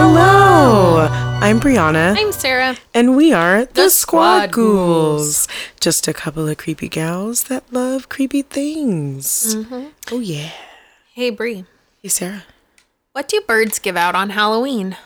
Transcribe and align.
Hello, 0.00 1.08
I'm 1.42 1.58
Brianna, 1.58 2.16
I'm 2.16 2.30
Sarah. 2.30 2.76
and 2.94 3.16
we 3.16 3.32
are 3.32 3.64
the, 3.64 3.72
The 3.82 3.90
Squad 3.90 4.50
Squad 4.50 4.52
Ghouls. 4.52 5.48
Just 5.80 6.06
a 6.06 6.12
couple 6.12 6.46
of 6.46 6.56
creepy 6.56 6.88
gals 6.88 7.44
that 7.50 7.64
love 7.72 8.08
creepy 8.08 8.42
things. 8.42 9.56
Mm-hmm. 9.56 9.86
Oh 10.12 10.20
yeah. 10.20 10.50
Hey, 11.14 11.30
Brie. 11.30 11.64
Hey 12.00 12.08
Sarah, 12.10 12.44
What 13.10 13.26
do 13.26 13.40
birds 13.40 13.80
give 13.80 13.96
out 13.96 14.14
on 14.14 14.30
Halloween? 14.30 14.96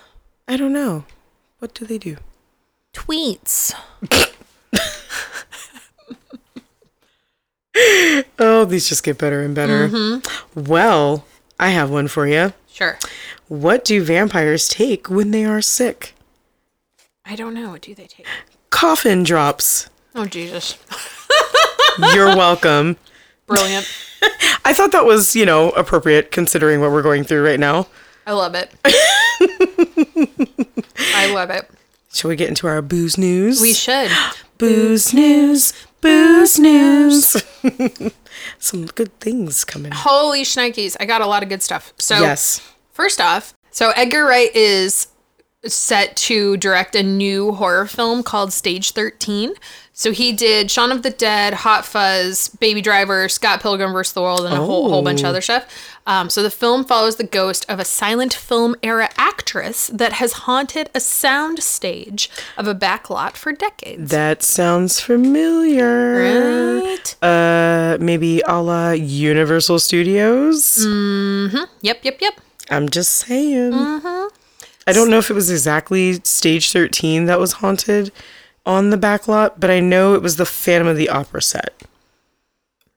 I 0.46 0.58
don't 0.58 0.75
know. 0.75 1.06
What 1.59 1.72
do 1.72 1.86
they 1.86 1.96
do? 1.96 2.18
Tweets. 2.93 3.72
Oh, 8.39 8.67
these 8.67 8.89
just 8.90 9.03
get 9.04 9.17
better 9.17 9.40
and 9.43 9.54
better. 9.54 9.89
Mm-hmm. 9.89 10.64
Well, 10.64 11.25
I 11.59 11.70
have 11.70 11.89
one 11.90 12.06
for 12.09 12.26
you. 12.26 12.53
Sure. 12.70 12.98
What 13.52 13.84
do 13.84 14.02
vampires 14.02 14.66
take 14.66 15.11
when 15.11 15.30
they 15.30 15.44
are 15.44 15.61
sick? 15.61 16.14
I 17.26 17.36
don't 17.36 17.52
know. 17.52 17.68
What 17.72 17.82
do 17.82 17.94
they 17.94 18.06
take? 18.06 18.26
Coffin 18.70 19.25
drops. 19.25 19.90
Oh, 20.14 20.25
Jesus. 20.25 20.78
You're 22.14 22.34
welcome. 22.34 22.96
Brilliant. 23.46 23.86
I 24.64 24.72
thought 24.72 24.92
that 24.92 25.04
was, 25.04 25.36
you 25.36 25.44
know, 25.44 25.68
appropriate 25.72 26.30
considering 26.30 26.80
what 26.80 26.92
we're 26.92 27.02
going 27.02 27.25
through 27.25 27.44
right 27.44 27.61
now. 27.61 27.88
I 28.26 28.32
love 28.32 28.54
it. 28.54 28.72
I 31.14 31.30
love 31.34 31.50
it. 31.50 31.68
Shall 32.14 32.30
we 32.30 32.36
get 32.36 32.48
into 32.48 32.66
our 32.69 32.80
booze 32.80 33.19
news? 33.19 33.61
We 33.61 33.75
should. 33.75 34.11
Booze 34.56 35.12
news, 35.12 35.75
booze 36.00 36.58
news. 36.58 37.36
Some 38.61 38.86
good 38.86 39.19
things 39.19 39.64
coming. 39.64 39.91
Holy 39.92 40.42
shnikes. 40.42 40.97
I 41.00 41.05
got 41.05 41.20
a 41.20 41.27
lot 41.27 41.42
of 41.42 41.48
good 41.50 41.62
stuff. 41.62 41.92
So, 41.98 42.20
Yes. 42.20 42.61
First 42.93 43.21
off, 43.21 43.55
so 43.71 43.91
Edgar 43.97 44.25
Wright 44.25 44.55
is 44.55 45.09
set 45.65 46.17
to 46.17 46.57
direct 46.57 46.97
a 46.97 47.03
new 47.05 47.53
horror 47.53 47.87
film 47.87 48.23
called 48.25 48.53
Stage 48.53 48.91
13. 48.91 49.53
So 49.93 50.11
he 50.11 50.33
did 50.33 50.71
Shaun 50.73 50.91
of 50.91 51.03
the 51.03 51.11
Dead, 51.11 51.55
Hot 51.55 51.84
Fuzz, 51.87 52.49
Baby 52.49 52.81
Driver, 52.81 53.29
Scott 53.29 53.61
Pilgrim 53.61 53.93
vs. 53.93 54.12
the 54.15 54.23
World, 54.23 54.45
and 54.45 54.55
a 54.55 54.57
whole, 54.57 54.89
whole 54.89 55.03
bunch 55.03 55.21
of 55.21 55.27
Oh. 55.27 55.29
other 55.29 55.41
stuff. 55.41 55.67
Um, 56.05 56.31
so 56.31 56.43
the 56.43 56.51
film 56.51 56.84
follows 56.84 57.15
the 57.17 57.25
ghost 57.25 57.65
of 57.69 57.79
a 57.79 57.84
silent 57.84 58.34
film 58.34 58.75
era 58.83 59.09
actress 59.17 59.87
that 59.95 60.15
has 60.15 60.33
haunted 60.33 60.91
a 60.95 61.01
sound 61.01 61.62
stage 61.62 62.29
of 62.56 62.67
a 62.67 62.75
backlot 62.75 63.37
for 63.37 63.53
decades. 63.53 64.11
That 64.11 64.43
sounds 64.43 64.99
familiar. 64.99 66.81
Right? 66.83 67.17
Uh, 67.23 67.99
maybe 68.01 68.41
a 68.49 68.61
la 68.61 68.91
Universal 68.93 69.79
Studios. 69.79 70.79
Mm-hmm. 70.84 71.65
Yep, 71.83 71.99
yep, 72.05 72.21
yep. 72.21 72.41
I'm 72.73 72.89
just 72.89 73.12
saying. 73.12 73.73
Mm-hmm. 73.73 74.34
I 74.87 74.92
don't 74.92 75.11
know 75.11 75.19
if 75.19 75.31
it 75.31 75.34
was 75.34 75.51
exactly 75.51 76.20
Stage 76.25 76.73
13 76.73 77.27
that 77.27 77.39
was 77.39 77.53
haunted 77.55 78.11
on 78.67 78.91
the 78.91 78.97
backlot, 78.97 79.53
but 79.59 79.70
I 79.70 79.81
know 79.81 80.15
it 80.15 80.23
was 80.23 80.37
the 80.37 80.47
Phantom 80.47 80.89
of 80.89 80.97
the 80.97 81.09
Opera 81.09 81.43
set. 81.43 81.75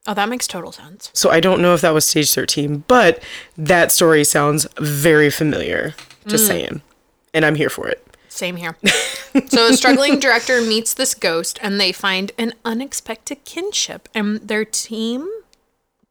Oh, 0.08 0.14
that 0.14 0.28
makes 0.28 0.46
total 0.46 0.72
sense. 0.72 1.10
So 1.14 1.30
I 1.30 1.40
don't 1.40 1.60
know 1.60 1.74
if 1.74 1.80
that 1.80 1.94
was 1.94 2.04
Stage 2.04 2.32
13, 2.32 2.84
but 2.88 3.22
that 3.56 3.90
story 3.92 4.24
sounds 4.24 4.66
very 4.78 5.30
familiar. 5.30 5.94
Just 6.26 6.44
Mm. 6.44 6.48
saying. 6.48 6.82
And 7.34 7.44
I'm 7.44 7.54
here 7.56 7.70
for 7.70 7.88
it. 7.88 8.02
Same 8.28 8.56
here. 8.56 8.76
so 9.48 9.66
a 9.68 9.72
struggling 9.72 10.18
director 10.20 10.60
meets 10.60 10.92
this 10.94 11.14
ghost 11.14 11.58
and 11.62 11.80
they 11.80 11.90
find 11.92 12.32
an 12.38 12.54
unexpected 12.64 13.44
kinship 13.44 14.08
and 14.14 14.40
their 14.46 14.64
team 14.64 15.28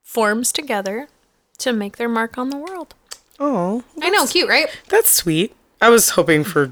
forms 0.04 0.52
together 0.52 1.08
to 1.60 1.72
make 1.74 1.98
their 1.98 2.10
mark 2.10 2.38
on 2.38 2.50
the 2.50 2.58
world. 2.58 2.96
Oh, 3.40 3.84
I 4.02 4.10
know, 4.10 4.26
cute, 4.28 4.48
right? 4.50 4.68
that's 4.90 5.12
sweet. 5.12 5.56
I 5.82 5.90
was 5.90 6.12
hoping 6.12 6.44
for 6.44 6.72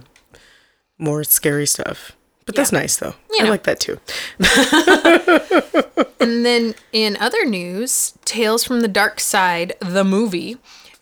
more 0.98 1.24
scary 1.24 1.66
stuff. 1.68 2.14
But 2.46 2.56
that's 2.56 2.72
Yeah. 2.72 2.80
nice 2.80 2.98
though. 2.98 3.16
You 3.32 3.38
I 3.40 3.44
know. 3.46 3.50
like 3.52 3.64
that 3.64 3.80
too. 3.80 4.00
And 6.20 6.46
then 6.46 6.76
in 6.92 7.18
other 7.18 7.46
news, 7.46 8.14
Tales 8.26 8.64
from 8.64 8.80
the 8.82 8.88
Dark 8.88 9.20
Side, 9.20 9.74
the 9.80 10.04
movie, 10.04 10.58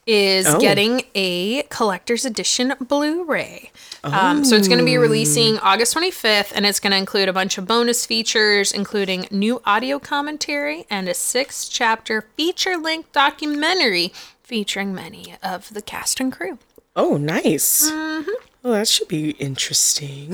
is 0.08 0.47
Oh. 0.47 0.59
getting 0.59 1.03
a 1.13 1.62
collector's 1.64 2.25
edition 2.25 2.74
Blu-ray. 2.81 3.72
Um, 4.03 4.44
so 4.44 4.56
it's 4.56 4.68
going 4.68 4.80
to 4.80 4.85
be 4.85 4.97
releasing 4.97 5.59
August 5.59 5.94
25th, 5.96 6.52
and 6.56 6.66
it's 6.66 6.80
going 6.80 6.91
to 6.91 6.97
include 6.97 7.30
a 7.30 7.34
bunch 7.34 7.59
of 7.59 7.68
bonus 7.68 8.03
features, 8.06 8.72
including 8.72 9.28
new 9.30 9.62
audio 9.64 10.00
commentary 10.00 10.85
and 10.90 11.08
a 11.08 11.14
six-chapter 11.14 12.25
feature-length 12.35 13.12
documentary 13.12 14.12
featuring 14.56 14.94
many 14.94 15.35
of 15.41 15.73
the 15.73 15.81
cast 15.81 16.19
and 16.19 16.29
crew. 16.29 16.59
Oh, 16.94 17.16
nice. 17.16 17.89
Mm-hmm. 17.89 18.29
Well, 18.62 18.73
that 18.73 18.89
should 18.89 19.07
be 19.07 19.29
interesting. 19.39 20.34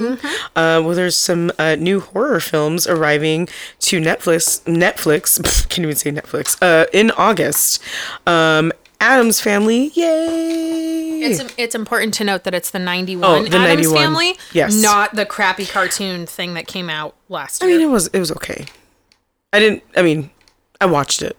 Uh, 0.55 0.81
well, 0.83 0.95
there's 0.95 1.15
some 1.15 1.51
uh, 1.59 1.75
new 1.75 1.99
horror 1.99 2.39
films 2.39 2.87
arriving 2.87 3.47
to 3.81 4.01
Netflix. 4.01 4.63
Netflix, 4.63 5.39
pff, 5.39 5.69
can't 5.69 5.83
even 5.85 5.95
say 5.95 6.11
Netflix. 6.11 6.57
Uh, 6.59 6.87
in 6.93 7.11
August, 7.11 7.79
um, 8.25 8.73
Addams 8.99 9.39
Family, 9.39 9.89
yay! 9.93 11.19
It's 11.21 11.53
it's 11.59 11.75
important 11.75 12.15
to 12.15 12.23
note 12.23 12.43
that 12.45 12.55
it's 12.55 12.71
the 12.71 12.79
91 12.79 13.29
Oh, 13.29 13.43
the 13.43 13.55
Addams 13.55 13.91
91. 13.91 13.95
Family, 14.03 14.37
Yes. 14.51 14.73
not 14.81 15.13
the 15.15 15.27
crappy 15.27 15.67
cartoon 15.67 16.25
thing 16.25 16.55
that 16.55 16.65
came 16.65 16.89
out 16.89 17.13
last 17.29 17.61
year. 17.61 17.69
I 17.69 17.71
year. 17.71 17.79
mean, 17.81 17.89
it 17.89 17.91
was 17.91 18.07
it 18.07 18.19
was 18.19 18.31
okay. 18.31 18.65
I 19.53 19.59
didn't. 19.59 19.83
I 19.95 20.01
mean, 20.01 20.31
I 20.81 20.87
watched 20.87 21.21
it 21.21 21.37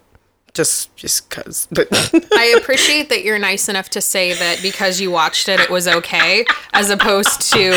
just 0.59 0.93
just 0.97 1.29
cause, 1.29 1.69
but 1.71 1.87
I 2.33 2.53
appreciate 2.57 3.07
that 3.07 3.23
you're 3.23 3.39
nice 3.39 3.69
enough 3.69 3.89
to 3.91 4.01
say 4.01 4.33
that 4.33 4.61
because 4.61 4.99
you 4.99 5.09
watched 5.09 5.47
it, 5.47 5.57
it 5.57 5.69
was 5.69 5.87
okay, 5.87 6.45
as 6.73 6.89
opposed 6.89 7.49
to 7.53 7.69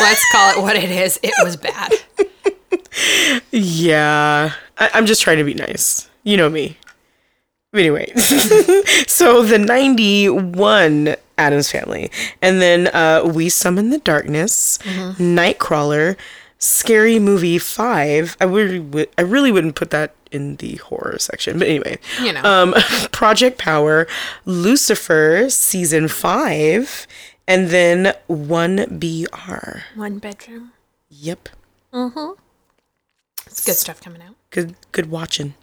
let's 0.00 0.32
call 0.32 0.56
it 0.56 0.62
what 0.62 0.74
it 0.76 0.90
is. 0.90 1.20
It 1.22 1.34
was 1.44 1.58
bad. 1.58 1.92
yeah, 3.50 4.54
I, 4.78 4.90
I'm 4.94 5.04
just 5.04 5.20
trying 5.20 5.36
to 5.38 5.44
be 5.44 5.52
nice. 5.52 6.08
You 6.24 6.38
know 6.38 6.48
me. 6.48 6.78
Anyway, 7.74 8.10
so 9.06 9.42
the 9.42 9.58
91 9.58 11.16
Addams 11.36 11.70
Family, 11.70 12.10
and 12.40 12.62
then 12.62 12.88
uh, 12.88 13.30
We 13.34 13.50
Summon 13.50 13.90
the 13.90 13.98
Darkness, 13.98 14.78
Nightcrawler, 14.78 16.16
Scary 16.58 17.18
Movie 17.18 17.58
5. 17.58 18.36
I 18.40 18.44
really, 18.44 18.78
would, 18.78 19.08
I 19.16 19.22
really 19.22 19.52
wouldn't 19.52 19.74
put 19.74 19.90
that 19.90 20.14
in 20.32 20.56
the 20.56 20.76
horror 20.76 21.16
section, 21.18 21.58
but 21.58 21.68
anyway. 21.68 21.98
You 22.20 22.32
know. 22.32 22.42
Um, 22.42 22.74
Project 23.12 23.58
Power, 23.58 24.06
Lucifer, 24.44 25.46
Season 25.48 26.08
5, 26.08 27.06
and 27.46 27.68
then 27.68 28.14
1BR. 28.28 29.82
One 29.94 30.18
bedroom. 30.18 30.72
Yep. 31.10 31.48
Mhm. 31.92 32.36
It's 33.46 33.64
good 33.66 33.74
stuff 33.76 34.00
coming 34.00 34.22
out, 34.22 34.34
Good, 34.50 34.74
good 34.92 35.10
watching. 35.10 35.54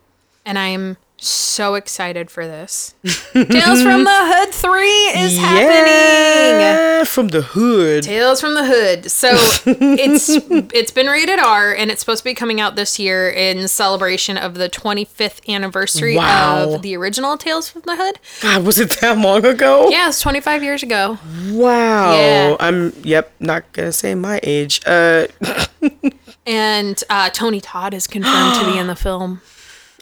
and 0.46 0.60
I 0.60 0.68
am 0.68 0.98
so 1.22 1.76
excited 1.76 2.30
for 2.32 2.46
this. 2.48 2.94
Tales 3.34 3.82
from 3.84 4.04
the 4.04 4.10
Hood 4.12 4.54
Three 4.54 5.22
is 5.24 5.38
happening. 5.38 7.06
From 7.06 7.30
the 7.30 7.42
hood. 7.42 8.04
Tales 8.04 8.42
from 8.42 8.54
the 8.56 8.66
Hood. 8.66 9.10
So 9.12 9.30
it's 9.66 10.30
it's 10.74 10.92
been 10.92 11.08
rated 11.08 11.40
R 11.40 11.74
and 11.74 11.90
it's 11.92 12.00
supposed 12.02 12.20
to 12.20 12.24
be 12.24 12.34
coming 12.34 12.60
out 12.62 12.76
this 12.76 13.00
year 13.00 13.30
in 13.30 13.68
celebration 13.68 14.38
of 14.38 14.56
the 14.56 14.70
25th 14.70 15.48
anniversary 15.54 16.16
Wow. 16.18 16.74
of 16.74 16.82
the 16.82 16.96
original 16.96 17.38
Tales 17.38 17.70
from 17.70 17.82
the 17.86 17.96
Hood. 17.96 18.20
God, 18.42 18.66
was 18.66 18.80
it 18.80 19.00
that 19.02 19.18
long 19.18 19.46
ago? 19.46 19.90
Yeah, 19.90 20.10
it's 20.10 20.22
25 20.22 20.64
years 20.64 20.84
ago. 20.84 21.18
Wow. 21.52 22.14
Yeah. 22.14 22.56
I'm. 22.60 22.94
Yep. 23.04 23.32
Not 23.40 23.72
gonna 23.74 23.92
say 23.92 24.16
my 24.16 24.40
age. 24.44 24.82
Uh, 24.86 25.28
And 26.46 27.04
uh, 27.12 27.30
Tony 27.30 27.62
Todd 27.62 27.94
is 27.94 28.08
confirmed 28.08 28.56
to 28.56 28.72
be 28.72 28.78
in 28.80 28.88
the 28.88 28.96
film. 28.96 29.42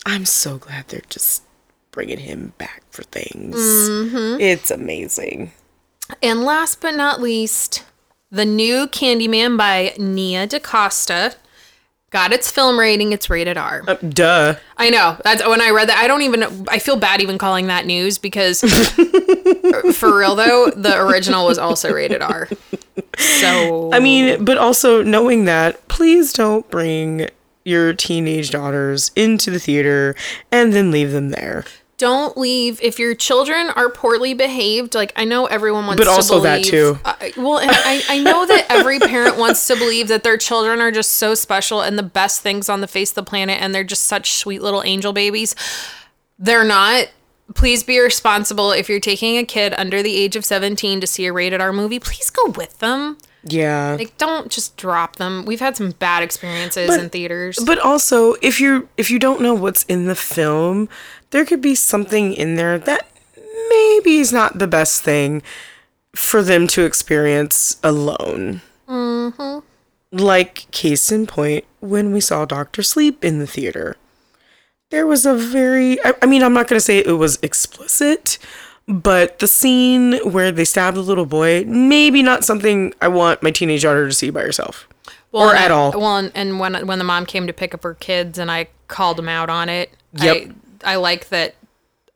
I'm 0.07 0.25
so 0.25 0.57
glad 0.57 0.87
they're 0.87 1.01
just 1.09 1.43
bringing 1.91 2.19
him 2.19 2.53
back 2.57 2.83
for 2.91 3.03
things. 3.03 3.55
Mm-hmm. 3.57 4.39
It's 4.39 4.71
amazing. 4.71 5.51
And 6.23 6.43
last 6.43 6.79
but 6.79 6.95
not 6.95 7.21
least, 7.21 7.83
the 8.31 8.45
new 8.45 8.87
Candyman 8.87 9.57
by 9.57 9.93
Nia 9.97 10.47
DaCosta 10.47 11.35
got 12.09 12.31
its 12.31 12.49
film 12.49 12.79
rating. 12.79 13.11
It's 13.11 13.29
rated 13.29 13.57
R. 13.57 13.83
Uh, 13.85 13.95
duh. 13.95 14.55
I 14.77 14.89
know. 14.89 15.17
That's 15.25 15.45
when 15.45 15.59
I 15.59 15.71
read 15.71 15.89
that. 15.89 15.97
I 15.97 16.07
don't 16.07 16.21
even. 16.21 16.65
I 16.69 16.79
feel 16.79 16.95
bad 16.95 17.21
even 17.21 17.37
calling 17.37 17.67
that 17.67 17.85
news 17.85 18.17
because, 18.17 18.61
for 19.93 20.17
real 20.17 20.35
though, 20.35 20.71
the 20.73 20.95
original 20.97 21.45
was 21.45 21.57
also 21.57 21.91
rated 21.91 22.21
R. 22.21 22.47
So 23.39 23.91
I 23.93 23.99
mean, 23.99 24.45
but 24.45 24.57
also 24.59 25.01
knowing 25.01 25.45
that, 25.45 25.87
please 25.87 26.33
don't 26.33 26.67
bring 26.69 27.27
your 27.67 27.93
teenage 27.93 28.49
daughters 28.51 29.11
into 29.15 29.51
the 29.51 29.59
theater 29.59 30.15
and 30.51 30.73
then 30.73 30.89
leave 30.91 31.11
them 31.11 31.29
there. 31.29 31.65
don't 31.97 32.37
leave 32.37 32.79
if 32.81 32.99
your 32.99 33.15
children 33.15 33.69
are 33.75 33.89
poorly 33.89 34.33
behaved. 34.35 34.93
Like 34.93 35.11
I 35.15 35.25
know 35.25 35.47
everyone 35.47 35.87
wants, 35.87 35.99
to 35.99 36.05
But 36.05 36.11
to 36.11 36.15
also 36.15 36.39
that 36.41 36.63
too. 36.63 36.99
I, 37.03 37.33
well, 37.35 37.57
and 37.57 37.71
I 37.73 38.01
I 38.07 38.19
know 38.19 38.45
that 38.45 38.67
every 38.69 38.99
parent 38.99 39.37
wants 39.37 39.65
to 39.67 39.75
believe 39.75 40.07
that 40.09 40.23
their 40.23 40.37
children 40.37 40.79
are 40.79 40.91
just 40.91 41.13
so 41.13 41.33
special 41.33 41.81
and 41.81 41.97
the 41.97 42.03
best 42.03 42.41
things 42.41 42.69
on 42.69 42.81
the 42.81 42.87
face 42.87 43.11
of 43.11 43.15
the 43.15 43.23
planet, 43.23 43.59
and 43.61 43.73
they're 43.73 43.83
just 43.83 44.03
such 44.03 44.33
sweet 44.33 44.61
little 44.61 44.83
angel 44.83 45.11
babies. 45.11 45.55
They're 46.39 46.63
not. 46.63 47.09
please 47.55 47.81
be 47.83 47.97
responsible. 47.99 48.71
If 48.71 48.89
you're 48.89 48.99
taking 48.99 49.37
a 49.37 49.43
kid 49.43 49.73
under 49.77 50.03
the 50.03 50.15
age 50.15 50.35
of 50.35 50.45
17 50.45 51.01
to 51.01 51.07
see 51.07 51.25
a 51.25 51.33
rated 51.33 51.61
R 51.61 51.73
movie, 51.73 51.99
please 51.99 52.29
go 52.29 52.49
with 52.51 52.77
them. 52.79 53.17
Yeah. 53.43 53.95
Like, 53.97 54.17
don't 54.17 54.51
just 54.51 54.77
drop 54.77 55.17
them. 55.17 55.45
We've 55.45 55.59
had 55.59 55.77
some 55.77 55.91
bad 55.91 56.23
experiences 56.23 56.95
in 56.95 57.09
theaters. 57.09 57.59
But 57.65 57.79
also, 57.79 58.35
if 58.41 58.59
you 58.59 58.89
if 58.97 59.09
you 59.09 59.19
don't 59.19 59.41
know 59.41 59.53
what's 59.53 59.83
in 59.83 60.05
the 60.05 60.15
film, 60.15 60.89
there 61.29 61.45
could 61.45 61.61
be 61.61 61.75
something 61.75 62.33
in 62.33 62.55
there 62.55 62.77
that 62.77 63.07
maybe 63.69 64.17
is 64.17 64.33
not 64.33 64.59
the 64.59 64.67
best 64.67 65.01
thing 65.01 65.41
for 66.15 66.41
them 66.41 66.67
to 66.67 66.83
experience 66.83 67.79
alone. 67.83 68.61
Mm-hmm. 68.87 69.59
Like 70.11 70.69
case 70.71 71.11
in 71.11 71.27
point, 71.27 71.65
when 71.79 72.13
we 72.13 72.21
saw 72.21 72.45
Doctor 72.45 72.81
Sleep 72.81 73.23
in 73.23 73.39
the 73.39 73.47
theater, 73.47 73.97
there 74.89 75.05
was 75.05 75.25
a 75.25 75.35
very 75.35 76.03
I, 76.03 76.13
I 76.21 76.25
mean, 76.25 76.43
I'm 76.43 76.53
not 76.53 76.67
gonna 76.67 76.79
say 76.79 76.99
it 76.99 77.17
was 77.17 77.39
explicit. 77.41 78.37
But 78.87 79.39
the 79.39 79.47
scene 79.47 80.13
where 80.31 80.51
they 80.51 80.63
stab 80.63 80.93
the 80.93 81.01
little 81.01 81.25
boy, 81.25 81.65
maybe 81.65 82.23
not 82.23 82.45
something 82.45 82.93
I 83.01 83.09
want 83.09 83.43
my 83.43 83.51
teenage 83.51 83.81
daughter 83.83 84.07
to 84.07 84.13
see 84.13 84.29
by 84.29 84.41
herself. 84.41 84.87
or 85.33 85.53
at 85.53 85.71
I- 85.71 85.73
all. 85.73 85.91
Well, 85.91 86.17
and, 86.17 86.31
and 86.33 86.59
when 86.59 86.87
when 86.87 86.97
the 86.97 87.03
mom 87.03 87.25
came 87.25 87.47
to 87.47 87.53
pick 87.53 87.73
up 87.73 87.83
her 87.83 87.95
kids, 87.95 88.39
and 88.39 88.49
I 88.49 88.67
called 88.87 89.17
them 89.17 89.27
out 89.29 89.49
on 89.49 89.67
it. 89.69 89.91
Yep. 90.13 90.51
I, 90.85 90.93
I 90.93 90.95
like 90.95 91.27
that. 91.29 91.55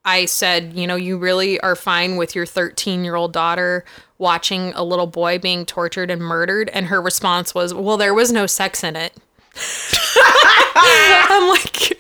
I 0.06 0.26
said, 0.26 0.74
you 0.74 0.88
know, 0.88 0.96
you 0.96 1.18
really 1.18 1.60
are 1.60 1.76
fine 1.76 2.16
with 2.16 2.34
your 2.36 2.46
13 2.46 3.04
year 3.04 3.16
old 3.16 3.34
daughter 3.34 3.84
watching 4.18 4.72
a 4.74 4.84
little 4.84 5.06
boy 5.08 5.38
being 5.40 5.66
tortured 5.66 6.10
and 6.10 6.22
murdered, 6.22 6.70
and 6.70 6.86
her 6.88 7.02
response 7.02 7.54
was, 7.54 7.74
"Well, 7.74 7.98
there 7.98 8.14
was 8.14 8.32
no 8.32 8.46
sex 8.48 8.82
in 8.84 8.96
it." 8.96 9.14
I'm 10.76 11.50
like, 11.50 11.98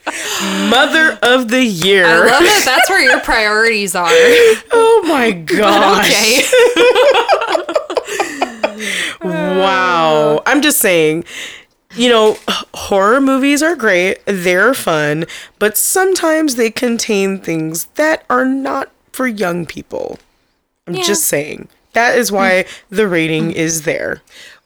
Mother 0.70 1.18
of 1.22 1.50
the 1.50 1.64
year. 1.64 2.06
I 2.06 2.18
love 2.32 2.42
it. 2.44 2.66
That's 2.66 2.90
where 2.90 3.02
your 3.02 3.20
priorities 3.22 3.96
are. 3.96 4.08
oh 4.10 5.04
my 5.08 5.32
gosh. 5.32 6.10
Okay. 6.10 6.42
Wow. 9.24 10.42
I'm 10.48 10.62
just 10.62 10.80
saying, 10.80 11.24
you 11.96 12.10
know, 12.10 12.38
horror 12.74 13.22
movies 13.22 13.62
are 13.62 13.76
great, 13.76 14.18
they're 14.26 14.74
fun, 14.74 15.26
but 15.60 15.78
sometimes 15.78 16.56
they 16.56 16.72
contain 16.72 17.38
things 17.40 17.86
that 17.96 18.26
are 18.30 18.46
not 18.46 18.90
for 19.12 19.28
young 19.28 19.66
people. 19.68 20.18
I'm 20.88 20.96
Yeah. 20.96 21.04
just 21.04 21.24
saying. 21.24 21.68
That 21.94 22.18
is 22.18 22.32
why 22.32 22.66
the 22.90 23.08
rating 23.08 23.52
is 23.52 23.84
there. 23.84 24.22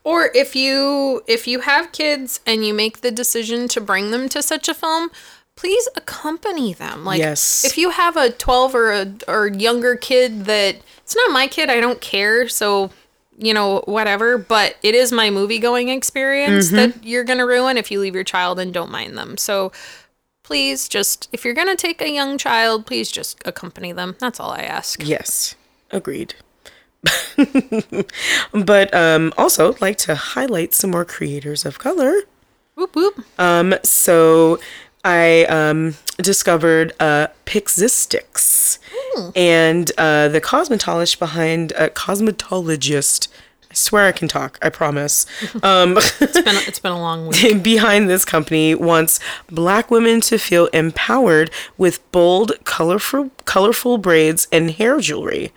Or 0.05 0.29
if 0.35 0.55
you 0.55 1.23
if 1.27 1.47
you 1.47 1.61
have 1.61 1.91
kids 1.91 2.39
and 2.45 2.65
you 2.65 2.73
make 2.73 3.01
the 3.01 3.11
decision 3.11 3.67
to 3.69 3.81
bring 3.81 4.11
them 4.11 4.29
to 4.29 4.43
such 4.43 4.69
a 4.69 4.73
film, 4.73 5.09
please 5.55 5.89
accompany 5.95 6.73
them. 6.73 7.03
Like 7.03 7.19
Yes. 7.19 7.65
if 7.65 7.75
you 7.77 7.89
have 7.89 8.15
a 8.15 8.29
12 8.29 8.75
or 8.75 8.91
a 8.91 9.13
or 9.27 9.47
younger 9.47 9.95
kid 9.95 10.45
that 10.45 10.75
it's 10.99 11.15
not 11.15 11.31
my 11.31 11.47
kid, 11.47 11.69
I 11.69 11.81
don't 11.81 11.99
care, 11.99 12.47
so 12.47 12.91
you 13.37 13.53
know, 13.53 13.81
whatever, 13.85 14.37
but 14.37 14.77
it 14.81 14.95
is 14.95 15.11
my 15.11 15.29
movie 15.29 15.59
going 15.59 15.89
experience 15.89 16.67
mm-hmm. 16.67 16.75
that 16.75 17.03
you're 17.03 17.25
going 17.25 17.39
to 17.39 17.45
ruin 17.45 17.75
if 17.75 17.91
you 17.91 17.99
leave 17.99 18.15
your 18.15 18.23
child 18.23 18.59
and 18.59 18.73
don't 18.73 18.91
mind 18.91 19.17
them. 19.17 19.37
So 19.37 19.73
please 20.43 20.87
just 20.87 21.27
if 21.31 21.43
you're 21.43 21.55
going 21.55 21.67
to 21.67 21.75
take 21.75 21.99
a 21.99 22.11
young 22.11 22.37
child, 22.37 22.85
please 22.85 23.09
just 23.09 23.41
accompany 23.43 23.91
them. 23.91 24.15
That's 24.19 24.39
all 24.39 24.51
I 24.51 24.61
ask. 24.61 25.01
Yes, 25.03 25.55
agreed. 25.89 26.35
but 28.53 28.93
um, 28.93 29.33
also 29.37 29.75
like 29.81 29.97
to 29.99 30.15
highlight 30.15 30.73
some 30.73 30.91
more 30.91 31.05
creators 31.05 31.65
of 31.65 31.79
color. 31.79 32.13
Whoop 32.75 32.95
whoop. 32.95 33.19
Um, 33.39 33.75
so 33.83 34.59
I 35.03 35.45
um, 35.45 35.95
discovered 36.17 36.93
uh, 36.99 37.27
Pixistics 37.45 38.79
and 39.35 39.91
uh, 39.97 40.27
the 40.29 40.41
cosmetologist 40.41 41.19
behind 41.19 41.73
uh, 41.73 41.89
cosmetologist. 41.89 43.27
I 43.71 43.73
swear 43.73 44.07
I 44.07 44.11
can 44.11 44.27
talk. 44.27 44.57
I 44.61 44.69
promise. 44.69 45.25
Um, 45.63 45.97
It's 45.97 46.41
been 46.41 46.55
it's 46.67 46.79
been 46.79 46.91
a 46.91 46.99
long 46.99 47.27
week. 47.29 47.63
behind 47.63 48.09
this 48.09 48.25
company 48.25 48.75
wants 48.75 49.19
black 49.49 49.89
women 49.91 50.21
to 50.21 50.37
feel 50.37 50.67
empowered 50.67 51.49
with 51.77 51.99
bold, 52.11 52.53
colorful, 52.65 53.31
colorful 53.45 53.97
braids 53.97 54.47
and 54.51 54.71
hair 54.71 54.99
jewelry. 54.99 55.51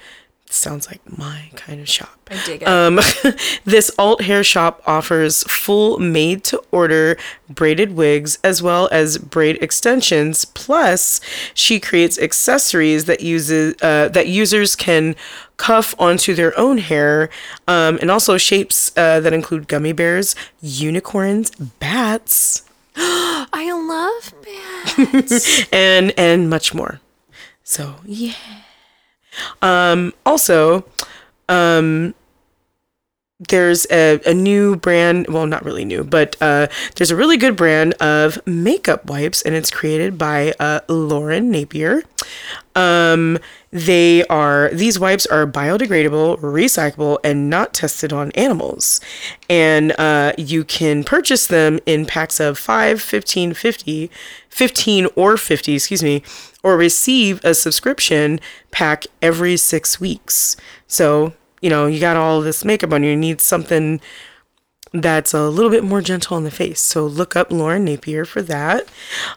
Sounds 0.50 0.86
like 0.86 1.00
my 1.18 1.50
kind 1.56 1.80
of 1.80 1.88
shop. 1.88 2.18
I 2.30 2.42
dig 2.46 2.62
it. 2.62 2.68
Um, 2.68 2.98
this 3.64 3.90
alt 3.98 4.22
hair 4.22 4.42
shop 4.42 4.82
offers 4.86 5.42
full 5.44 5.98
made 5.98 6.42
to 6.44 6.62
order 6.70 7.18
braided 7.50 7.92
wigs 7.92 8.38
as 8.42 8.62
well 8.62 8.88
as 8.90 9.18
braid 9.18 9.58
extensions. 9.62 10.46
Plus, 10.46 11.20
she 11.52 11.78
creates 11.78 12.18
accessories 12.18 13.04
that 13.04 13.20
uses 13.20 13.74
uh, 13.82 14.08
that 14.08 14.28
users 14.28 14.74
can 14.74 15.16
cuff 15.58 15.94
onto 15.98 16.34
their 16.34 16.58
own 16.58 16.78
hair, 16.78 17.28
um, 17.66 17.98
and 18.00 18.10
also 18.10 18.38
shapes 18.38 18.90
uh, 18.96 19.20
that 19.20 19.34
include 19.34 19.68
gummy 19.68 19.92
bears, 19.92 20.34
unicorns, 20.62 21.50
bats, 21.78 22.62
I 22.96 23.70
love 23.72 24.34
bats. 25.12 25.68
and 25.72 26.12
and 26.18 26.48
much 26.48 26.72
more. 26.72 27.00
So 27.64 27.96
yeah. 28.06 28.32
Um, 29.62 30.12
also, 30.24 30.84
um, 31.48 32.14
there's 33.40 33.86
a, 33.90 34.20
a 34.26 34.34
new 34.34 34.76
brand. 34.76 35.28
Well, 35.28 35.46
not 35.46 35.64
really 35.64 35.84
new, 35.84 36.02
but 36.04 36.36
uh, 36.40 36.66
there's 36.96 37.10
a 37.10 37.16
really 37.16 37.36
good 37.36 37.56
brand 37.56 37.94
of 37.94 38.44
makeup 38.46 39.06
wipes, 39.06 39.42
and 39.42 39.54
it's 39.54 39.70
created 39.70 40.18
by 40.18 40.54
uh, 40.58 40.80
Lauren 40.88 41.50
Napier. 41.50 42.02
Um, 42.74 43.38
they 43.70 44.24
are 44.24 44.70
these 44.72 44.98
wipes 44.98 45.26
are 45.26 45.46
biodegradable, 45.46 46.38
recyclable, 46.38 47.18
and 47.22 47.50
not 47.50 47.74
tested 47.74 48.12
on 48.12 48.30
animals. 48.32 49.00
And 49.48 49.92
uh, 49.98 50.32
you 50.38 50.64
can 50.64 51.04
purchase 51.04 51.46
them 51.46 51.78
in 51.84 52.06
packs 52.06 52.40
of 52.40 52.58
5, 52.58 53.00
15, 53.00 53.54
50, 53.54 54.10
15 54.48 55.08
or 55.16 55.36
50, 55.36 55.74
excuse 55.74 56.02
me, 56.02 56.22
or 56.62 56.76
receive 56.76 57.44
a 57.44 57.54
subscription 57.54 58.40
pack 58.70 59.04
every 59.20 59.56
six 59.56 60.00
weeks. 60.00 60.56
So, 60.86 61.34
you 61.60 61.68
know, 61.68 61.86
you 61.86 62.00
got 62.00 62.16
all 62.16 62.40
this 62.40 62.64
makeup 62.64 62.92
on 62.92 63.02
you, 63.02 63.10
you 63.10 63.16
need 63.16 63.40
something 63.40 64.00
that's 64.92 65.34
a 65.34 65.48
little 65.48 65.70
bit 65.70 65.84
more 65.84 66.00
gentle 66.00 66.36
on 66.36 66.44
the 66.44 66.50
face. 66.50 66.80
So 66.80 67.06
look 67.06 67.36
up 67.36 67.52
Lauren 67.52 67.84
Napier 67.84 68.24
for 68.24 68.42
that. 68.42 68.88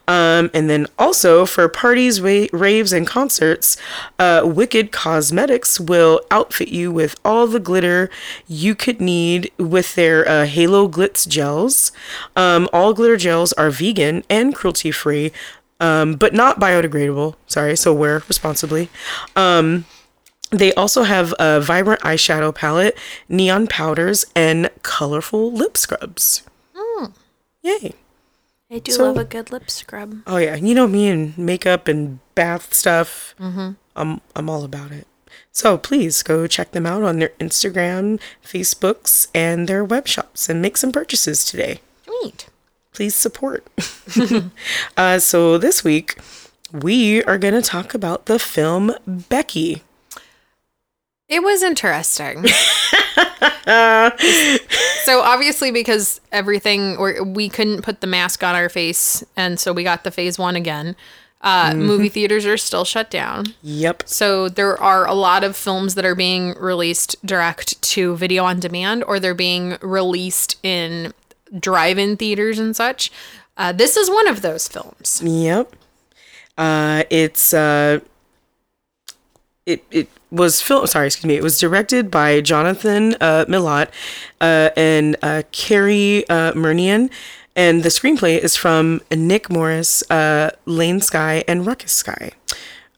Um, 0.07 0.49
and 0.53 0.69
then 0.69 0.87
also 0.97 1.45
for 1.45 1.67
parties, 1.67 2.21
ra- 2.21 2.47
raves, 2.53 2.93
and 2.93 3.05
concerts, 3.05 3.77
uh, 4.19 4.41
Wicked 4.45 4.91
Cosmetics 4.91 5.79
will 5.79 6.21
outfit 6.31 6.69
you 6.69 6.91
with 6.91 7.19
all 7.25 7.47
the 7.47 7.59
glitter 7.59 8.09
you 8.47 8.75
could 8.75 9.01
need 9.01 9.51
with 9.57 9.95
their 9.95 10.27
uh, 10.27 10.45
Halo 10.45 10.87
Glitz 10.87 11.27
gels. 11.27 11.91
Um, 12.35 12.69
all 12.71 12.93
glitter 12.93 13.17
gels 13.17 13.53
are 13.53 13.69
vegan 13.69 14.23
and 14.29 14.55
cruelty 14.55 14.91
free. 14.91 15.31
Um, 15.79 16.13
but 16.13 16.31
not 16.35 16.59
biodegradable. 16.59 17.35
Sorry, 17.47 17.75
so 17.75 17.91
wear 17.91 18.21
responsibly. 18.27 18.89
Um, 19.35 19.85
they 20.51 20.73
also 20.75 21.03
have 21.03 21.33
a 21.39 21.59
vibrant 21.61 22.01
eyeshadow 22.01 22.53
palette, 22.53 22.97
neon 23.27 23.67
powders, 23.67 24.25
and 24.35 24.69
colorful 24.83 25.51
lip 25.51 25.77
scrubs. 25.77 26.43
Yay. 27.63 27.93
I 28.71 28.79
do 28.79 28.91
So- 28.91 29.03
love 29.05 29.17
a 29.17 29.23
good 29.23 29.51
lip 29.51 29.69
scrub. 29.69 30.21
Oh 30.25 30.37
yeah, 30.37 30.55
you 30.55 30.73
know 30.73 30.87
me 30.87 31.09
and 31.09 31.37
makeup 31.37 31.87
and 31.87 32.19
bath 32.35 32.73
stuff. 32.73 33.35
Mm-hmm. 33.39 33.71
I'm 33.95 34.21
I'm 34.35 34.49
all 34.49 34.63
about 34.63 34.91
it. 34.91 35.05
So 35.51 35.77
please 35.77 36.23
go 36.23 36.47
check 36.47 36.71
them 36.71 36.85
out 36.85 37.03
on 37.03 37.19
their 37.19 37.33
Instagram, 37.39 38.19
Facebooks, 38.43 39.27
and 39.35 39.67
their 39.67 39.83
web 39.83 40.07
shops 40.07 40.49
and 40.49 40.61
make 40.61 40.77
some 40.77 40.91
purchases 40.91 41.43
today. 41.45 41.81
Sweet. 42.05 42.47
Please 42.93 43.13
support. 43.15 43.67
uh, 44.97 45.19
so 45.19 45.57
this 45.57 45.83
week 45.83 46.17
we 46.73 47.23
are 47.25 47.37
going 47.37 47.53
to 47.53 47.61
talk 47.61 47.93
about 47.93 48.25
the 48.25 48.39
film 48.39 48.93
Becky. 49.05 49.83
It 51.31 51.41
was 51.43 51.63
interesting. 51.63 52.45
so 55.05 55.21
obviously 55.21 55.71
because 55.71 56.19
everything 56.33 56.97
or 56.97 57.23
we 57.23 57.47
couldn't 57.47 57.83
put 57.83 58.01
the 58.01 58.07
mask 58.07 58.43
on 58.43 58.53
our 58.53 58.67
face 58.67 59.23
and 59.37 59.57
so 59.57 59.71
we 59.71 59.83
got 59.83 60.03
the 60.03 60.11
phase 60.11 60.37
1 60.37 60.57
again. 60.57 60.93
Uh, 61.39 61.73
movie 61.73 62.09
theaters 62.09 62.45
are 62.45 62.57
still 62.57 62.83
shut 62.83 63.09
down. 63.09 63.45
Yep. 63.63 64.03
So 64.05 64.49
there 64.49 64.77
are 64.79 65.07
a 65.07 65.13
lot 65.13 65.45
of 65.45 65.55
films 65.55 65.95
that 65.95 66.03
are 66.03 66.15
being 66.15 66.53
released 66.59 67.15
direct 67.25 67.81
to 67.81 68.17
video 68.17 68.43
on 68.43 68.59
demand 68.59 69.05
or 69.05 69.17
they're 69.17 69.33
being 69.33 69.77
released 69.81 70.57
in 70.63 71.13
drive-in 71.57 72.17
theaters 72.17 72.59
and 72.59 72.75
such. 72.75 73.09
Uh, 73.55 73.71
this 73.71 73.95
is 73.95 74.09
one 74.09 74.27
of 74.27 74.41
those 74.41 74.67
films. 74.67 75.21
Yep. 75.23 75.73
Uh, 76.57 77.03
it's 77.09 77.53
uh, 77.53 78.01
it 79.65 79.83
it 79.91 80.09
was 80.31 80.61
film. 80.61 80.87
Sorry, 80.87 81.07
excuse 81.07 81.27
me. 81.27 81.35
It 81.35 81.43
was 81.43 81.59
directed 81.59 82.09
by 82.09 82.41
Jonathan 82.41 83.15
uh, 83.21 83.45
Milott 83.47 83.89
uh, 84.39 84.69
and 84.75 85.15
uh, 85.21 85.43
Cary 85.51 86.27
uh, 86.29 86.53
Murnion, 86.53 87.09
and 87.55 87.83
the 87.83 87.89
screenplay 87.89 88.37
is 88.39 88.55
from 88.55 89.01
Nick 89.11 89.49
Morris, 89.49 90.09
uh, 90.09 90.51
Lane 90.65 91.01
Skye, 91.01 91.43
and 91.47 91.65
Ruckus 91.65 91.91
Skye. 91.91 92.31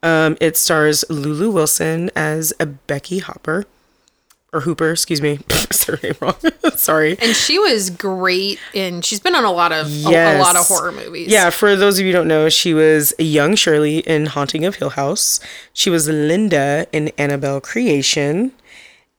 Um, 0.02 0.36
it 0.40 0.56
stars 0.56 1.04
Lulu 1.08 1.50
Wilson 1.50 2.10
as 2.14 2.52
Becky 2.86 3.18
Hopper. 3.18 3.64
Or 4.54 4.60
Hooper, 4.60 4.92
excuse 4.92 5.20
me. 5.20 5.40
Wrong. 6.20 6.36
Sorry. 6.76 7.18
And 7.20 7.34
she 7.34 7.58
was 7.58 7.90
great 7.90 8.60
in. 8.72 9.02
She's 9.02 9.18
been 9.18 9.34
on 9.34 9.44
a 9.44 9.50
lot 9.50 9.72
of 9.72 9.88
a, 10.06 10.36
a 10.36 10.38
lot 10.38 10.54
of 10.54 10.66
horror 10.66 10.92
movies. 10.92 11.28
Yeah, 11.28 11.50
for 11.50 11.74
those 11.74 11.98
of 11.98 12.06
you 12.06 12.12
who 12.12 12.16
don't 12.16 12.28
know, 12.28 12.48
she 12.48 12.72
was 12.72 13.12
a 13.18 13.24
young 13.24 13.56
Shirley 13.56 13.98
in 13.98 14.26
Haunting 14.26 14.64
of 14.64 14.76
Hill 14.76 14.90
House. 14.90 15.40
She 15.72 15.90
was 15.90 16.08
Linda 16.08 16.86
in 16.92 17.08
Annabelle 17.18 17.60
Creation. 17.60 18.52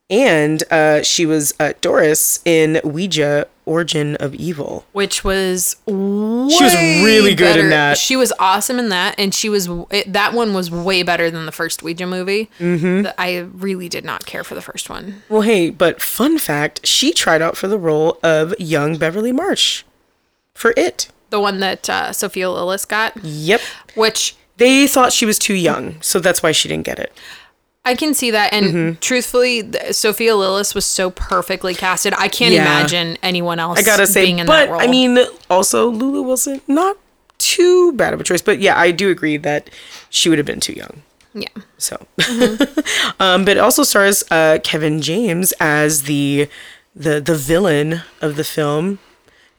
And 0.10 0.64
uh, 0.72 1.04
she 1.04 1.26
was 1.26 1.54
uh, 1.60 1.74
Doris 1.82 2.40
in 2.46 2.80
Ouija 2.84 3.48
Origin 3.66 4.16
of 4.18 4.34
Evil. 4.36 4.86
which 4.92 5.24
was 5.24 5.76
she 5.88 5.94
was 5.94 6.74
really 7.04 7.34
good 7.36 7.58
in 7.58 7.70
that. 7.70 7.98
She 7.98 8.16
was 8.16 8.32
awesome 8.40 8.80
in 8.80 8.90
that, 8.90 9.16
and 9.18 9.34
she 9.34 9.50
was 9.50 9.68
it, 9.90 10.12
that 10.14 10.34
one 10.34 10.54
was 10.54 10.70
way 10.72 11.04
better 11.04 11.30
than 11.32 11.46
the 11.46 11.52
first 11.52 11.84
Ouija 11.84 12.06
movie. 12.08 12.50
Mm-hmm. 12.60 13.08
I 13.18 13.38
really 13.54 13.90
did 13.90 14.06
not 14.06 14.26
care 14.26 14.44
for 14.44 14.56
the 14.56 14.62
first 14.62 14.90
one. 14.90 15.22
Well, 15.30 15.42
hey, 15.42 15.70
but 15.70 16.02
fun 16.02 16.38
fact 16.38 16.86
she 16.86 17.12
tried 17.14 17.42
out 17.42 17.58
for 17.58 17.68
the 17.68 17.78
role 17.78 18.20
of 18.24 18.54
young 18.60 18.98
Beverly 18.98 19.32
Marsh 19.32 19.84
for 20.54 20.74
it. 20.78 21.08
The 21.32 21.40
one 21.40 21.60
that 21.60 21.90
uh, 21.90 22.12
Sophia 22.14 22.46
Lillis 22.46 22.88
got, 22.88 23.18
Yep. 23.24 23.60
which 23.96 24.36
They 24.58 24.88
thought 24.88 25.12
she 25.12 25.26
was 25.26 25.38
too 25.40 25.56
young, 25.56 26.00
so 26.02 26.20
that's 26.20 26.42
why 26.44 26.52
she 26.54 26.70
didn't 26.70 26.86
get 26.86 27.00
it. 27.00 27.12
I 27.86 27.96
can 27.96 28.14
see 28.14 28.32
that. 28.32 28.52
And 28.54 28.66
Mm-hmm. 28.66 29.00
truthfully, 29.00 29.62
th- 29.64 29.94
Sophia 29.94 30.32
Lillis 30.34 30.74
was 30.74 30.86
so 30.86 31.12
perfectly 31.12 31.76
casted. 31.76 32.14
I 32.18 32.28
can't 32.28 32.54
Yeah. 32.54 32.62
imagine 32.64 33.18
anyone 33.22 33.60
else. 33.60 33.78
I 33.80 33.84
gotta 33.84 34.08
say, 34.08 34.26
being 34.26 34.40
in 34.40 34.48
but 34.48 34.66
that 34.66 34.72
role. 34.72 34.82
I 34.82 34.88
mean, 34.88 35.20
also 35.50 35.90
Lulu 35.90 36.24
Wilson, 36.24 36.62
not 36.68 36.98
too 37.38 37.94
bad 37.94 38.14
of 38.14 38.20
a 38.20 38.24
choice. 38.24 38.42
But 38.42 38.60
yeah, 38.60 38.78
I 38.78 38.92
do 38.92 39.10
agree 39.12 39.38
that 39.38 39.70
she 40.10 40.30
would 40.30 40.38
have 40.40 40.48
been 40.48 40.60
too 40.60 40.74
young. 40.74 41.04
yeah. 41.34 41.50
So, 41.78 41.96
um, 43.20 43.46
but 43.46 43.58
it 43.58 43.60
also 43.60 43.84
stars 43.84 44.24
uh, 44.32 44.60
Kevin 44.64 45.02
James 45.02 45.54
as 45.60 46.04
the 46.04 46.48
the 46.96 47.20
the 47.20 47.36
villain 47.36 48.02
of 48.22 48.36
the 48.38 48.44
film, 48.44 49.00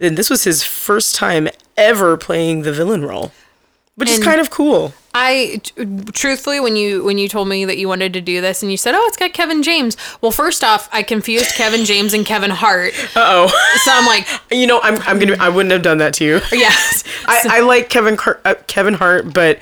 and 0.00 0.16
this 0.16 0.30
was 0.30 0.44
his 0.44 0.62
first 0.64 1.14
time 1.14 1.48
ever 1.76 2.16
playing 2.16 2.62
the 2.62 2.72
villain 2.72 3.04
role, 3.04 3.32
which 3.94 4.08
is 4.08 4.18
kind 4.18 4.40
of 4.40 4.48
cool. 4.50 4.94
I 5.18 5.60
t- 5.62 5.72
truthfully, 6.12 6.60
when 6.60 6.76
you 6.76 7.02
when 7.02 7.16
you 7.16 7.26
told 7.26 7.48
me 7.48 7.64
that 7.64 7.78
you 7.78 7.88
wanted 7.88 8.12
to 8.12 8.20
do 8.20 8.42
this, 8.42 8.62
and 8.62 8.70
you 8.70 8.76
said, 8.76 8.94
"Oh, 8.94 9.02
it's 9.08 9.16
got 9.16 9.32
Kevin 9.32 9.62
James." 9.62 9.96
Well, 10.20 10.30
first 10.30 10.62
off, 10.62 10.90
I 10.92 11.02
confused 11.02 11.54
Kevin 11.54 11.86
James 11.86 12.12
and 12.12 12.26
Kevin 12.26 12.50
Hart, 12.50 12.92
Uh 13.16 13.20
oh. 13.24 13.80
so 13.84 13.90
I'm 13.92 14.04
like, 14.06 14.26
you 14.50 14.66
know, 14.66 14.78
I'm 14.82 15.00
I'm 15.02 15.18
gonna 15.18 15.36
I 15.40 15.48
wouldn't 15.48 15.72
have 15.72 15.82
done 15.82 15.98
that 15.98 16.12
to 16.14 16.24
you. 16.24 16.40
yes. 16.52 17.02
I, 17.26 17.58
I 17.58 17.60
like 17.60 17.88
Kevin 17.88 18.16
Car- 18.18 18.40
uh, 18.44 18.56
Kevin 18.66 18.92
Hart, 18.94 19.32
but 19.32 19.58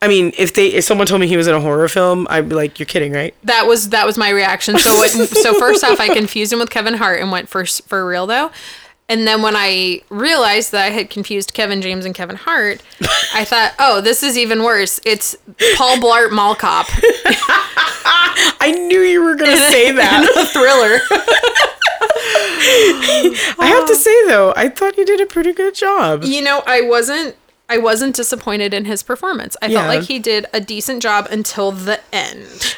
I 0.00 0.08
mean, 0.08 0.32
if 0.38 0.54
they 0.54 0.68
if 0.68 0.84
someone 0.84 1.06
told 1.06 1.20
me 1.20 1.26
he 1.26 1.36
was 1.36 1.46
in 1.48 1.54
a 1.54 1.60
horror 1.60 1.88
film, 1.88 2.26
I'd 2.30 2.48
be 2.48 2.54
like, 2.54 2.78
"You're 2.78 2.86
kidding, 2.86 3.12
right?" 3.12 3.34
That 3.44 3.66
was 3.66 3.88
that 3.90 4.06
was 4.06 4.16
my 4.16 4.30
reaction. 4.30 4.78
So 4.78 4.94
what, 4.96 5.10
so 5.10 5.54
first 5.58 5.82
off, 5.84 5.98
I 6.00 6.14
confused 6.14 6.52
him 6.52 6.58
with 6.60 6.70
Kevin 6.70 6.94
Hart 6.94 7.20
and 7.20 7.30
went 7.32 7.48
for 7.48 7.64
for 7.66 8.06
real 8.06 8.26
though. 8.26 8.50
And 9.08 9.26
then 9.26 9.42
when 9.42 9.54
I 9.56 10.00
realized 10.08 10.72
that 10.72 10.86
I 10.86 10.90
had 10.90 11.10
confused 11.10 11.52
Kevin 11.52 11.82
James 11.82 12.06
and 12.06 12.14
Kevin 12.14 12.36
Hart, 12.36 12.80
I 13.34 13.44
thought, 13.44 13.74
oh, 13.78 14.00
this 14.00 14.22
is 14.22 14.38
even 14.38 14.62
worse. 14.62 15.00
It's 15.04 15.36
Paul 15.76 15.96
Blart 15.96 16.30
Mall 16.30 16.54
Cop, 16.54 16.86
I 18.64 18.72
knew 18.86 19.00
you 19.00 19.22
were 19.22 19.34
gonna 19.34 19.56
say 19.70 19.90
that. 19.96 20.24
a 20.36 20.46
thriller. 20.46 21.00
I 23.58 23.66
have 23.66 23.86
to 23.86 23.96
say 23.96 24.26
though, 24.28 24.52
I 24.56 24.68
thought 24.68 24.96
you 24.96 25.04
did 25.04 25.20
a 25.20 25.26
pretty 25.26 25.52
good 25.52 25.74
job. 25.74 26.24
You 26.24 26.42
know, 26.42 26.62
I 26.66 26.80
wasn't 26.82 27.36
I 27.68 27.78
wasn't 27.78 28.14
disappointed 28.16 28.72
in 28.74 28.84
his 28.84 29.02
performance. 29.02 29.56
I 29.62 29.66
Yeah. 29.66 29.78
felt 29.82 29.88
like 29.98 30.08
he 30.08 30.18
did 30.18 30.46
a 30.52 30.60
decent 30.60 31.02
job 31.02 31.26
until 31.30 31.72
the 31.72 32.00
end. 32.12 32.76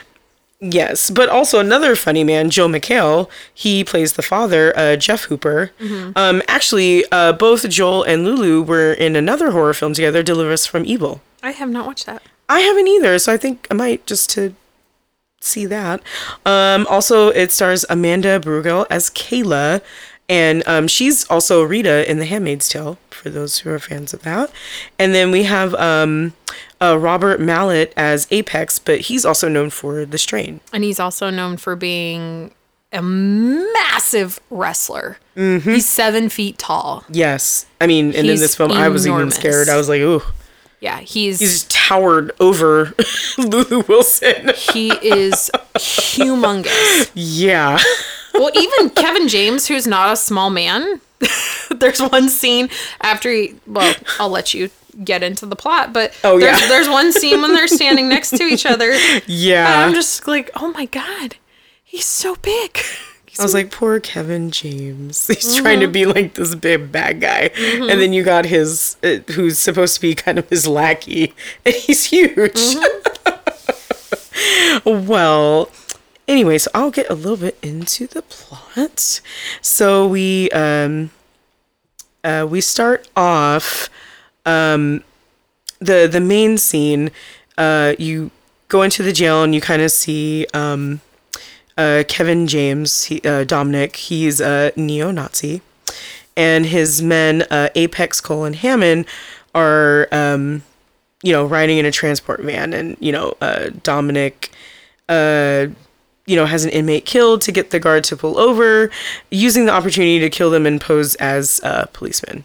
Yes, 0.66 1.10
but 1.10 1.28
also 1.28 1.60
another 1.60 1.94
funny 1.94 2.24
man, 2.24 2.48
Joel 2.48 2.68
McHale. 2.70 3.28
He 3.52 3.84
plays 3.84 4.14
the 4.14 4.22
father, 4.22 4.72
uh, 4.78 4.96
Jeff 4.96 5.24
Hooper. 5.24 5.72
Um, 6.16 6.42
actually, 6.48 7.04
uh, 7.12 7.34
both 7.34 7.68
Joel 7.68 8.02
and 8.04 8.24
Lulu 8.24 8.62
were 8.62 8.94
in 8.94 9.14
another 9.14 9.50
horror 9.50 9.74
film 9.74 9.92
together, 9.92 10.22
Deliver 10.22 10.52
Us 10.52 10.64
from 10.64 10.86
Evil. 10.86 11.20
I 11.42 11.50
have 11.50 11.68
not 11.68 11.84
watched 11.86 12.06
that. 12.06 12.22
I 12.48 12.60
haven't 12.60 12.88
either, 12.88 13.18
so 13.18 13.30
I 13.30 13.36
think 13.36 13.66
I 13.70 13.74
might 13.74 14.06
just 14.06 14.30
to 14.30 14.54
see 15.40 15.66
that. 15.66 16.00
Um, 16.46 16.86
also, 16.88 17.28
it 17.28 17.52
stars 17.52 17.84
Amanda 17.90 18.40
Brugel 18.40 18.86
as 18.88 19.10
Kayla, 19.10 19.82
and 20.28 20.62
um, 20.66 20.88
she's 20.88 21.24
also 21.30 21.62
Rita 21.62 22.08
in 22.10 22.18
The 22.18 22.24
Handmaid's 22.26 22.68
Tale, 22.68 22.98
for 23.10 23.30
those 23.30 23.58
who 23.58 23.70
are 23.70 23.78
fans 23.78 24.12
of 24.14 24.22
that. 24.22 24.50
And 24.98 25.14
then 25.14 25.30
we 25.30 25.44
have 25.44 25.74
um, 25.74 26.32
uh, 26.80 26.98
Robert 26.98 27.40
Maillet 27.40 27.92
as 27.96 28.26
Apex, 28.30 28.78
but 28.78 29.00
he's 29.02 29.24
also 29.24 29.48
known 29.48 29.70
for 29.70 30.04
The 30.04 30.18
Strain. 30.18 30.60
And 30.72 30.82
he's 30.84 30.98
also 31.00 31.30
known 31.30 31.56
for 31.56 31.76
being 31.76 32.52
a 32.92 33.02
massive 33.02 34.40
wrestler. 34.50 35.18
He's 35.34 35.88
seven 35.88 36.28
feet 36.28 36.58
tall. 36.58 37.04
Yes, 37.10 37.66
I 37.80 37.86
mean, 37.88 38.06
and 38.14 38.28
in 38.28 38.36
this 38.36 38.54
film, 38.54 38.70
I 38.70 38.88
was 38.88 39.06
even 39.06 39.30
scared. 39.32 39.68
I 39.68 39.76
was 39.76 39.88
like, 39.88 40.00
ooh, 40.00 40.22
Yeah, 40.80 41.00
he's 41.00 41.40
he's 41.40 41.64
towered 41.64 42.30
over 42.38 42.94
Lulu 43.38 43.82
Wilson. 43.88 44.52
he 44.56 44.90
is 44.92 45.50
humongous. 45.74 47.10
yeah. 47.14 47.78
Well, 48.34 48.50
even 48.54 48.90
Kevin 48.90 49.28
James, 49.28 49.66
who's 49.66 49.86
not 49.86 50.12
a 50.12 50.16
small 50.16 50.50
man, 50.50 51.00
there's 51.70 52.00
one 52.00 52.28
scene 52.28 52.68
after 53.00 53.30
he. 53.30 53.54
Well, 53.66 53.94
I'll 54.18 54.28
let 54.28 54.52
you 54.54 54.70
get 55.02 55.22
into 55.22 55.46
the 55.46 55.56
plot, 55.56 55.92
but 55.92 56.12
Oh, 56.22 56.38
there's, 56.38 56.60
yeah. 56.60 56.68
there's 56.68 56.88
one 56.88 57.12
scene 57.20 57.40
when 57.42 57.52
they're 57.54 57.66
standing 57.68 58.08
next 58.08 58.30
to 58.36 58.44
each 58.44 58.64
other. 58.66 58.92
And 58.92 59.22
Yeah. 59.26 59.84
I'm 59.84 59.94
just 59.94 60.26
like, 60.28 60.50
oh 60.56 60.70
my 60.72 60.86
god, 60.86 61.36
he's 61.82 62.06
so 62.06 62.36
big. 62.36 62.78
He's 63.26 63.40
I 63.40 63.42
was 63.42 63.52
so- 63.52 63.58
like, 63.58 63.72
poor 63.72 63.98
Kevin 63.98 64.52
James. 64.52 65.26
He's 65.26 65.56
trying 65.56 65.80
to 65.80 65.86
mm-hmm. 65.86 65.92
be 65.92 66.06
like 66.06 66.34
this 66.34 66.54
big 66.54 66.92
bad 66.92 67.20
guy. 67.20 67.48
Mm-hmm. 67.48 67.90
And 67.90 68.00
then 68.00 68.12
you 68.12 68.22
got 68.22 68.44
his, 68.44 68.96
uh, 69.02 69.16
who's 69.32 69.58
supposed 69.58 69.96
to 69.96 70.00
be 70.00 70.14
kind 70.14 70.38
of 70.38 70.48
his 70.48 70.68
lackey, 70.68 71.34
and 71.64 71.74
he's 71.74 72.04
huge. 72.04 72.52
Mm-hmm. 72.54 73.40
well, 75.08 75.68
anyway, 76.26 76.58
so 76.58 76.70
I'll 76.74 76.90
get 76.90 77.08
a 77.10 77.14
little 77.14 77.36
bit 77.36 77.58
into 77.62 78.06
the 78.06 78.22
plot. 78.22 79.20
So 79.60 80.06
we, 80.06 80.50
um, 80.50 81.10
uh, 82.22 82.46
we 82.48 82.60
start 82.60 83.08
off, 83.16 83.88
um, 84.46 85.02
the, 85.78 86.08
the 86.10 86.20
main 86.20 86.58
scene, 86.58 87.10
uh, 87.58 87.94
you 87.98 88.30
go 88.68 88.82
into 88.82 89.02
the 89.02 89.12
jail 89.12 89.42
and 89.42 89.54
you 89.54 89.60
kind 89.60 89.82
of 89.82 89.90
see, 89.90 90.46
um, 90.54 91.00
uh, 91.76 92.04
Kevin 92.08 92.46
James, 92.46 93.04
he, 93.04 93.20
uh, 93.22 93.44
Dominic, 93.44 93.96
he's 93.96 94.40
a 94.40 94.72
neo 94.76 95.10
Nazi, 95.10 95.60
and 96.36 96.66
his 96.66 97.02
men, 97.02 97.42
uh, 97.50 97.68
Apex, 97.74 98.20
Cole, 98.20 98.44
and 98.44 98.56
Hammond, 98.56 99.06
are, 99.54 100.08
um, 100.10 100.62
you 101.22 101.32
know, 101.32 101.44
riding 101.44 101.78
in 101.78 101.86
a 101.86 101.90
transport 101.90 102.40
van, 102.40 102.72
and 102.72 102.96
you 103.00 103.10
know, 103.10 103.34
uh, 103.40 103.70
Dominic, 103.82 104.50
you 106.26 106.36
know, 106.36 106.46
has 106.46 106.64
an 106.64 106.70
inmate 106.70 107.04
killed 107.04 107.42
to 107.42 107.52
get 107.52 107.70
the 107.70 107.80
guard 107.80 108.04
to 108.04 108.16
pull 108.16 108.38
over, 108.38 108.90
using 109.30 109.66
the 109.66 109.72
opportunity 109.72 110.18
to 110.20 110.30
kill 110.30 110.50
them 110.50 110.66
and 110.66 110.80
pose 110.80 111.14
as 111.16 111.60
uh, 111.62 111.86
policemen. 111.92 112.44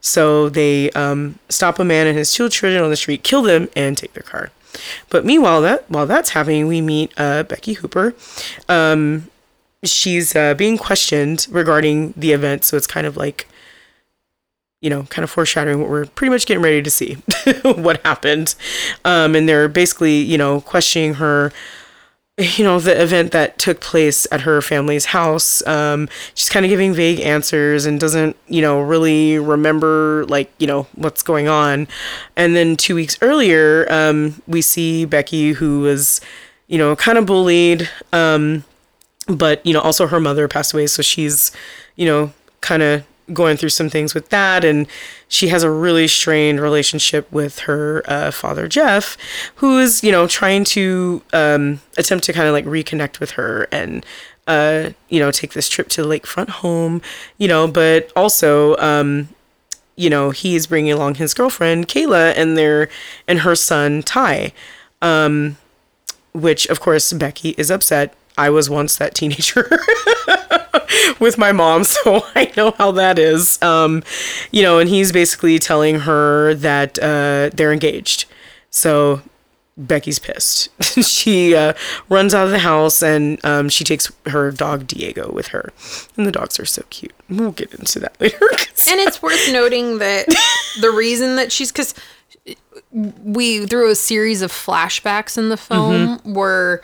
So 0.00 0.48
they 0.48 0.90
um, 0.92 1.38
stop 1.48 1.78
a 1.78 1.84
man 1.84 2.06
and 2.06 2.16
his 2.16 2.32
two 2.32 2.48
children 2.48 2.82
on 2.82 2.90
the 2.90 2.96
street, 2.96 3.24
kill 3.24 3.42
them, 3.42 3.68
and 3.74 3.96
take 3.96 4.12
their 4.12 4.22
car. 4.22 4.50
But 5.10 5.24
meanwhile, 5.24 5.60
that 5.62 5.90
while 5.90 6.06
that's 6.06 6.30
happening, 6.30 6.66
we 6.68 6.80
meet 6.80 7.12
uh, 7.16 7.42
Becky 7.42 7.72
Hooper. 7.72 8.14
Um, 8.68 9.28
she's 9.82 10.36
uh, 10.36 10.54
being 10.54 10.78
questioned 10.78 11.46
regarding 11.50 12.14
the 12.16 12.32
event, 12.32 12.64
so 12.64 12.76
it's 12.76 12.86
kind 12.86 13.06
of 13.06 13.16
like, 13.16 13.48
you 14.80 14.90
know, 14.90 15.04
kind 15.04 15.24
of 15.24 15.30
foreshadowing 15.30 15.80
what 15.80 15.88
we're 15.88 16.06
pretty 16.06 16.30
much 16.30 16.46
getting 16.46 16.62
ready 16.62 16.82
to 16.82 16.90
see, 16.90 17.14
what 17.62 18.04
happened. 18.04 18.54
Um, 19.04 19.34
and 19.34 19.48
they're 19.48 19.68
basically, 19.68 20.18
you 20.18 20.38
know, 20.38 20.60
questioning 20.60 21.14
her 21.14 21.52
you 22.38 22.64
know 22.64 22.78
the 22.78 23.00
event 23.02 23.32
that 23.32 23.58
took 23.58 23.80
place 23.80 24.26
at 24.30 24.42
her 24.42 24.60
family's 24.60 25.06
house. 25.06 25.66
Um 25.66 26.08
she's 26.34 26.48
kind 26.48 26.66
of 26.66 26.70
giving 26.70 26.92
vague 26.92 27.20
answers 27.20 27.86
and 27.86 27.98
doesn't 27.98 28.36
you 28.46 28.60
know 28.60 28.80
really 28.80 29.38
remember 29.38 30.26
like 30.28 30.52
you 30.58 30.66
know 30.66 30.86
what's 30.94 31.22
going 31.22 31.48
on. 31.48 31.88
And 32.36 32.54
then 32.54 32.76
two 32.76 32.94
weeks 32.94 33.16
earlier 33.22 33.86
um 33.90 34.42
we 34.46 34.60
see 34.60 35.04
becky 35.06 35.52
who 35.52 35.80
was 35.80 36.20
you 36.66 36.76
know 36.76 36.94
kind 36.94 37.16
of 37.16 37.24
bullied 37.24 37.88
um 38.12 38.64
but 39.28 39.64
you 39.64 39.72
know 39.72 39.80
also 39.80 40.06
her 40.06 40.20
mother 40.20 40.46
passed 40.46 40.74
away 40.74 40.86
so 40.86 41.02
she's 41.02 41.52
you 41.96 42.04
know 42.04 42.32
kind 42.60 42.82
of 42.82 43.04
going 43.32 43.56
through 43.56 43.68
some 43.68 43.88
things 43.88 44.14
with 44.14 44.28
that 44.28 44.64
and 44.64 44.86
she 45.28 45.48
has 45.48 45.62
a 45.62 45.70
really 45.70 46.06
strained 46.06 46.60
relationship 46.60 47.30
with 47.32 47.60
her 47.60 48.02
uh, 48.06 48.30
father 48.30 48.68
jeff 48.68 49.16
who 49.56 49.78
is 49.78 50.02
you 50.04 50.12
know 50.12 50.26
trying 50.26 50.64
to 50.64 51.22
um, 51.32 51.80
attempt 51.98 52.24
to 52.24 52.32
kind 52.32 52.46
of 52.46 52.52
like 52.52 52.64
reconnect 52.64 53.18
with 53.20 53.32
her 53.32 53.66
and 53.72 54.06
uh, 54.46 54.90
you 55.08 55.18
know 55.18 55.30
take 55.30 55.54
this 55.54 55.68
trip 55.68 55.88
to 55.88 56.02
the 56.02 56.08
lakefront 56.08 56.48
home 56.48 57.02
you 57.38 57.48
know 57.48 57.66
but 57.66 58.12
also 58.14 58.76
um, 58.76 59.28
you 59.96 60.08
know 60.08 60.30
he's 60.30 60.66
bringing 60.66 60.92
along 60.92 61.16
his 61.16 61.34
girlfriend 61.34 61.88
kayla 61.88 62.32
and 62.36 62.56
their 62.56 62.88
and 63.26 63.40
her 63.40 63.54
son 63.56 64.02
ty 64.02 64.52
Um, 65.02 65.56
which 66.32 66.66
of 66.68 66.80
course 66.80 67.12
Becky 67.12 67.54
is 67.56 67.70
upset. 67.70 68.14
I 68.38 68.50
was 68.50 68.68
once 68.68 68.96
that 68.96 69.14
teenager 69.14 69.68
with 71.20 71.38
my 71.38 71.52
mom, 71.52 71.84
so 71.96 72.22
I 72.34 72.52
know 72.56 72.72
how 72.78 72.92
that 72.92 73.18
is. 73.18 73.60
Um, 73.62 74.02
you 74.50 74.62
know, 74.62 74.78
and 74.78 74.88
he's 74.88 75.12
basically 75.12 75.58
telling 75.58 76.00
her 76.00 76.54
that 76.54 76.98
uh, 76.98 77.50
they're 77.54 77.72
engaged. 77.72 78.26
So 78.70 79.22
Becky's 79.78 80.18
pissed. 80.18 80.68
she 81.06 81.54
uh, 81.54 81.72
runs 82.08 82.34
out 82.34 82.46
of 82.46 82.50
the 82.50 82.58
house 82.58 83.02
and 83.02 83.42
um, 83.44 83.68
she 83.68 83.84
takes 83.84 84.10
her 84.26 84.50
dog 84.50 84.86
Diego 84.86 85.30
with 85.32 85.48
her. 85.48 85.72
And 86.16 86.26
the 86.26 86.32
dogs 86.32 86.58
are 86.58 86.64
so 86.66 86.82
cute. 86.90 87.14
We'll 87.28 87.52
get 87.52 87.72
into 87.74 87.98
that 88.00 88.20
later. 88.20 88.38
And 88.90 89.00
it's 89.00 89.20
worth 89.22 89.50
noting 89.52 89.98
that 89.98 90.26
the 90.80 90.90
reason 90.90 91.36
that 91.36 91.50
she's 91.52 91.72
because 91.72 91.94
we 92.92 93.66
through 93.66 93.90
a 93.90 93.94
series 93.94 94.42
of 94.42 94.52
flashbacks 94.52 95.36
in 95.36 95.48
the 95.48 95.56
film 95.56 96.18
Mm-hmm. 96.18 96.34
where 96.34 96.82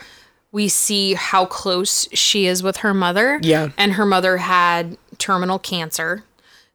we 0.52 0.68
see 0.68 1.14
how 1.14 1.46
close 1.46 2.06
she 2.12 2.46
is 2.46 2.62
with 2.62 2.78
her 2.78 2.92
mother. 2.94 3.40
Yeah. 3.42 3.70
And 3.76 3.94
her 3.94 4.04
mother 4.06 4.36
had 4.36 4.96
terminal 5.18 5.58
cancer. 5.58 6.24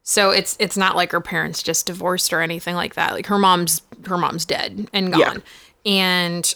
So 0.02 0.30
it's 0.30 0.56
it's 0.58 0.76
not 0.76 0.96
like 0.96 1.12
her 1.12 1.20
parents 1.20 1.62
just 1.62 1.86
divorced 1.86 2.32
or 2.32 2.40
anything 2.40 2.74
like 2.74 2.94
that. 2.94 3.12
Like 3.12 3.26
her 3.26 3.38
mom's 3.38 3.82
her 4.06 4.18
mom's 4.18 4.44
dead 4.44 4.88
and 4.92 5.12
gone. 5.12 5.20
Yeah. 5.84 5.92
And 5.92 6.54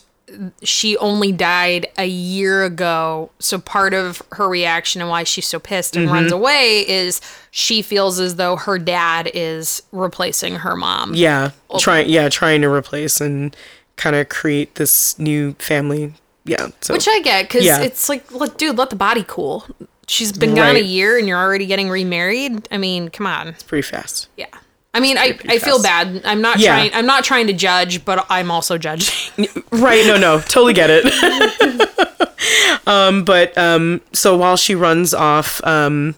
she 0.63 0.97
only 0.97 1.31
died 1.31 1.87
a 1.99 2.07
year 2.07 2.65
ago. 2.65 3.31
So 3.39 3.59
part 3.59 3.93
of 3.93 4.23
her 4.33 4.49
reaction 4.49 5.03
and 5.03 5.11
why 5.11 5.25
she's 5.25 5.47
so 5.47 5.59
pissed 5.59 5.95
and 5.95 6.07
Mm-hmm. 6.07 6.15
runs 6.15 6.33
away 6.33 6.89
is 6.89 7.21
she 7.51 7.83
feels 7.83 8.19
as 8.19 8.37
though 8.37 8.57
her 8.57 8.79
dad 8.79 9.31
is 9.35 9.83
replacing 9.93 10.55
her 10.57 10.75
mom. 10.75 11.15
yeah, 11.15 11.51
trying 11.79 12.09
yeah 12.09 12.29
trying 12.31 12.63
to 12.63 12.69
replace 12.69 13.21
and 13.21 13.55
kind 13.97 14.17
of 14.17 14.29
create 14.31 14.77
this 14.77 15.19
new 15.19 15.53
family. 15.59 16.15
Yeah, 16.45 16.69
so 16.81 16.95
Which 16.95 17.07
I 17.09 17.21
get 17.21 17.45
because 17.49 17.65
Yeah. 17.65 17.81
it's 17.83 18.09
like, 18.09 18.31
look, 18.33 18.59
dude, 18.59 18.77
let 18.77 18.91
the 18.91 18.97
body 18.97 19.25
cool. 19.27 19.67
She's 20.09 20.33
been 20.33 20.55
gone 20.55 20.77
a 20.77 20.81
year 20.81 21.17
and 21.17 21.29
you're 21.29 21.39
already 21.39 21.67
getting 21.67 21.89
remarried. 21.89 22.69
I 22.73 22.79
mean, 22.79 23.09
come 23.09 23.27
on. 23.27 23.49
It's 23.49 23.63
pretty 23.63 23.83
fast. 23.83 24.29
Yeah. 24.37 24.47
I 24.95 25.01
mean, 25.01 25.17
I, 25.17 25.39
I 25.49 25.59
feel 25.59 25.81
bad. 25.83 26.21
I'm 26.25 26.43
not 26.43 26.59
Yeah. 26.59 26.75
trying. 26.75 26.91
I'm 26.95 27.07
not 27.07 27.25
trying 27.25 27.47
to 27.47 27.53
judge, 27.53 28.05
but 28.05 28.27
I'm 28.29 28.51
also 28.51 28.77
judging. 28.79 29.15
Right, 29.73 30.05
no, 30.07 30.19
no, 30.19 30.39
totally 30.41 30.75
get 30.75 30.91
it. 30.93 31.07
um, 32.87 33.25
but 33.25 33.57
um, 33.57 34.01
so 34.13 34.37
while 34.37 34.57
she 34.57 34.75
runs 34.75 35.15
off, 35.15 35.65
um, 35.65 36.15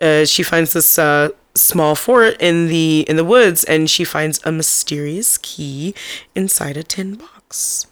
uh, 0.00 0.24
she 0.24 0.42
finds 0.42 0.72
this 0.72 0.98
uh, 0.98 1.28
small 1.54 1.94
fort 1.94 2.36
in 2.40 2.68
the 2.68 3.00
in 3.08 3.16
the 3.16 3.24
woods, 3.24 3.62
and 3.64 3.90
she 3.90 4.04
finds 4.04 4.40
a 4.44 4.50
mysterious 4.52 5.36
key 5.38 5.94
inside 6.34 6.76
a 6.78 6.82
tin 6.82 7.16
box, 7.16 7.86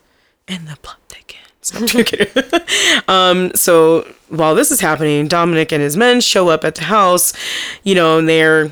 and 0.51 0.69
the 0.69 0.77
plot 0.83 0.99
thickens. 1.09 1.39
Um, 3.09 3.53
so 3.55 4.07
while 4.29 4.55
this 4.55 4.71
is 4.71 4.81
happening, 4.81 5.27
Dominic 5.29 5.73
and 5.73 5.83
his 5.83 5.97
men 5.97 6.21
show 6.21 6.49
up 6.49 6.65
at 6.65 6.75
the 6.77 6.85
house, 6.85 7.33
you 7.83 7.95
know, 7.95 8.19
and 8.19 8.29
they're 8.29 8.71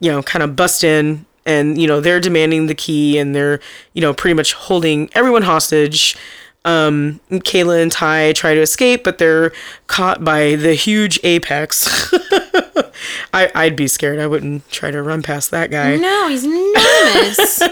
you 0.00 0.10
know, 0.10 0.22
kind 0.22 0.42
of 0.42 0.56
bust 0.56 0.82
in 0.82 1.24
and, 1.46 1.80
you 1.80 1.86
know, 1.86 2.00
they're 2.00 2.20
demanding 2.20 2.66
the 2.66 2.74
key 2.74 3.18
and 3.18 3.34
they're, 3.34 3.60
you 3.92 4.00
know, 4.00 4.12
pretty 4.12 4.34
much 4.34 4.54
holding 4.54 5.10
everyone 5.12 5.42
hostage. 5.42 6.16
Um, 6.64 7.20
Kayla 7.30 7.82
and 7.82 7.90
Ty 7.90 8.32
try 8.34 8.54
to 8.54 8.60
escape, 8.60 9.02
but 9.02 9.16
they're 9.18 9.52
caught 9.86 10.22
by 10.22 10.56
the 10.56 10.74
huge 10.74 11.18
apex. 11.24 11.88
I, 13.32 13.50
I'd 13.54 13.76
be 13.76 13.88
scared. 13.88 14.18
I 14.18 14.26
wouldn't 14.26 14.68
try 14.70 14.90
to 14.90 15.02
run 15.02 15.22
past 15.22 15.50
that 15.52 15.70
guy. 15.70 15.96
no, 15.96 16.28
he's 16.28 16.44
enormous. 16.44 17.62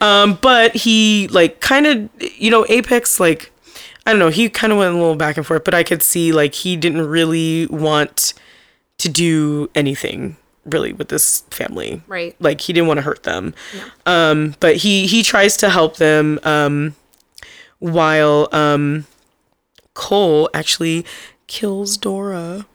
Um, 0.00 0.38
but 0.42 0.74
he 0.74 1.28
like 1.28 1.60
kind 1.60 1.86
of 1.86 2.10
you 2.20 2.50
know 2.50 2.64
apex 2.68 3.18
like 3.20 3.52
i 4.06 4.10
don't 4.12 4.18
know 4.18 4.28
he 4.28 4.48
kind 4.48 4.72
of 4.72 4.78
went 4.78 4.94
a 4.94 4.96
little 4.98 5.14
back 5.16 5.36
and 5.36 5.46
forth 5.46 5.64
but 5.64 5.74
i 5.74 5.82
could 5.82 6.02
see 6.02 6.32
like 6.32 6.54
he 6.54 6.76
didn't 6.76 7.06
really 7.06 7.66
want 7.66 8.34
to 8.98 9.08
do 9.08 9.70
anything 9.74 10.36
really 10.64 10.92
with 10.92 11.08
this 11.08 11.40
family 11.50 12.02
Right. 12.06 12.34
like 12.40 12.60
he 12.62 12.72
didn't 12.72 12.88
want 12.88 12.98
to 12.98 13.02
hurt 13.02 13.22
them 13.24 13.54
um 14.04 14.54
but 14.60 14.76
he 14.76 15.06
he 15.06 15.22
tries 15.22 15.56
to 15.58 15.68
help 15.70 15.96
them 15.96 16.38
um 16.44 16.94
while 17.92 18.48
um 18.52 19.06
cole 19.94 20.48
actually 20.54 21.04
kills 21.46 21.96
dora 21.96 22.66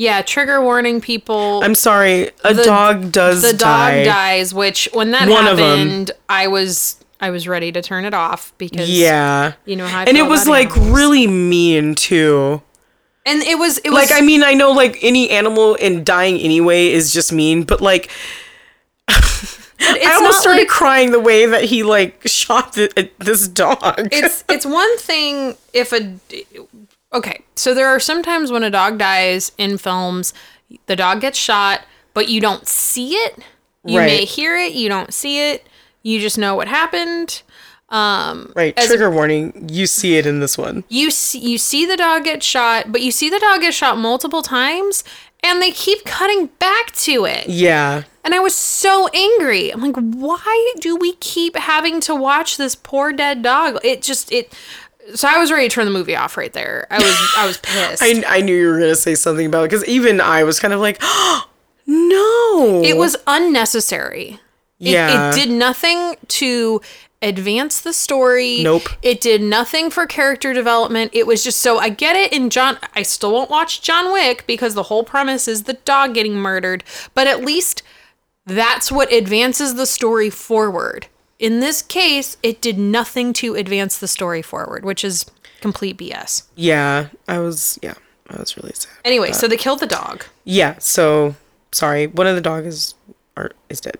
yeah. 0.00 0.22
Trigger 0.22 0.62
warning, 0.62 1.00
people. 1.00 1.60
i'm 1.64 1.74
sorry 1.74 2.30
a 2.44 2.54
The- 2.54 2.62
dog 2.62 3.10
does 3.10 3.42
the 3.42 3.50
dog 3.52 3.58
die. 3.58 4.04
dies. 4.04 4.54
Which 4.54 4.88
when 4.92 5.10
that 5.10 5.28
One 5.28 5.42
happened, 5.44 6.12
I 6.28 6.46
was 6.46 6.98
I 7.20 7.30
was 7.30 7.48
ready 7.48 7.72
to 7.72 7.82
turn 7.82 8.04
it 8.04 8.14
off 8.14 8.52
because 8.58 8.88
yeah 8.88 9.54
you 9.64 9.74
know 9.74 9.88
how 9.88 10.00
I 10.00 10.04
and 10.04 10.16
it 10.16 10.22
was 10.22 10.46
like 10.46 10.70
animals. 10.70 10.90
really 10.96 11.26
mean 11.26 11.96
too 11.96 12.62
and 13.26 13.42
it 13.42 13.58
was 13.58 13.78
it 13.78 13.90
was 13.90 14.08
like 14.08 14.12
I 14.22 14.24
mean 14.24 14.44
I 14.44 14.54
know 14.54 14.70
like 14.70 14.98
any 15.02 15.30
animal 15.30 15.74
in 15.74 16.04
dying 16.04 16.38
anyway 16.38 16.92
is 16.92 17.12
just 17.12 17.32
mean, 17.32 17.64
but 17.64 17.80
like 17.80 18.08
I 19.80 20.14
almost 20.16 20.40
started 20.40 20.60
like- 20.62 20.68
crying 20.68 21.10
the 21.12 21.20
way 21.20 21.46
that 21.46 21.64
he 21.64 21.82
like 21.82 22.22
shot 22.26 22.72
th- 22.74 22.92
at 22.96 23.06
uh, 23.06 23.24
this 23.24 23.46
dog. 23.48 24.08
it's 24.12 24.44
it's 24.48 24.66
one 24.66 24.98
thing 24.98 25.56
if 25.72 25.92
a 25.92 26.16
okay 27.12 27.42
so 27.54 27.74
there 27.74 27.88
are 27.88 28.00
sometimes 28.00 28.50
when 28.50 28.62
a 28.62 28.70
dog 28.70 28.98
dies 28.98 29.52
in 29.58 29.78
films 29.78 30.34
the 30.86 30.96
dog 30.96 31.20
gets 31.20 31.38
shot 31.38 31.82
but 32.14 32.28
you 32.28 32.40
don't 32.40 32.66
see 32.66 33.14
it 33.14 33.38
you 33.84 33.98
may 34.00 34.24
hear 34.24 34.56
it 34.56 34.72
you 34.72 34.88
don't 34.88 35.14
see 35.14 35.50
it 35.50 35.66
you 36.02 36.20
just 36.20 36.36
know 36.38 36.54
what 36.54 36.68
happened 36.68 37.42
um, 37.90 38.52
right, 38.54 38.78
as- 38.78 38.88
trigger 38.88 39.10
warning. 39.10 39.66
You 39.72 39.86
see 39.86 40.18
it 40.18 40.26
in 40.26 40.40
this 40.40 40.58
one. 40.58 40.84
you 40.90 41.10
see, 41.10 41.38
you 41.38 41.56
see 41.56 41.86
the 41.86 41.96
dog 41.96 42.24
get 42.24 42.42
shot 42.42 42.92
but 42.92 43.00
you 43.00 43.10
see 43.10 43.30
the 43.30 43.38
dog 43.38 43.62
get 43.62 43.72
shot 43.72 43.96
multiple 43.96 44.42
times 44.42 45.04
and 45.42 45.62
they 45.62 45.70
keep 45.70 46.04
cutting 46.04 46.46
back 46.58 46.92
to 46.96 47.24
it 47.24 47.48
Yeah, 47.48 48.02
And 48.28 48.34
I 48.34 48.40
was 48.40 48.54
so 48.54 49.08
angry. 49.14 49.70
I'm 49.72 49.80
like, 49.80 49.96
why 49.96 50.72
do 50.80 50.96
we 50.96 51.14
keep 51.14 51.56
having 51.56 51.98
to 52.02 52.14
watch 52.14 52.58
this 52.58 52.74
poor 52.74 53.10
dead 53.10 53.40
dog? 53.40 53.78
It 53.82 54.02
just 54.02 54.30
it. 54.30 54.52
So 55.14 55.26
I 55.26 55.38
was 55.38 55.50
ready 55.50 55.66
to 55.66 55.74
turn 55.74 55.86
the 55.86 55.90
movie 55.90 56.14
off 56.14 56.36
right 56.36 56.52
there. 56.52 56.86
I 56.90 56.98
was 56.98 57.32
I 57.38 57.46
was 57.46 57.56
pissed. 57.62 58.02
I 58.02 58.22
I 58.28 58.42
knew 58.42 58.54
you 58.54 58.68
were 58.68 58.78
gonna 58.78 58.94
say 58.96 59.14
something 59.14 59.46
about 59.46 59.62
it 59.64 59.70
because 59.70 59.86
even 59.86 60.20
I 60.20 60.42
was 60.42 60.60
kind 60.60 60.74
of 60.74 60.80
like, 60.80 61.00
no, 61.86 62.82
it 62.84 62.98
was 62.98 63.16
unnecessary. 63.26 64.40
It, 64.78 64.88
Yeah. 64.90 65.30
it 65.30 65.34
did 65.34 65.48
nothing 65.50 66.16
to 66.28 66.82
advance 67.22 67.80
the 67.80 67.94
story. 67.94 68.62
Nope. 68.62 68.90
It 69.00 69.22
did 69.22 69.40
nothing 69.40 69.88
for 69.88 70.06
character 70.06 70.52
development. 70.52 71.12
It 71.14 71.26
was 71.26 71.42
just 71.42 71.60
so 71.60 71.78
I 71.78 71.88
get 71.88 72.14
it 72.14 72.30
in 72.34 72.50
John 72.50 72.76
I 72.94 73.02
still 73.04 73.32
won't 73.32 73.48
watch 73.48 73.80
John 73.80 74.12
Wick 74.12 74.44
because 74.46 74.74
the 74.74 74.84
whole 74.84 75.02
premise 75.02 75.48
is 75.48 75.62
the 75.62 75.72
dog 75.72 76.12
getting 76.12 76.34
murdered, 76.34 76.84
but 77.14 77.26
at 77.26 77.42
least 77.42 77.82
that's 78.48 78.90
what 78.90 79.12
advances 79.12 79.74
the 79.74 79.86
story 79.86 80.30
forward. 80.30 81.06
In 81.38 81.60
this 81.60 81.82
case, 81.82 82.36
it 82.42 82.60
did 82.60 82.78
nothing 82.78 83.32
to 83.34 83.54
advance 83.54 83.98
the 83.98 84.08
story 84.08 84.42
forward, 84.42 84.84
which 84.84 85.04
is 85.04 85.26
complete 85.60 85.98
BS. 85.98 86.44
yeah. 86.56 87.08
I 87.28 87.38
was 87.38 87.78
yeah, 87.82 87.94
I 88.28 88.38
was 88.38 88.56
really 88.56 88.72
sad. 88.74 88.92
Anyway, 89.04 89.32
so 89.32 89.46
they 89.46 89.56
killed 89.56 89.80
the 89.80 89.86
dog. 89.86 90.24
Yeah, 90.44 90.76
so 90.78 91.36
sorry, 91.72 92.06
one 92.06 92.26
of 92.26 92.34
the 92.34 92.40
dog 92.40 92.66
is 92.66 92.94
are, 93.36 93.52
is 93.68 93.80
dead. 93.80 93.98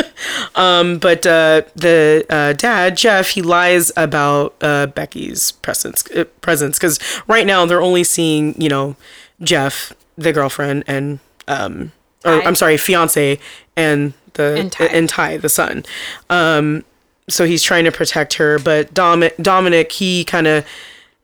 um, 0.54 0.98
but 0.98 1.26
uh, 1.26 1.62
the 1.76 2.24
uh, 2.30 2.54
dad 2.54 2.96
Jeff 2.96 3.30
he 3.30 3.42
lies 3.42 3.92
about 3.96 4.54
uh, 4.60 4.86
Becky's 4.86 5.52
presence 5.52 6.10
uh, 6.12 6.24
presence 6.40 6.78
because 6.78 6.98
right 7.26 7.46
now 7.46 7.66
they're 7.66 7.82
only 7.82 8.04
seeing 8.04 8.60
you 8.60 8.68
know 8.68 8.96
Jeff 9.42 9.92
the 10.16 10.32
girlfriend 10.32 10.84
and 10.86 11.20
um 11.46 11.92
or. 12.24 12.42
I'm 12.42 12.54
sorry 12.54 12.76
fiance 12.76 13.38
and 13.76 14.12
the 14.34 14.56
And 14.58 14.72
Ty. 14.72 14.86
and 14.86 15.08
Ty 15.08 15.36
the 15.38 15.48
son. 15.48 15.84
Um, 16.30 16.84
so 17.28 17.44
he's 17.44 17.62
trying 17.62 17.84
to 17.84 17.92
protect 17.92 18.34
her, 18.34 18.58
but 18.58 18.92
Dom- 18.94 19.30
Dominic 19.40 19.92
he 19.92 20.24
kind 20.24 20.46
of 20.46 20.66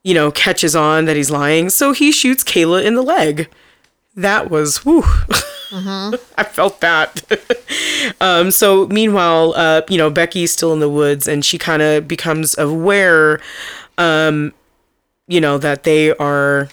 you 0.03 0.15
know 0.15 0.31
catches 0.31 0.77
on 0.77 1.05
that 1.07 1.17
he's 1.17 1.31
lying, 1.31 1.71
so 1.71 1.93
he 1.93 2.13
shoots 2.13 2.45
Kayla 2.45 2.85
in 2.85 2.95
the 2.95 3.03
leg 3.03 3.49
that 4.17 4.51
was 4.51 4.79
whew. 4.79 5.05
I 5.73 6.45
felt 6.45 6.81
that. 6.81 7.23
um, 8.21 8.51
so 8.53 8.87
meanwhile, 8.87 9.55
uh, 9.57 9.83
you 9.89 9.99
know, 9.99 10.09
Becky's 10.09 10.53
still 10.53 10.73
in 10.73 10.79
the 10.79 10.89
woods 10.89 11.27
and 11.27 11.45
she 11.45 11.59
kind 11.59 11.83
of 11.83 12.07
becomes 12.07 12.57
aware, 12.57 13.41
um, 13.99 14.53
you 15.27 15.41
know, 15.41 15.59
that 15.59 15.83
they 15.83 16.15
are, 16.17 16.69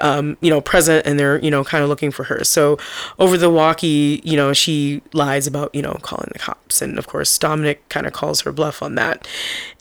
um, 0.00 0.36
you 0.40 0.50
know, 0.50 0.60
present 0.60 1.06
and 1.06 1.18
they're, 1.18 1.38
you 1.40 1.50
know, 1.50 1.64
kind 1.64 1.82
of 1.82 1.88
looking 1.88 2.10
for 2.10 2.24
her. 2.24 2.44
So 2.44 2.78
over 3.18 3.36
the 3.36 3.50
walkie, 3.50 4.20
you 4.24 4.36
know, 4.36 4.52
she 4.52 5.02
lies 5.12 5.46
about, 5.46 5.74
you 5.74 5.82
know, 5.82 5.98
calling 6.02 6.28
the 6.32 6.38
cops. 6.38 6.80
And 6.82 6.98
of 6.98 7.06
course, 7.06 7.36
Dominic 7.38 7.88
kind 7.88 8.06
of 8.06 8.12
calls 8.12 8.40
her 8.42 8.52
bluff 8.52 8.82
on 8.82 8.94
that. 8.96 9.26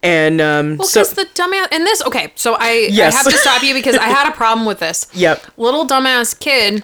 And, 0.04 0.42
um, 0.42 0.78
Well, 0.78 0.88
so, 0.88 1.02
because 1.02 1.14
the 1.16 1.26
dumbass 1.34 1.68
and 1.72 1.86
this 1.86 2.02
okay, 2.06 2.32
so 2.36 2.56
I, 2.60 2.88
Yes. 2.92 3.14
I 3.14 3.18
have 3.18 3.26
to 3.28 3.38
stop 3.38 3.64
you 3.64 3.74
because 3.74 3.96
I 3.98 4.06
had 4.06 4.28
a 4.28 4.32
problem 4.32 4.66
with 4.66 4.80
this. 4.80 5.08
Yep. 5.14 5.44
Little 5.58 5.86
dumbass 5.88 6.38
kid 6.40 6.84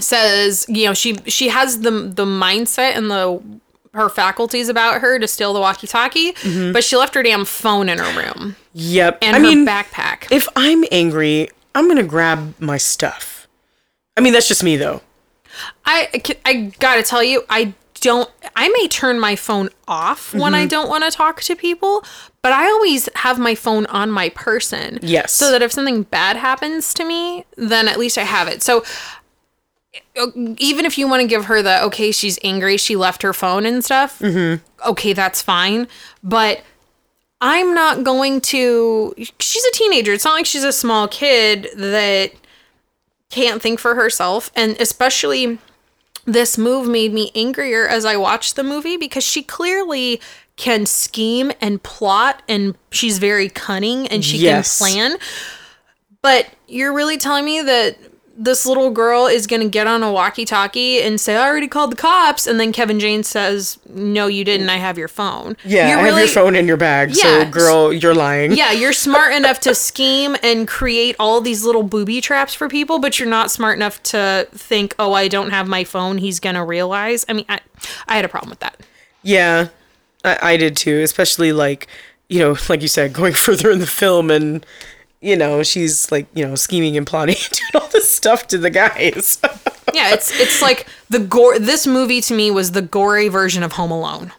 says, 0.00 0.66
you 0.68 0.86
know, 0.86 0.94
she 0.94 1.16
she 1.26 1.48
has 1.48 1.80
the 1.80 1.90
the 1.90 2.24
mindset 2.24 2.96
and 2.96 3.10
the 3.10 3.40
her 3.94 4.08
faculties 4.08 4.70
about 4.70 5.02
her 5.02 5.18
to 5.18 5.28
steal 5.28 5.52
the 5.52 5.60
walkie-talkie, 5.60 6.32
but 6.72 6.82
she 6.82 6.96
left 6.96 7.14
her 7.14 7.22
damn 7.22 7.44
phone 7.44 7.90
in 7.90 7.98
her 7.98 8.18
room 8.18 8.56
Yep. 8.72 9.18
and 9.20 9.36
I 9.36 9.38
her 9.38 9.44
mean, 9.44 9.66
backpack. 9.66 10.28
if 10.32 10.48
I'm 10.56 10.82
angry, 10.90 11.50
I'm 11.74 11.88
gonna 11.88 12.02
grab 12.02 12.54
my 12.60 12.76
stuff. 12.78 13.48
I 14.16 14.20
mean, 14.20 14.32
that's 14.32 14.48
just 14.48 14.62
me 14.62 14.76
though. 14.76 15.00
I 15.84 16.08
I 16.44 16.72
gotta 16.78 17.02
tell 17.02 17.22
you, 17.22 17.44
I 17.48 17.74
don't. 18.00 18.28
I 18.56 18.68
may 18.68 18.88
turn 18.88 19.20
my 19.20 19.36
phone 19.36 19.68
off 19.86 20.32
when 20.34 20.42
Mm-hmm. 20.52 20.54
I 20.54 20.66
don't 20.66 20.88
want 20.88 21.04
to 21.04 21.10
talk 21.10 21.40
to 21.42 21.54
people, 21.56 22.04
but 22.42 22.52
I 22.52 22.66
always 22.66 23.08
have 23.16 23.38
my 23.38 23.54
phone 23.54 23.86
on 23.86 24.10
my 24.10 24.28
person. 24.30 24.98
Yes. 25.02 25.32
So 25.32 25.50
that 25.52 25.62
if 25.62 25.72
something 25.72 26.02
bad 26.02 26.36
happens 26.36 26.92
to 26.94 27.04
me, 27.04 27.44
then 27.56 27.88
at 27.88 27.98
least 27.98 28.18
I 28.18 28.22
have 28.22 28.48
it. 28.48 28.62
So 28.62 28.84
uh, 30.18 30.26
even 30.58 30.84
if 30.84 30.98
you 30.98 31.06
want 31.08 31.22
to 31.22 31.28
give 31.28 31.44
her 31.46 31.62
the 31.62 31.82
okay, 31.84 32.12
she's 32.12 32.38
angry, 32.42 32.76
she 32.76 32.96
left 32.96 33.22
her 33.22 33.32
phone 33.32 33.64
and 33.66 33.84
stuff. 33.84 34.18
Mm-hmm. 34.18 34.64
Okay, 34.90 35.12
that's 35.12 35.40
fine, 35.42 35.86
but. 36.22 36.62
I'm 37.44 37.74
not 37.74 38.04
going 38.04 38.40
to. 38.42 39.12
She's 39.40 39.64
a 39.64 39.72
teenager. 39.72 40.12
It's 40.12 40.24
not 40.24 40.34
like 40.34 40.46
she's 40.46 40.62
a 40.62 40.72
small 40.72 41.08
kid 41.08 41.68
that 41.74 42.30
can't 43.30 43.60
think 43.60 43.80
for 43.80 43.96
herself. 43.96 44.52
And 44.54 44.80
especially 44.80 45.58
this 46.24 46.56
move 46.56 46.86
made 46.88 47.12
me 47.12 47.32
angrier 47.34 47.86
as 47.88 48.04
I 48.04 48.16
watched 48.16 48.54
the 48.54 48.62
movie 48.62 48.96
because 48.96 49.24
she 49.24 49.42
clearly 49.42 50.20
can 50.54 50.86
scheme 50.86 51.50
and 51.60 51.82
plot 51.82 52.42
and 52.48 52.76
she's 52.90 53.18
very 53.18 53.48
cunning 53.48 54.06
and 54.06 54.24
she 54.24 54.36
Yes. 54.38 54.78
can 54.78 54.86
plan. 54.86 55.16
But 56.20 56.46
you're 56.68 56.92
really 56.92 57.18
telling 57.18 57.44
me 57.44 57.60
that 57.62 57.96
this 58.36 58.64
little 58.64 58.90
girl 58.90 59.26
is 59.26 59.46
going 59.46 59.62
to 59.62 59.68
get 59.68 59.86
on 59.86 60.02
a 60.02 60.10
walkie 60.10 60.44
talkie 60.44 61.00
and 61.02 61.20
say, 61.20 61.36
I 61.36 61.46
already 61.46 61.68
called 61.68 61.92
the 61.92 61.96
cops. 61.96 62.46
And 62.46 62.58
then 62.58 62.72
Kevin 62.72 62.98
James 62.98 63.28
says, 63.28 63.78
No, 63.88 64.26
you 64.26 64.44
didn't. 64.44 64.68
I 64.70 64.76
have 64.76 64.96
your 64.98 65.08
phone. 65.08 65.56
Yeah, 65.64 65.90
You're 65.90 65.98
I 65.98 66.08
have 66.08 66.18
your 66.18 66.28
phone 66.28 66.56
in 66.56 66.66
your 66.66 66.76
bag. 66.76 67.10
Yeah. 67.10 67.44
So, 67.44 67.50
girl, 67.50 67.92
you're 67.92 68.14
lying. 68.14 68.52
yeah, 68.52 68.72
you're 68.72 68.92
smart 68.92 69.32
enough 69.36 69.60
to 69.60 69.74
scheme 69.74 70.36
and 70.42 70.66
create 70.66 71.16
all 71.18 71.40
these 71.40 71.64
little 71.64 71.82
booby 71.82 72.20
traps 72.20 72.54
for 72.54 72.68
people, 72.68 72.98
but 72.98 73.18
you're 73.18 73.28
not 73.28 73.50
smart 73.50 73.76
enough 73.76 74.02
to 74.04 74.48
think, 74.52 74.94
oh, 74.98 75.12
I 75.12 75.28
don't 75.28 75.50
have 75.50 75.68
my 75.68 75.84
phone. 75.84 76.18
He's 76.18 76.40
going 76.40 76.54
to 76.56 76.64
realize. 76.64 77.24
I 77.28 77.34
mean, 77.34 77.44
I, 77.48 77.60
I 78.08 78.16
had 78.16 78.24
a 78.24 78.28
problem 78.28 78.50
with 78.50 78.60
that. 78.60 78.80
Yeah, 79.22 79.68
I, 80.24 80.38
I 80.42 80.56
did 80.56 80.76
too. 80.76 81.00
Especially 81.02 81.52
like, 81.52 81.86
you 82.28 82.38
know, 82.38 82.56
like 82.68 82.82
you 82.82 82.88
said, 82.88 83.12
going 83.12 83.32
further 83.34 83.70
in 83.70 83.78
the 83.78 83.86
film, 83.86 84.30
and 84.30 84.64
you 85.20 85.36
know, 85.36 85.62
she's 85.62 86.10
like, 86.10 86.26
you 86.34 86.44
know, 86.46 86.56
scheming 86.56 86.96
and 86.96 87.06
plotting, 87.06 87.36
and 87.36 87.50
doing 87.52 87.82
all 87.82 87.88
stuff 88.22 88.46
to 88.48 88.56
the 88.58 88.70
guys. 88.70 89.38
Yeah, 89.94 90.14
it's 90.14 90.30
it's 90.40 90.62
like 90.62 90.86
the 91.10 91.18
gore. 91.18 91.58
This 91.58 91.86
movie 91.86 92.22
to 92.22 92.32
me 92.32 92.50
was 92.50 92.70
the 92.72 92.80
gory 92.80 93.28
version 93.28 93.62
of 93.62 93.72
Home 93.72 93.90
Alone. 93.90 94.32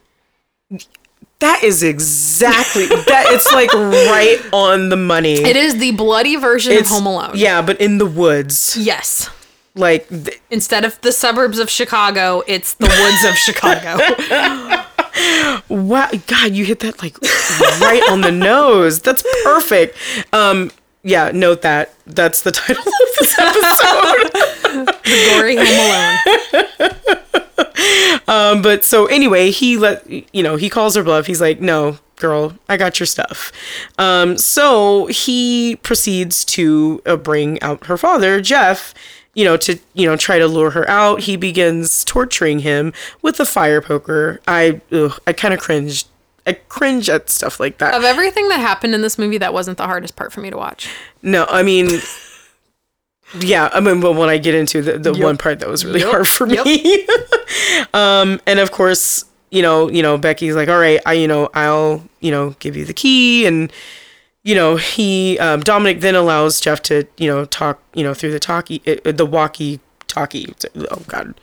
that 1.39 1.61
is 1.63 1.83
exactly 1.83 2.87
that. 2.87 3.25
It's 3.27 3.51
like 3.53 3.71
right 3.71 4.39
on 4.51 4.89
the 4.89 4.95
money. 4.95 5.33
It 5.35 5.55
is 5.55 5.77
the 5.77 5.91
bloody 5.91 6.37
version 6.37 6.71
It's- 6.71 6.87
of 6.87 6.95
Home 6.95 7.05
Alone. 7.05 7.33
Yeah, 7.35 7.61
but 7.61 7.79
in 7.79 7.99
the 7.99 8.07
woods, 8.07 8.75
Yes. 8.79 9.29
like 9.75 10.09
th- 10.09 10.41
Instead 10.49 10.85
of 10.85 10.99
the 11.01 11.11
suburbs 11.11 11.59
of 11.59 11.69
Chicago, 11.69 12.41
it's 12.47 12.73
the 12.73 12.87
woods 12.87 13.23
of 13.23 13.35
Chicago. 13.37 13.99
Wow, 15.69 16.09
God, 16.25 16.53
you 16.53 16.65
hit 16.65 16.79
that 16.79 16.99
like 17.03 17.15
right 17.79 18.01
on 18.09 18.21
the 18.21 18.31
nose. 18.31 18.99
That's 19.01 19.23
perfect. 19.43 19.95
Um, 20.33 20.71
yeah, 21.03 21.31
note 21.33 21.61
that. 21.63 21.93
That's 22.05 22.41
the 22.41 22.51
title 22.51 22.81
of 22.81 23.09
this 23.19 23.37
episode. 23.39 24.31
the 25.03 25.35
gory 25.35 25.55
Home 25.57 25.67
Alone. 26.79 28.23
um, 28.27 28.61
but 28.61 28.83
so 28.83 29.05
anyway, 29.07 29.51
he 29.51 29.77
let 29.77 30.05
you 30.33 30.43
know 30.43 30.55
he 30.55 30.69
calls 30.69 30.95
her 30.95 31.03
bluff. 31.03 31.25
He's 31.27 31.41
like, 31.41 31.59
"No, 31.59 31.97
girl, 32.17 32.57
I 32.69 32.77
got 32.77 32.99
your 32.99 33.07
stuff." 33.07 33.51
Um, 33.97 34.37
so 34.37 35.07
he 35.07 35.75
proceeds 35.77 36.45
to 36.45 37.01
uh, 37.05 37.17
bring 37.17 37.61
out 37.61 37.85
her 37.87 37.97
father, 37.97 38.41
Jeff. 38.41 38.93
You 39.35 39.45
know, 39.45 39.57
to 39.57 39.79
you 39.93 40.07
know, 40.07 40.15
try 40.15 40.37
to 40.39 40.47
lure 40.47 40.69
her 40.71 40.87
out. 40.89 41.21
He 41.21 41.35
begins 41.35 42.03
torturing 42.05 42.59
him 42.59 42.93
with 43.21 43.39
a 43.39 43.45
fire 43.45 43.81
poker. 43.81 44.39
I, 44.47 44.79
ugh, 44.91 45.19
I 45.25 45.33
kind 45.33 45.53
of 45.53 45.59
cringed. 45.59 46.07
I 46.45 46.53
cringe 46.53 47.09
at 47.09 47.29
stuff 47.29 47.59
like 47.59 47.77
that. 47.77 47.93
Of 47.93 48.03
everything 48.03 48.49
that 48.49 48.59
happened 48.59 48.93
in 48.93 49.01
this 49.01 49.17
movie, 49.17 49.37
that 49.37 49.53
wasn't 49.53 49.77
the 49.77 49.85
hardest 49.85 50.15
part 50.15 50.33
for 50.33 50.41
me 50.41 50.49
to 50.49 50.57
watch. 50.57 50.89
No, 51.21 51.45
I 51.49 51.63
mean, 51.63 51.89
yeah, 53.39 53.69
I 53.73 53.79
mean, 53.79 53.99
but 54.01 54.13
when 54.13 54.29
I 54.29 54.37
get 54.37 54.53
into 54.53 54.81
the, 54.81 54.99
the 54.99 55.13
one 55.13 55.37
part 55.37 55.59
that 55.59 55.69
was 55.69 55.83
really 55.85 56.01
Yep. 56.01 56.09
hard 56.11 56.27
for 56.27 56.47
Yep. 56.47 56.65
me, 56.65 57.07
um, 57.93 58.39
and 58.45 58.59
of 58.59 58.71
course, 58.71 59.25
you 59.49 59.61
know, 59.61 59.89
you 59.89 60.01
know, 60.03 60.17
Becky's 60.17 60.55
like, 60.55 60.69
all 60.69 60.79
right, 60.79 60.99
I, 61.05 61.13
you 61.13 61.27
know, 61.27 61.49
I'll, 61.53 62.03
you 62.19 62.31
know, 62.31 62.51
give 62.59 62.75
you 62.75 62.85
the 62.85 62.93
key, 62.93 63.45
and 63.45 63.71
you 64.43 64.53
know, 64.55 64.75
he, 64.75 65.39
um, 65.39 65.61
Dominic 65.61 66.01
then 66.01 66.15
allows 66.15 66.59
Jeff 66.59 66.81
to, 66.83 67.07
you 67.17 67.27
know, 67.27 67.45
talk, 67.45 67.81
you 67.93 68.03
know, 68.03 68.13
through 68.13 68.31
the 68.31 68.39
talkie, 68.39 68.81
uh, 69.05 69.11
the 69.13 69.25
walkie 69.25 69.79
talkie. 70.07 70.53
Oh 70.91 71.01
God, 71.07 71.33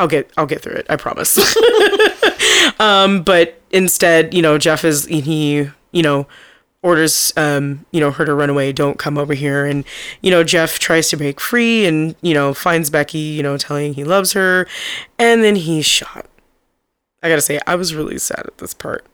I'll 0.00 0.08
get, 0.08 0.30
I'll 0.36 0.46
get 0.46 0.62
through 0.62 0.74
it. 0.76 0.86
I 0.88 0.96
promise. 0.96 1.38
um, 2.80 3.22
but 3.22 3.60
instead, 3.70 4.34
you 4.34 4.42
know, 4.42 4.58
Jeff 4.58 4.84
is 4.84 5.06
he, 5.06 5.68
you 5.92 6.02
know, 6.02 6.26
orders 6.82 7.32
um, 7.36 7.84
you 7.90 8.00
know, 8.00 8.10
her 8.10 8.24
to 8.24 8.32
run 8.34 8.48
away, 8.48 8.72
don't 8.72 8.98
come 8.98 9.18
over 9.18 9.34
here 9.34 9.66
and 9.66 9.84
you 10.22 10.30
know, 10.30 10.42
Jeff 10.42 10.78
tries 10.78 11.10
to 11.10 11.16
break 11.16 11.38
free 11.40 11.84
and, 11.86 12.14
you 12.22 12.32
know, 12.32 12.54
finds 12.54 12.88
Becky, 12.90 13.18
you 13.18 13.42
know, 13.42 13.58
telling 13.58 13.92
he 13.94 14.04
loves 14.04 14.32
her, 14.32 14.66
and 15.18 15.44
then 15.44 15.56
he's 15.56 15.84
shot. 15.86 16.26
I 17.22 17.28
gotta 17.28 17.42
say, 17.42 17.60
I 17.66 17.74
was 17.74 17.94
really 17.94 18.18
sad 18.18 18.44
at 18.46 18.58
this 18.58 18.72
part. 18.72 19.04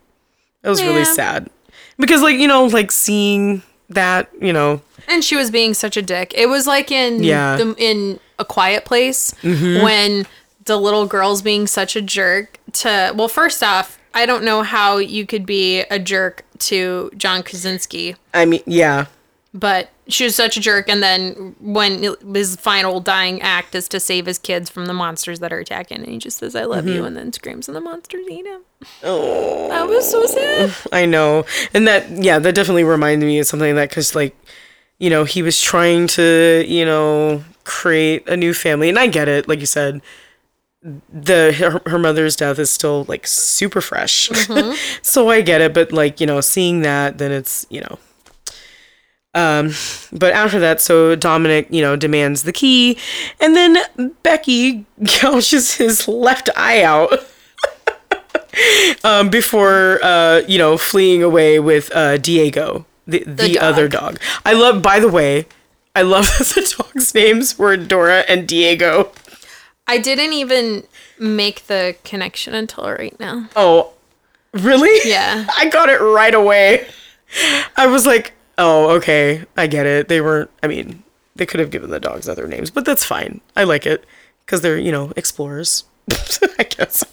It 0.63 0.69
was 0.69 0.83
really 0.83 1.05
sad. 1.05 1.51
Because 1.99 2.23
like, 2.23 2.37
you 2.37 2.47
know, 2.47 2.67
like 2.67 2.93
seeing 2.93 3.63
that, 3.89 4.31
you 4.41 4.53
know, 4.53 4.81
And 5.09 5.25
she 5.25 5.35
was 5.37 5.51
being 5.51 5.75
such 5.75 5.97
a 5.97 6.03
dick. 6.03 6.33
It 6.37 6.47
was 6.49 6.67
like 6.69 6.91
in 6.93 7.23
Yeah. 7.25 7.57
the, 7.57 7.75
in 7.79 8.21
a 8.39 8.45
quiet 8.45 8.85
place 8.85 9.33
when 9.43 10.27
the 10.67 10.77
little 10.77 11.07
girl's 11.07 11.43
being 11.43 11.67
such 11.67 11.97
a 11.97 12.03
jerk 12.03 12.59
to 12.73 13.13
well, 13.17 13.29
first 13.29 13.63
off, 13.63 13.99
I 14.15 14.27
don't 14.27 14.45
know 14.45 14.63
how 14.63 14.99
you 14.99 15.27
could 15.27 15.47
be 15.47 15.81
a 15.81 15.99
jerk 15.99 16.45
to 16.59 17.11
John 17.17 17.43
Krasinski, 17.43 18.17
I 18.33 18.45
mean, 18.45 18.63
yeah. 18.67 19.07
but 19.53 19.91
she 20.09 20.25
was 20.25 20.37
such 20.37 20.57
a 20.57 20.61
jerk. 20.61 20.89
And 20.89 21.03
then 21.03 21.57
when 21.61 22.15
his 22.33 22.57
final 22.57 23.01
dying 23.01 23.43
act 23.43 23.75
is 23.75 23.89
to 23.89 23.99
save 24.01 24.27
his 24.27 24.39
kids 24.39 24.71
from 24.71 24.87
the 24.87 24.93
monsters 24.93 25.41
that 25.41 25.53
are 25.53 25.59
attacking, 25.59 25.99
and 25.99 26.09
he 26.09 26.19
just 26.19 26.39
says, 26.39 26.55
"I 26.55 26.65
love 26.65 26.87
you," 26.87 26.97
mm-hmm. 26.97 27.07
and 27.07 27.17
then 27.17 27.33
screams, 27.33 27.69
and 27.69 27.77
the 27.77 27.81
monsters 27.81 28.27
eat 28.29 28.47
him. 28.47 28.63
Oh. 29.03 29.69
That 29.69 29.89
was 29.89 30.09
so 30.09 30.27
sad. 30.27 30.73
I 30.93 31.07
know. 31.07 31.45
And 31.75 31.89
that, 31.89 32.09
yeah, 32.11 32.39
that 32.39 32.55
definitely 32.55 32.85
reminded 32.85 33.27
me 33.27 33.39
of 33.39 33.47
something 33.47 33.75
like 33.75 33.83
that 33.83 33.91
because, 33.91 34.15
like, 34.15 34.37
you 34.99 35.11
know, 35.11 35.25
he 35.25 35.43
was 35.43 35.61
trying 35.61 36.07
to, 36.09 36.65
you 36.67 36.85
know, 36.85 37.43
create 37.65 38.29
a 38.29 38.37
new 38.37 38.55
family. 38.55 38.89
And 38.89 38.99
I 38.99 39.09
get 39.09 39.29
it. 39.29 39.49
Like 39.49 39.61
you 39.61 39.67
said, 39.67 40.01
the 41.13 41.53
her, 41.53 41.91
her 41.91 41.99
mother's 41.99 42.37
death 42.37 42.59
is 42.59 42.71
still 42.71 43.05
like 43.05 43.27
super 43.27 43.81
fresh. 43.81 44.29
so 45.03 45.31
I 45.31 45.41
get 45.41 45.61
it. 45.61 45.75
But, 45.75 45.93
like, 45.93 46.21
you 46.21 46.27
know, 46.27 46.41
seeing 46.41 46.81
that, 46.81 47.19
then 47.19 47.33
it's, 47.33 47.67
you 47.71 47.81
know. 47.81 47.99
Um, 49.37 49.73
but 50.13 50.33
after 50.33 50.59
that, 50.61 50.81
so 50.81 51.15
Dominic, 51.15 51.67
you 51.71 51.83
know, 51.83 51.95
demands 51.95 52.45
the 52.45 52.53
key, 52.53 52.97
and 53.39 53.55
then 53.55 53.77
Becky 54.23 54.87
gouges 55.21 55.75
his 55.75 56.09
left 56.09 56.49
eye 56.57 56.83
out 56.83 57.13
um, 59.05 59.29
before 59.29 60.01
uh, 60.03 60.41
you 60.49 60.57
know 60.57 60.79
fleeing 60.79 61.23
away 61.23 61.61
with 61.61 61.95
uh, 61.95 62.17
Diego, 62.17 62.87
the 63.07 63.25
the, 63.25 63.55
dog. 63.55 63.63
other 63.63 63.89
dog. 63.89 64.19
I 64.47 64.55
love. 64.55 64.81
By 64.81 65.01
the 65.01 65.09
way, 65.09 65.45
I 65.95 66.01
love 66.01 66.25
that 66.39 66.53
the 66.55 66.75
dogs' 66.79 67.15
names 67.15 67.59
were 67.59 67.77
Dora 67.77 68.25
and 68.29 68.49
Diego. 68.49 69.13
I 69.87 69.99
didn't 69.99 70.33
even 70.33 70.85
make 71.19 71.67
the 71.67 71.97
connection 72.05 72.55
until 72.55 72.85
right 72.85 73.19
now. 73.21 73.49
Oh, 73.55 73.93
really? 74.53 75.09
Yeah. 75.09 75.47
I 75.57 75.69
got 75.69 75.89
it 75.89 76.01
right 76.01 76.35
away. 76.35 76.87
I 77.77 77.87
was 77.87 78.07
like, 78.07 78.33
oh, 78.59 78.91
okay, 78.97 79.45
I 79.57 79.67
get 79.67 79.87
it. 79.87 80.09
They 80.09 80.21
weren't. 80.21 80.51
I 80.63 80.67
mean, 80.67 81.03
they 81.35 81.47
could 81.47 81.61
have 81.61 81.71
given 81.71 81.91
the 81.91 82.01
dogs 82.01 82.29
other 82.29 82.47
names, 82.47 82.71
but 82.71 82.85
that's 82.85 83.05
fine. 83.05 83.41
I 83.57 83.65
like 83.65 83.87
it 83.87 84.05
because 84.45 84.61
they're 84.61 84.79
you 84.79 84.93
know 84.93 85.13
explorers. 85.17 85.85
I 86.59 86.63
guess. 86.63 87.05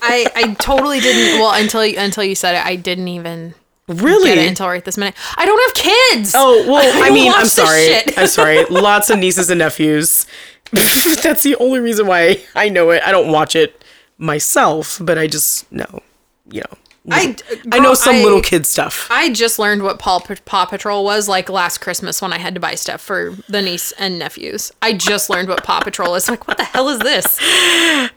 I, 0.00 0.26
I 0.34 0.54
totally 0.54 1.00
didn't. 1.00 1.40
Well, 1.40 1.52
until 1.60 1.84
you, 1.84 1.98
until 1.98 2.24
you 2.24 2.34
said 2.34 2.54
it, 2.54 2.64
I 2.64 2.76
didn't 2.76 3.08
even 3.08 3.54
Really? 3.88 4.30
get 4.30 4.38
it 4.38 4.48
until 4.48 4.68
right 4.68 4.84
this 4.84 4.96
minute. 4.96 5.14
I 5.36 5.44
don't 5.44 5.60
have 5.66 5.84
kids. 5.84 6.32
Oh 6.34 6.64
well, 6.66 6.76
I 7.02 7.06
don't 7.08 7.14
mean, 7.14 7.32
I'm 7.34 7.46
sorry. 7.46 7.96
I'm 8.16 8.26
sorry. 8.26 8.64
Lots 8.66 9.10
of 9.10 9.18
nieces 9.18 9.50
and 9.50 9.58
nephews. 9.58 10.26
That's 11.22 11.42
the 11.42 11.56
only 11.60 11.80
reason 11.80 12.06
why 12.06 12.40
I 12.54 12.68
know 12.68 12.90
it. 12.90 13.02
I 13.04 13.12
don't 13.12 13.30
watch 13.32 13.56
it 13.56 13.82
myself, 14.18 14.98
but 15.02 15.16
I 15.18 15.26
just 15.26 15.70
know, 15.72 16.02
you 16.50 16.60
know, 16.60 16.76
I, 17.10 17.36
I 17.72 17.78
know 17.78 17.94
some 17.94 18.16
I- 18.16 18.22
little 18.22 18.42
kid 18.42 18.66
stuff. 18.66 19.06
I 19.10 19.32
just 19.32 19.58
learned 19.58 19.82
what 19.82 19.98
Paw, 19.98 20.18
Paw 20.44 20.66
Patrol 20.66 21.04
was 21.04 21.26
like 21.26 21.48
last 21.48 21.78
Christmas 21.78 22.20
when 22.20 22.32
I 22.34 22.38
had 22.38 22.52
to 22.54 22.60
buy 22.60 22.74
stuff 22.74 23.00
for 23.00 23.34
the 23.48 23.62
niece 23.62 23.92
and 23.92 24.18
nephews. 24.18 24.72
I 24.82 24.92
just 24.92 25.30
learned 25.30 25.48
what 25.48 25.64
Paw 25.64 25.80
Patrol 25.80 26.14
is. 26.16 26.28
Like, 26.28 26.46
what 26.46 26.58
the 26.58 26.64
hell 26.64 26.88
is 26.90 26.98
this? 26.98 27.38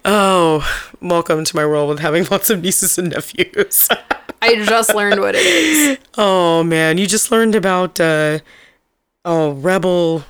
Oh, 0.04 0.68
welcome 1.02 1.46
to 1.46 1.56
my 1.56 1.66
world 1.66 1.88
with 1.90 2.00
having 2.00 2.26
lots 2.26 2.50
of 2.50 2.62
nieces 2.62 2.98
and 2.98 3.12
nephews. 3.12 3.88
I 4.42 4.56
just 4.66 4.94
learned 4.96 5.22
what 5.22 5.36
it 5.36 5.46
is. 5.46 5.98
oh 6.18 6.64
man, 6.64 6.98
you 6.98 7.06
just 7.08 7.32
learned 7.32 7.56
about 7.56 8.00
uh 8.00 8.40
oh 9.24 9.52
Rebel. 9.52 10.26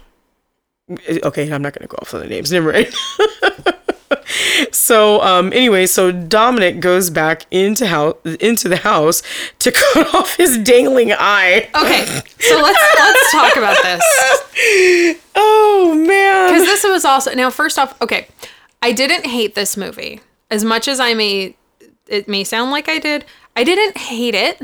Okay, 1.23 1.51
I'm 1.51 1.61
not 1.61 1.73
gonna 1.73 1.87
go 1.87 1.97
off 2.01 2.13
on 2.13 2.21
the 2.21 2.27
names. 2.27 2.51
Never 2.51 2.71
mind. 2.73 2.93
so 4.71 5.21
um 5.21 5.51
anyway, 5.53 5.85
so 5.85 6.11
Dominic 6.11 6.79
goes 6.79 7.09
back 7.09 7.45
into 7.51 7.87
house 7.87 8.15
into 8.39 8.67
the 8.69 8.77
house 8.77 9.23
to 9.59 9.71
cut 9.93 10.13
off 10.13 10.35
his 10.35 10.57
dangling 10.59 11.11
eye. 11.13 11.69
Okay, 11.75 12.05
so 12.39 12.61
let's 12.61 12.79
let's 12.99 13.31
talk 13.31 13.55
about 13.55 13.77
this 13.83 15.17
Oh 15.35 15.93
man. 15.95 16.53
because 16.53 16.67
this 16.67 16.83
was 16.83 17.05
also 17.05 17.33
now. 17.33 17.49
First 17.49 17.79
off, 17.79 17.99
okay, 18.01 18.27
I 18.81 18.91
didn't 18.91 19.25
hate 19.25 19.55
this 19.55 19.77
movie 19.77 20.21
as 20.49 20.63
much 20.63 20.87
as 20.87 20.99
I 20.99 21.13
may. 21.13 21.55
It 22.07 22.27
may 22.27 22.43
sound 22.43 22.71
like 22.71 22.89
I 22.89 22.99
did. 22.99 23.25
I 23.55 23.63
didn't 23.63 23.97
hate 23.97 24.35
it. 24.35 24.61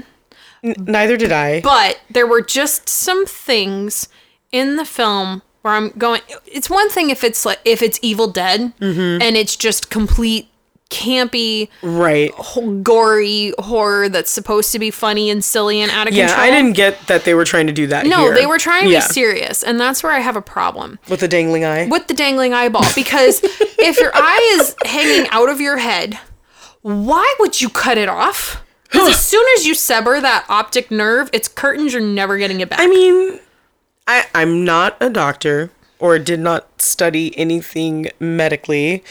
Neither 0.64 1.18
did 1.18 1.32
I. 1.32 1.62
but 1.62 2.02
there 2.10 2.28
were 2.28 2.42
just 2.42 2.90
some 2.90 3.26
things 3.26 4.10
in 4.52 4.76
the 4.76 4.86
film 4.86 5.42
where 5.62 5.74
I'm 5.74 5.90
going. 5.98 6.22
It's 6.46 6.70
one 6.70 6.90
thing 6.90 7.10
if 7.10 7.24
it's 7.24 7.46
like 7.46 7.60
if 7.66 7.82
it's 7.82 8.00
Evil 8.02 8.28
Dead 8.28 8.74
Mm-hmm. 8.80 9.22
and 9.22 9.36
it's 9.38 9.56
just 9.56 9.90
complete 9.90 10.50
campy, 10.90 11.68
right. 11.82 12.32
gory 12.82 13.54
horror 13.60 14.08
that's 14.08 14.32
supposed 14.32 14.72
to 14.72 14.80
be 14.80 14.90
funny 14.90 15.30
and 15.30 15.44
silly 15.44 15.82
and 15.82 15.92
out 15.92 16.08
of 16.08 16.14
Yeah, 16.14 16.28
control. 16.28 16.46
I 16.48 16.50
didn't 16.52 16.74
get 16.78 17.08
that 17.08 17.26
they 17.26 17.34
were 17.34 17.44
trying 17.44 17.68
to 17.68 17.74
do 17.74 17.88
that. 17.88 18.06
No, 18.06 18.22
here. 18.22 18.36
they 18.36 18.46
were 18.46 18.58
trying 18.58 18.86
to 18.86 18.90
Yeah. 18.92 19.06
be 19.06 19.14
serious, 19.14 19.64
and 19.64 19.80
that's 19.80 20.02
where 20.02 20.14
I 20.14 20.20
have 20.20 20.38
a 20.38 20.42
problem 20.42 20.98
with 21.10 21.20
the 21.20 21.28
dangling 21.28 21.66
eye. 21.66 21.88
with 21.88 22.08
the 22.08 22.14
dangling 22.14 22.54
eyeball. 22.54 22.86
Because 22.96 23.42
if 23.44 24.00
your 24.00 24.12
eye 24.14 24.58
is 24.62 24.76
hanging 24.86 25.28
out 25.32 25.50
of 25.50 25.60
your 25.60 25.76
head, 25.78 26.18
why 26.84 27.36
would 27.40 27.60
you 27.60 27.68
cut 27.70 27.98
it 27.98 28.08
off? 28.08 28.64
Because 28.90 29.10
as 29.16 29.20
soon 29.26 29.46
as 29.58 29.66
you 29.66 29.76
sever 29.76 30.22
that 30.22 30.46
optic 30.48 30.90
nerve, 30.90 31.30
it's 31.34 31.50
curtains. 31.50 31.92
You're 31.92 32.02
never 32.02 32.38
getting 32.38 32.62
it 32.62 32.70
back. 32.70 32.80
I 32.80 32.88
mean, 32.88 33.40
I 34.08 34.26
I'm 34.34 34.64
not 34.66 34.98
a 35.02 35.10
doctor 35.10 35.70
or 36.00 36.18
did 36.20 36.40
not 36.40 36.82
study 36.82 37.38
anything 37.38 38.10
medically. 38.20 39.04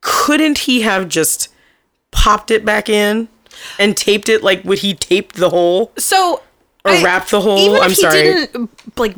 Couldn't 0.00 0.58
he 0.58 0.82
have 0.82 1.08
just 1.08 1.48
popped 2.10 2.50
it 2.50 2.64
back 2.64 2.88
in 2.88 3.28
and 3.78 3.96
taped 3.96 4.28
it 4.28 4.42
like 4.42 4.64
would 4.64 4.78
he 4.80 4.94
taped 4.94 5.36
the 5.36 5.50
hole? 5.50 5.92
So 5.96 6.42
Or 6.84 6.92
wrap 7.02 7.28
the 7.28 7.40
hole? 7.40 7.58
Even 7.58 7.76
if 7.76 7.82
I'm 7.82 7.88
he 7.90 7.94
sorry. 7.96 8.22
didn't 8.22 8.70
like 8.98 9.14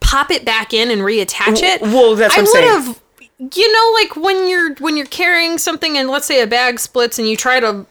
pop 0.00 0.30
it 0.30 0.44
back 0.44 0.72
in 0.72 0.90
and 0.90 1.02
reattach 1.02 1.62
it. 1.62 1.80
well, 1.82 2.14
that's 2.16 2.34
I 2.36 2.42
what 2.42 2.48
I'm 2.48 2.52
saying. 2.52 2.86
would've- 2.86 3.00
You 3.58 3.72
know, 3.72 3.92
like 4.00 4.16
when 4.16 4.48
you're 4.48 4.74
when 4.76 4.96
you're 4.96 5.06
carrying 5.06 5.58
something 5.58 5.98
and 5.98 6.08
let's 6.08 6.26
say 6.26 6.40
a 6.40 6.46
bag 6.46 6.78
splits 6.80 7.18
and 7.18 7.28
you 7.28 7.36
try 7.36 7.60
to 7.60 7.84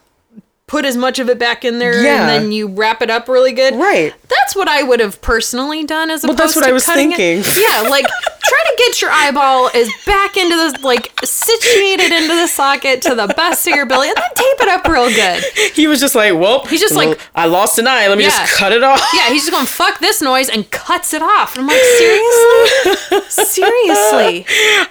put 0.73 0.85
as 0.85 0.97
much 0.97 1.19
of 1.19 1.29
it 1.29 1.37
back 1.37 1.63
in 1.63 1.77
there 1.77 2.01
Yeah. 2.01 2.21
and 2.21 2.29
then 2.29 2.51
you 2.51 2.65
wrap 2.67 3.03
it 3.03 3.11
up 3.11 3.27
really 3.27 3.51
good. 3.51 3.75
Right. 3.75 4.11
That's 4.27 4.55
what 4.55 4.67
I 4.67 4.81
would 4.81 4.99
have 5.01 5.21
personally 5.21 5.83
done 5.83 6.09
as 6.09 6.23
opposed 6.23 6.39
that's 6.39 6.55
what 6.55 6.63
to 6.63 6.69
I 6.69 6.73
was 6.73 6.83
cutting 6.83 7.11
it. 7.11 7.17
thinking. 7.17 7.53
Yeah, 7.61 7.81
like 7.89 8.05
try 8.43 8.63
to 8.65 8.73
get 8.79 8.99
your 8.99 9.11
eyeball 9.11 9.69
as 9.75 9.87
back 10.07 10.35
into 10.35 10.55
the 10.55 10.79
like 10.81 11.11
situated 11.23 12.11
into 12.11 12.33
the 12.35 12.47
socket 12.47 13.03
to 13.03 13.13
the 13.13 13.27
best 13.37 13.67
of 13.67 13.75
your 13.75 13.83
ability 13.83 14.09
and 14.09 14.17
then 14.17 14.33
tape 14.33 14.61
it 14.61 14.67
up 14.67 14.87
real 14.87 15.09
good. 15.09 15.43
He 15.75 15.85
was 15.85 15.99
just 15.99 16.15
like, 16.15 16.33
well, 16.33 16.65
He's 16.65 16.81
just 16.81 16.95
well, 16.95 17.09
like- 17.09 17.19
I 17.35 17.45
lost 17.45 17.77
an 17.77 17.85
eye. 17.87 18.07
Let 18.07 18.17
me 18.17 18.23
Yeah. 18.23 18.31
just 18.31 18.55
cut 18.57 18.71
it 18.71 18.81
off. 18.81 18.99
Yeah, 19.13 19.29
he's 19.29 19.43
just 19.43 19.51
going 19.51 19.67
fuck 19.67 19.99
this 19.99 20.23
noise 20.23 20.49
and 20.49 20.67
cuts 20.71 21.13
it 21.13 21.21
off. 21.21 21.55
And 21.55 21.61
I'm 21.61 21.67
like, 21.67 21.77
seriously, 21.99 23.21
seriously. 23.29 24.45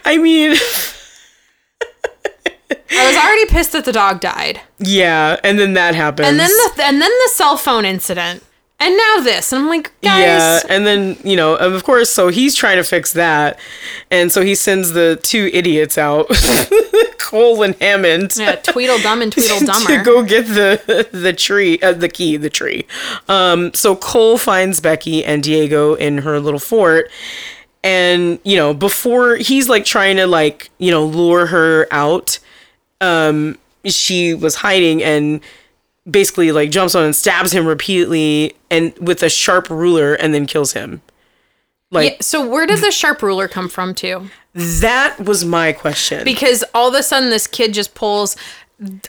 I 0.04 0.18
mean, 0.18 0.54
I 2.92 3.06
was 3.08 3.16
already 3.16 3.46
pissed 3.46 3.72
that 3.72 3.84
the 3.84 3.92
dog 3.92 4.20
died, 4.20 4.60
yeah, 4.78 5.38
and 5.44 5.58
then 5.58 5.74
that 5.74 5.94
happens. 5.94 6.28
and 6.28 6.38
then 6.38 6.48
the 6.48 6.84
and 6.84 7.00
then 7.00 7.10
the 7.10 7.30
cell 7.32 7.56
phone 7.56 7.84
incident, 7.84 8.42
and 8.78 8.96
now 8.96 9.20
this, 9.22 9.52
and 9.52 9.62
I'm 9.62 9.68
like, 9.68 9.92
guys, 10.02 10.20
Yeah, 10.20 10.60
and 10.68 10.86
then 10.86 11.16
you 11.24 11.36
know, 11.36 11.54
of 11.54 11.84
course, 11.84 12.10
so 12.10 12.28
he's 12.28 12.54
trying 12.54 12.76
to 12.76 12.84
fix 12.84 13.12
that, 13.12 13.58
and 14.10 14.30
so 14.32 14.42
he 14.42 14.54
sends 14.54 14.92
the 14.92 15.18
two 15.22 15.50
idiots 15.52 15.96
out, 15.98 16.28
Cole 17.18 17.62
and 17.62 17.74
Hammond, 17.76 18.34
yeah, 18.36 18.56
Tweedledum 18.56 19.22
and 19.22 19.32
to 19.32 20.02
go 20.04 20.22
get 20.22 20.46
the 20.46 21.08
the 21.12 21.32
tree, 21.32 21.80
uh, 21.80 21.92
the 21.92 22.08
key, 22.08 22.36
the 22.36 22.50
tree. 22.50 22.84
Um, 23.28 23.72
so 23.74 23.96
Cole 23.96 24.36
finds 24.38 24.80
Becky 24.80 25.24
and 25.24 25.42
Diego 25.42 25.94
in 25.94 26.18
her 26.18 26.40
little 26.40 26.60
fort, 26.60 27.10
and 27.82 28.38
you 28.44 28.56
know, 28.56 28.74
before 28.74 29.36
he's 29.36 29.68
like 29.68 29.84
trying 29.84 30.16
to 30.16 30.26
like 30.26 30.70
you 30.78 30.90
know 30.90 31.04
lure 31.04 31.46
her 31.46 31.86
out, 31.90 32.38
um, 33.02 33.58
she 33.84 34.32
was 34.32 34.54
hiding 34.56 35.02
and 35.02 35.40
basically 36.10 36.52
like 36.52 36.70
jumps 36.70 36.94
on 36.94 37.04
and 37.04 37.14
stabs 37.16 37.52
him 37.52 37.66
repeatedly 37.66 38.54
and 38.70 38.96
with 38.98 39.22
a 39.22 39.28
sharp 39.28 39.68
ruler 39.70 40.14
and 40.14 40.32
then 40.32 40.46
kills 40.46 40.72
him. 40.72 41.02
Like 41.90 42.12
Yeah, 42.12 42.16
so 42.20 42.48
where 42.48 42.66
did 42.66 42.80
the 42.80 42.90
sharp 42.90 43.22
ruler 43.22 43.48
come 43.48 43.68
from 43.68 43.94
too? 43.94 44.30
that 44.54 45.18
was 45.18 45.44
my 45.44 45.72
question. 45.72 46.24
Because 46.24 46.62
all 46.74 46.88
of 46.88 46.94
a 46.94 47.02
sudden 47.02 47.30
this 47.30 47.46
kid 47.46 47.72
just 47.74 47.94
pulls. 47.94 48.36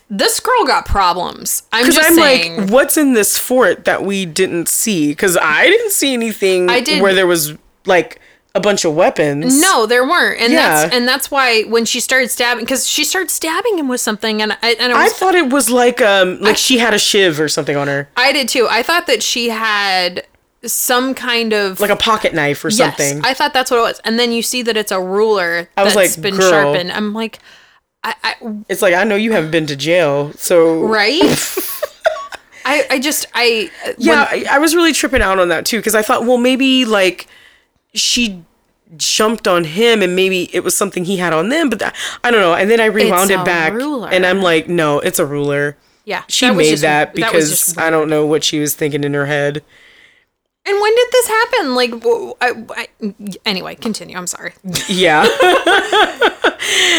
This 0.09 0.39
girl 0.39 0.65
got 0.65 0.85
problems. 0.85 1.63
I'm 1.71 1.85
just 1.85 1.99
I'm 1.99 2.15
saying. 2.15 2.57
like, 2.61 2.69
what's 2.69 2.95
in 2.97 3.13
this 3.13 3.37
fort 3.37 3.85
that 3.85 4.03
we 4.03 4.25
didn't 4.25 4.69
see? 4.69 5.09
Because 5.09 5.35
I 5.37 5.65
didn't 5.67 5.91
see 5.91 6.13
anything 6.13 6.69
I 6.69 6.79
did- 6.81 7.01
where 7.01 7.13
there 7.13 7.27
was 7.27 7.53
like 7.85 8.19
a 8.55 8.59
bunch 8.59 8.85
of 8.85 8.93
weapons. 8.93 9.59
No, 9.59 9.85
there 9.85 10.03
weren't, 10.05 10.39
and 10.39 10.53
Yeah. 10.53 10.69
that's 10.83 10.95
and 10.95 11.07
that's 11.07 11.31
why 11.31 11.63
when 11.63 11.85
she 11.85 11.99
started 11.99 12.29
stabbing, 12.29 12.63
because 12.65 12.87
she 12.87 13.03
started 13.03 13.31
stabbing 13.31 13.77
him 13.79 13.87
with 13.87 14.01
something, 14.01 14.41
and 14.41 14.51
I 14.61 14.73
and 14.79 14.93
I 14.93 15.05
I 15.05 15.09
thought 15.09 15.33
it 15.35 15.49
was 15.49 15.69
like 15.69 16.01
um 16.01 16.39
like 16.39 16.57
she 16.57 16.77
had 16.77 16.93
a 16.93 16.99
shiv 16.99 17.39
or 17.39 17.47
something 17.49 17.75
on 17.75 17.87
her, 17.87 18.09
I 18.15 18.31
did 18.31 18.47
too. 18.47 18.67
I 18.69 18.83
thought 18.83 19.07
that 19.07 19.23
she 19.23 19.49
had 19.49 20.27
some 20.65 21.13
kind 21.13 21.51
of 21.53 21.79
like 21.79 21.89
a 21.89 21.95
pocket 21.95 22.33
knife 22.33 22.63
or 22.63 22.69
yes, 22.69 22.77
something. 22.77 23.25
I 23.25 23.33
thought 23.33 23.53
that's 23.53 23.71
what 23.71 23.77
it 23.77 23.81
was. 23.81 23.99
And 24.05 24.17
then 24.19 24.31
you 24.31 24.41
see 24.43 24.61
that 24.61 24.77
it's 24.77 24.91
a 24.91 25.01
ruler 25.01 25.67
I 25.75 25.83
was 25.83 25.93
that's 25.95 26.15
like, 26.17 26.21
been 26.23 26.37
girl. 26.39 26.49
sharpened. 26.49 26.91
I'm 26.91 27.13
like, 27.13 27.39
I, 28.03 28.13
I 28.23 28.35
it's 28.69 28.81
like 28.81 28.93
I 28.93 29.03
know 29.03 29.15
you 29.15 29.31
haven't 29.31 29.51
been 29.51 29.65
to 29.67 29.75
jail, 29.75 30.31
so 30.33 30.83
right. 30.83 31.19
I 32.65 32.85
I 32.91 32.99
just 32.99 33.25
I 33.33 33.71
Yeah, 33.97 34.27
I, 34.29 34.45
I 34.51 34.59
was 34.59 34.75
really 34.75 34.93
tripping 34.93 35.21
out 35.21 35.39
on 35.39 35.49
that 35.49 35.65
too 35.65 35.77
because 35.79 35.95
I 35.95 36.01
thought, 36.01 36.25
well, 36.25 36.37
maybe 36.37 36.85
like 36.85 37.27
she 37.93 38.43
jumped 38.97 39.47
on 39.47 39.63
him 39.63 40.01
and 40.01 40.15
maybe 40.15 40.49
it 40.55 40.63
was 40.63 40.75
something 40.77 41.05
he 41.05 41.17
had 41.17 41.33
on 41.33 41.49
them, 41.49 41.69
but 41.69 41.79
that, 41.79 41.95
I 42.23 42.29
don't 42.31 42.41
know. 42.41 42.53
And 42.53 42.69
then 42.69 42.79
I 42.79 42.85
rewound 42.85 43.31
it 43.31 43.43
back, 43.43 43.73
ruler. 43.73 44.09
and 44.11 44.25
I'm 44.25 44.41
like, 44.41 44.67
no, 44.69 44.99
it's 44.99 45.19
a 45.19 45.25
ruler. 45.25 45.77
yeah. 46.05 46.23
She 46.27 46.45
that 46.47 46.55
made 46.55 46.69
just- 46.69 46.81
that 46.83 47.13
because 47.15 47.49
just 47.49 47.77
I 47.79 47.89
don't 47.89 48.09
know 48.09 48.25
what 48.25 48.43
she 48.43 48.59
was 48.59 48.75
thinking 48.75 49.03
in 49.03 49.13
her 49.13 49.25
head. 49.25 49.63
And 50.65 50.79
when 50.79 50.95
did 50.95 51.07
this 51.11 51.27
happen? 51.27 51.75
Like, 51.75 51.91
I, 52.39 52.65
I- 53.01 53.13
anyway, 53.45 53.75
continue. 53.75 54.15
I'm 54.17 54.27
sorry. 54.27 54.53
Yeah. 54.87 55.25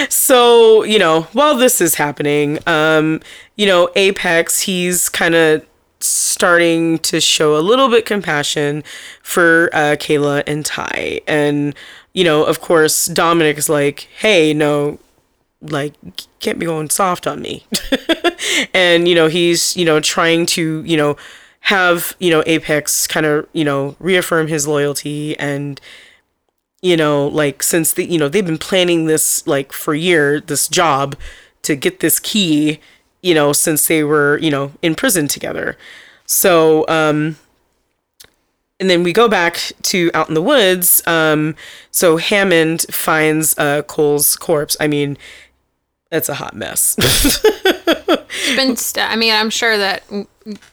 so, 0.09 0.83
you 0.85 0.99
know, 0.99 1.23
while 1.33 1.57
this 1.57 1.81
is 1.81 1.95
happening, 1.95 2.59
um, 2.67 3.21
you 3.57 3.67
know, 3.67 3.91
Apex, 3.97 4.61
he's 4.61 5.09
kind 5.09 5.35
of 5.35 5.65
starting 6.05 6.99
to 7.01 7.21
show 7.21 7.57
a 7.57 7.61
little 7.61 7.89
bit 7.89 8.07
compassion 8.07 8.85
for 9.23 9.71
uh, 9.73 9.97
Kayla 9.97 10.43
and 10.47 10.65
Ty. 10.65 11.21
And, 11.27 11.75
you 12.13 12.25
know, 12.25 12.45
of 12.45 12.61
course, 12.61 13.07
Dominic 13.07 13.59
is 13.59 13.69
like, 13.69 14.09
hey, 14.19 14.55
no, 14.55 14.99
like, 15.61 15.95
can't 16.41 16.59
be 16.59 16.67
going 16.67 16.91
soft 16.91 17.27
on 17.27 17.41
me. 17.41 17.67
and, 18.75 19.09
you 19.09 19.15
know, 19.15 19.29
he's, 19.29 19.77
you 19.77 19.85
know, 19.85 20.01
trying 20.01 20.47
to, 20.47 20.83
you 20.85 20.97
know, 20.97 21.17
have, 21.61 22.15
you 22.19 22.31
know, 22.31 22.43
Apex 22.47 23.07
kind 23.07 23.25
of, 23.25 23.49
you 23.53 23.65
know, 23.65 23.97
reaffirm 23.99 24.49
his 24.49 24.67
loyalty 24.67 25.39
and, 25.39 25.81
you 26.85 26.99
know, 26.99 27.27
like 27.29 27.63
since 27.63 27.95
the 27.95 28.05
you 28.05 28.19
know 28.19 28.29
they've 28.29 28.45
been 28.45 28.59
planning 28.59 29.07
this 29.07 29.47
like 29.47 29.73
for 29.73 29.95
a 29.95 29.99
year 29.99 30.39
this 30.39 30.69
job 30.69 31.17
to 31.63 31.75
get 31.75 32.01
this 32.01 32.21
key, 32.21 32.79
you 33.25 33.35
know, 33.35 33.53
since 33.53 33.89
they 33.89 34.05
were 34.05 34.39
you 34.39 34.51
know 34.51 34.71
in 34.83 34.95
prison 34.95 35.27
together. 35.27 35.77
So 36.27 36.85
um, 36.89 37.37
and 38.79 38.91
then 38.91 39.03
we 39.03 39.13
go 39.13 39.29
back 39.29 39.73
to 39.83 40.11
out 40.15 40.29
in 40.29 40.35
the 40.35 40.43
woods. 40.43 41.03
Um, 41.07 41.57
so 41.91 42.19
Hammond 42.19 42.83
finds 42.91 43.57
uh 43.59 43.83
Cole's 43.83 44.37
corpse. 44.37 44.77
I 44.79 44.87
mean, 44.89 45.17
it's 46.13 46.29
a 46.29 46.35
hot 46.35 46.55
mess. 46.55 46.97
It's 48.37 48.57
been. 48.57 48.77
Sta- 48.77 49.09
I 49.09 49.17
mean, 49.17 49.33
I'm 49.33 49.49
sure 49.49 49.79
that 49.79 50.03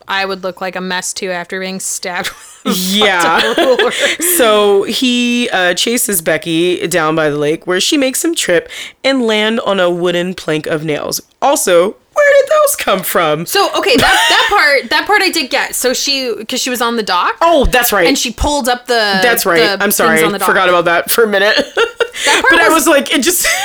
I 0.08 0.26
would 0.26 0.44
look 0.44 0.62
like 0.62 0.76
a 0.76 0.82
mess 0.82 1.14
too 1.14 1.30
after 1.30 1.60
being 1.60 1.80
stabbed. 1.80 2.32
yeah. 2.66 3.40
So 4.38 4.84
he 4.84 5.48
uh, 5.52 5.74
chases 5.76 6.22
Becky 6.22 6.88
down 6.88 7.16
by 7.16 7.30
the 7.30 7.38
lake, 7.38 7.68
where 7.68 7.80
she 7.80 7.98
makes 7.98 8.26
him 8.26 8.34
trip 8.34 8.70
and 9.04 9.22
land 9.22 9.60
on 9.62 9.80
a 9.80 9.90
wooden 9.92 10.34
plank 10.34 10.66
of 10.66 10.84
nails. 10.84 11.22
Also, 11.42 11.96
come 12.76 13.02
from? 13.04 13.46
So 13.46 13.70
okay, 13.78 13.96
that 13.98 14.26
that 14.30 14.46
part 14.50 14.90
that 14.90 15.08
part 15.08 15.22
I 15.22 15.30
did 15.30 15.50
get. 15.50 15.76
So 15.76 15.94
she 15.94 16.34
because 16.38 16.60
she 16.62 16.70
was 16.70 16.82
on 16.82 16.96
the 16.96 17.04
dock 17.04 17.38
Oh, 17.42 17.66
that's 17.66 17.92
right. 17.94 18.08
and 18.08 18.18
she 18.18 18.32
pulled 18.32 18.68
up 18.70 18.88
the. 18.88 18.94
that's 19.22 19.46
right. 19.46 19.78
the 19.78 19.84
I'm 19.84 19.92
sorry. 19.92 20.24
on 20.24 20.32
the 20.32 20.40
dock. 20.40 20.48
Forgot 20.50 20.70
about 20.70 20.86
that 20.86 21.10
for 21.12 21.24
a 21.24 21.28
minute. 21.28 21.56
part 21.76 22.46
but 22.50 22.60
I 22.60 22.70
was- 22.70 22.86
was 22.86 22.88
like, 22.88 23.14
it 23.14 23.22
just. 23.22 23.46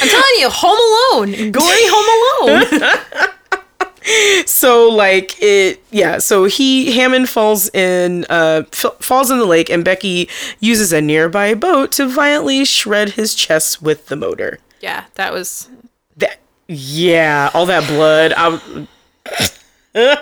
I'm 0.00 0.08
telling 0.08 0.34
you, 0.38 0.48
Home 0.50 0.78
Alone, 1.26 1.50
gory 1.52 1.64
Home 1.90 2.48
Alone. 2.48 2.98
so 4.46 4.88
like 4.88 5.36
it 5.42 5.82
yeah 5.90 6.16
so 6.18 6.44
he 6.46 6.92
hammond 6.92 7.28
falls 7.28 7.68
in 7.74 8.24
uh 8.30 8.62
f- 8.72 8.96
falls 9.00 9.30
in 9.30 9.38
the 9.38 9.44
lake 9.44 9.68
and 9.68 9.84
becky 9.84 10.28
uses 10.60 10.94
a 10.94 11.00
nearby 11.02 11.52
boat 11.52 11.92
to 11.92 12.08
violently 12.08 12.64
shred 12.64 13.10
his 13.10 13.34
chest 13.34 13.82
with 13.82 14.06
the 14.06 14.16
motor 14.16 14.58
yeah, 14.80 15.04
that 15.16 15.32
was. 15.32 15.68
Yeah 16.68 17.50
all 17.54 17.66
that 17.66 17.86
blood 17.88 18.32
I, 18.36 18.86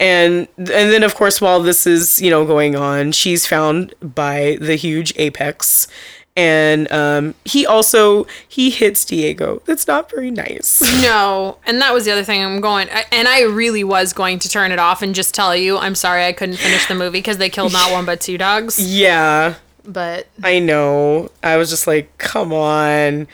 and 0.00 0.48
and 0.56 0.66
then 0.66 1.02
of 1.02 1.14
course 1.14 1.40
while 1.40 1.60
this 1.60 1.86
is 1.86 2.20
you 2.22 2.30
know 2.30 2.44
going 2.44 2.76
on 2.76 3.12
she's 3.12 3.46
found 3.46 3.94
by 4.00 4.58
the 4.60 4.76
huge 4.76 5.12
apex 5.16 5.88
and 6.36 6.90
um 6.92 7.34
he 7.44 7.66
also 7.66 8.26
he 8.48 8.70
hits 8.70 9.04
diego 9.04 9.60
that's 9.66 9.86
not 9.88 10.10
very 10.10 10.30
nice 10.30 10.80
No, 11.02 11.58
and 11.66 11.80
that 11.80 11.94
was 11.94 12.04
the 12.04 12.10
other 12.12 12.22
thing. 12.24 12.44
I'm 12.44 12.60
going, 12.60 12.88
I, 12.90 13.04
and 13.10 13.26
I 13.26 13.42
really 13.42 13.82
was 13.84 14.12
going 14.12 14.38
to 14.40 14.48
turn 14.48 14.70
it 14.70 14.78
off 14.78 15.00
and 15.02 15.14
just 15.14 15.34
tell 15.34 15.56
you, 15.56 15.78
I'm 15.78 15.94
sorry 15.94 16.26
I 16.26 16.32
couldn't 16.32 16.56
finish 16.56 16.86
the 16.86 16.94
movie 16.94 17.18
because 17.18 17.38
they 17.38 17.48
killed 17.48 17.72
not 17.72 17.90
one 17.90 18.04
but 18.04 18.20
two 18.20 18.36
dogs. 18.36 18.78
yeah 18.94 19.54
But 19.84 20.26
I 20.44 20.58
know. 20.58 21.30
I 21.42 21.56
was 21.56 21.70
just 21.70 21.86
like, 21.86 22.16
come 22.18 22.52
on. 22.52 23.28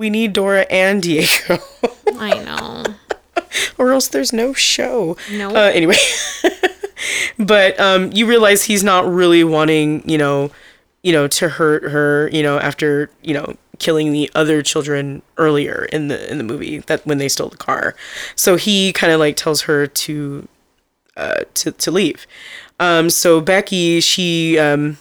We 0.00 0.08
need 0.08 0.32
Dora 0.32 0.62
and 0.70 1.02
Diego. 1.02 1.58
I 2.16 2.42
know. 2.42 2.84
or 3.78 3.92
else 3.92 4.08
there's 4.08 4.32
no 4.32 4.54
show. 4.54 5.18
Nope. 5.30 5.52
Uh, 5.54 5.70
anyway. 5.74 5.98
but 7.38 7.78
um, 7.78 8.10
you 8.10 8.24
realize 8.24 8.62
he's 8.62 8.82
not 8.82 9.06
really 9.06 9.44
wanting, 9.44 10.08
you 10.08 10.16
know, 10.16 10.52
you 11.02 11.12
know, 11.12 11.28
to 11.28 11.50
hurt 11.50 11.82
her, 11.82 12.30
you 12.32 12.42
know, 12.42 12.58
after, 12.58 13.10
you 13.20 13.34
know, 13.34 13.58
killing 13.78 14.10
the 14.12 14.30
other 14.34 14.62
children 14.62 15.20
earlier 15.36 15.86
in 15.92 16.08
the 16.08 16.30
in 16.30 16.38
the 16.38 16.44
movie 16.44 16.78
that 16.78 17.04
when 17.04 17.18
they 17.18 17.28
stole 17.28 17.50
the 17.50 17.58
car. 17.58 17.94
So 18.34 18.56
he 18.56 18.94
kind 18.94 19.12
of 19.12 19.20
like 19.20 19.36
tells 19.36 19.60
her 19.62 19.86
to 19.86 20.48
uh 21.18 21.40
to 21.52 21.72
to 21.72 21.90
leave. 21.90 22.26
Um 22.78 23.10
so 23.10 23.42
Becky, 23.42 24.00
she 24.00 24.58
um 24.58 24.96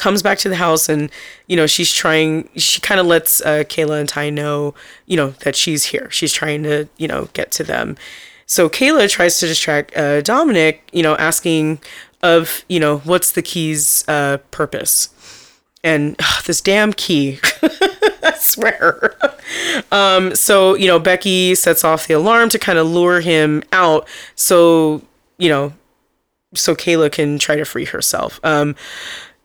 comes 0.00 0.22
back 0.22 0.38
to 0.38 0.48
the 0.48 0.56
house 0.56 0.88
and 0.88 1.10
you 1.46 1.54
know 1.54 1.66
she's 1.66 1.92
trying 1.92 2.48
she 2.56 2.80
kind 2.80 2.98
of 2.98 3.06
lets 3.06 3.42
uh, 3.42 3.64
kayla 3.64 4.00
and 4.00 4.08
ty 4.08 4.30
know 4.30 4.74
you 5.04 5.16
know 5.16 5.30
that 5.44 5.54
she's 5.54 5.84
here. 5.84 6.10
She's 6.10 6.32
trying 6.32 6.62
to 6.62 6.88
you 6.96 7.06
know 7.06 7.28
get 7.34 7.50
to 7.52 7.64
them. 7.64 7.96
So 8.46 8.68
kayla 8.70 9.10
tries 9.10 9.38
to 9.40 9.46
distract 9.46 9.94
uh, 9.94 10.22
dominic 10.22 10.88
you 10.92 11.02
know 11.02 11.16
asking 11.16 11.80
of 12.22 12.64
you 12.68 12.80
know 12.80 12.98
what's 13.00 13.32
the 13.32 13.42
key's 13.42 14.02
uh, 14.08 14.38
purpose. 14.50 15.10
And 15.84 16.16
ugh, 16.18 16.44
this 16.44 16.60
damn 16.62 16.92
key 16.94 17.38
i 18.22 18.34
swear. 18.38 19.16
Um 19.92 20.34
so 20.34 20.74
you 20.76 20.86
know 20.86 20.98
becky 20.98 21.54
sets 21.54 21.84
off 21.84 22.06
the 22.06 22.14
alarm 22.14 22.48
to 22.50 22.58
kind 22.58 22.78
of 22.78 22.86
lure 22.86 23.20
him 23.20 23.62
out 23.70 24.08
so 24.34 25.02
you 25.36 25.50
know 25.50 25.74
so 26.54 26.74
kayla 26.74 27.12
can 27.12 27.38
try 27.38 27.56
to 27.56 27.66
free 27.66 27.84
herself. 27.84 28.40
Um 28.42 28.74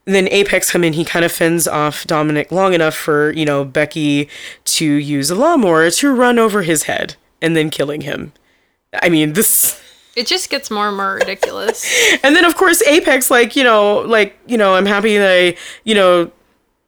then 0.05 0.27
Apex 0.29 0.71
come 0.71 0.83
in, 0.83 0.93
he 0.93 1.03
kind 1.03 1.25
of 1.25 1.31
fends 1.31 1.67
off 1.67 2.05
Dominic 2.05 2.51
long 2.51 2.73
enough 2.73 2.95
for, 2.95 3.31
you 3.31 3.45
know, 3.45 3.65
Becky 3.65 4.29
to 4.65 4.85
use 4.85 5.31
a 5.31 5.35
lawnmower 5.35 5.89
to 5.89 6.13
run 6.13 6.37
over 6.37 6.61
his 6.61 6.83
head 6.83 7.15
and 7.41 7.55
then 7.55 7.69
killing 7.69 8.01
him. 8.01 8.31
I 9.01 9.09
mean, 9.09 9.33
this 9.33 9.81
It 10.15 10.27
just 10.27 10.49
gets 10.49 10.71
more 10.71 10.87
and 10.87 10.97
more 10.97 11.15
ridiculous. 11.15 11.85
and 12.23 12.35
then 12.35 12.45
of 12.45 12.55
course 12.55 12.81
Apex 12.83 13.29
like, 13.29 13.55
you 13.55 13.63
know, 13.63 13.99
like, 13.99 14.37
you 14.45 14.57
know, 14.57 14.75
I'm 14.75 14.85
happy 14.85 15.17
that 15.17 15.31
I, 15.31 15.57
you 15.83 15.95
know, 15.95 16.31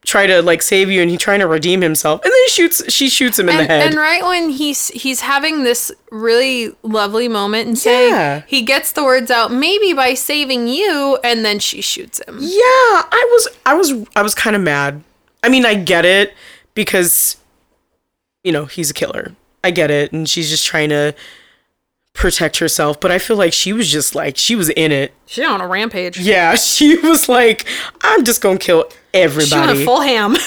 try 0.08 0.26
to 0.26 0.42
like 0.42 0.62
save 0.62 0.90
you 0.90 1.02
and 1.02 1.12
he's 1.12 1.20
trying 1.20 1.40
to 1.40 1.48
redeem 1.48 1.82
himself. 1.82 2.22
And 2.24 2.32
then 2.32 2.40
he 2.46 2.50
shoots 2.50 2.82
she 2.94 3.10
shoots 3.10 3.38
him 3.38 3.50
in 3.50 3.58
and, 3.58 3.60
the 3.70 3.74
head. 3.74 3.88
and 3.88 3.96
right 3.98 4.24
when 4.24 4.50
he's 4.50 4.88
he's 4.88 5.20
having 5.20 5.64
this 5.64 5.92
really 6.12 6.74
lovely 6.82 7.28
moment 7.28 7.68
and 7.68 7.78
saying 7.78 8.14
Yeah. 8.14 8.42
he 8.48 8.62
gets 8.62 8.94
the 8.94 9.04
words 9.04 9.30
out 9.30 9.52
maybe 9.52 9.92
by 9.92 10.14
saving 10.14 10.70
you 10.70 11.20
and 11.26 11.44
then 11.44 11.60
she 11.60 11.82
shoots 11.82 12.22
him 12.26 12.38
Yeah, 12.40 12.62
I 12.62 13.28
was 13.32 13.48
I 13.66 13.74
was 13.74 13.94
I 14.16 14.22
was 14.22 14.34
kind 14.34 14.56
of 14.56 14.62
mad. 14.62 15.04
I 15.44 15.50
mean, 15.50 15.66
I 15.66 15.76
get 15.76 16.06
it 16.06 16.34
because 16.74 17.36
you 18.46 18.54
know, 18.54 18.64
he's 18.66 18.90
a 18.90 18.94
killer. 18.94 19.36
I 19.62 19.72
get 19.72 19.92
it 19.92 20.14
and 20.14 20.30
she's 20.30 20.50
just 20.50 20.66
trying 20.66 20.88
to 20.90 21.14
protect 22.18 22.58
herself, 22.58 23.00
but 23.00 23.12
I 23.12 23.20
feel 23.20 23.38
like 23.38 23.54
she 23.54 23.72
was 23.72 23.90
just 23.90 24.16
like 24.16 24.38
she 24.38 24.56
was 24.56 24.70
in 24.72 24.92
it. 24.92 25.14
She 25.28 25.46
on 25.46 25.62
a 25.62 25.68
rampage 25.68 26.20
Yeah, 26.20 26.56
she 26.56 26.98
was 26.98 27.30
like 27.30 27.66
I'm 28.02 28.26
just 28.26 28.42
to 28.42 28.58
kill 28.58 28.90
she 28.90 28.98
everybody. 29.14 29.74
went 29.74 29.86
full 29.86 30.02
ham 30.02 30.36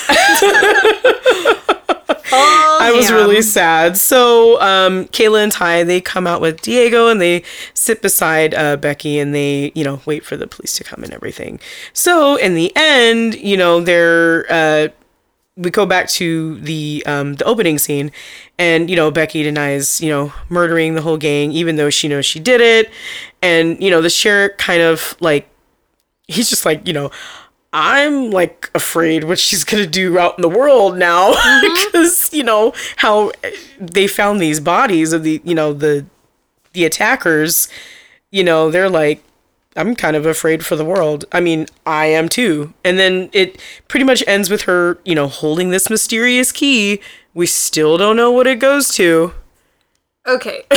I 2.32 2.92
was 2.94 3.10
really 3.10 3.42
sad. 3.42 3.96
So 3.96 4.60
um, 4.60 5.06
Kayla 5.06 5.42
and 5.44 5.52
Ty 5.52 5.82
they 5.84 6.00
come 6.00 6.26
out 6.26 6.40
with 6.40 6.60
Diego 6.62 7.08
and 7.08 7.20
they 7.20 7.42
sit 7.74 8.02
beside 8.02 8.54
uh, 8.54 8.76
Becky 8.76 9.18
and 9.18 9.34
they 9.34 9.72
you 9.74 9.84
know 9.84 10.00
wait 10.06 10.24
for 10.24 10.36
the 10.36 10.46
police 10.46 10.76
to 10.76 10.84
come 10.84 11.02
and 11.02 11.12
everything. 11.12 11.60
So 11.92 12.36
in 12.36 12.54
the 12.54 12.72
end, 12.76 13.34
you 13.34 13.56
know 13.56 13.80
they're 13.80 14.46
uh, 14.50 14.88
we 15.60 15.70
go 15.70 15.86
back 15.86 16.08
to 16.08 16.58
the 16.60 17.02
um, 17.06 17.34
the 17.34 17.44
opening 17.44 17.78
scene, 17.78 18.10
and 18.58 18.88
you 18.88 18.96
know 18.96 19.10
Becky 19.10 19.42
denies 19.42 20.00
you 20.00 20.08
know 20.08 20.32
murdering 20.48 20.94
the 20.94 21.02
whole 21.02 21.18
gang 21.18 21.52
even 21.52 21.76
though 21.76 21.90
she 21.90 22.08
knows 22.08 22.26
she 22.26 22.40
did 22.40 22.60
it, 22.60 22.90
and 23.42 23.82
you 23.82 23.90
know 23.90 24.00
the 24.00 24.10
sheriff 24.10 24.56
kind 24.56 24.82
of 24.82 25.16
like 25.20 25.50
he's 26.30 26.48
just 26.48 26.64
like 26.64 26.86
you 26.86 26.92
know 26.92 27.10
i'm 27.72 28.30
like 28.30 28.70
afraid 28.74 29.24
what 29.24 29.38
she's 29.38 29.64
gonna 29.64 29.86
do 29.86 30.18
out 30.18 30.36
in 30.38 30.42
the 30.42 30.48
world 30.48 30.96
now 30.96 31.30
because 31.60 32.32
you 32.32 32.42
know 32.42 32.72
how 32.96 33.30
they 33.78 34.06
found 34.06 34.40
these 34.40 34.60
bodies 34.60 35.12
of 35.12 35.22
the 35.22 35.40
you 35.44 35.54
know 35.54 35.72
the 35.72 36.04
the 36.72 36.84
attackers 36.84 37.68
you 38.30 38.42
know 38.42 38.70
they're 38.70 38.90
like 38.90 39.22
i'm 39.76 39.94
kind 39.94 40.16
of 40.16 40.26
afraid 40.26 40.64
for 40.64 40.76
the 40.76 40.84
world. 40.84 41.24
I 41.32 41.40
mean 41.40 41.66
i 41.86 42.06
am 42.06 42.28
too. 42.28 42.72
And 42.84 42.98
then 42.98 43.30
it 43.32 43.60
pretty 43.88 44.04
much 44.04 44.22
ends 44.26 44.50
with 44.50 44.62
her 44.62 44.98
you 45.04 45.14
know 45.14 45.28
holding 45.28 45.70
this 45.70 45.90
mysterious 45.90 46.52
key. 46.52 47.00
We 47.34 47.46
still 47.46 47.96
don't 47.96 48.16
know 48.16 48.30
what 48.30 48.46
it 48.46 48.58
goes 48.58 48.92
to. 48.94 49.32
Okay. 50.26 50.64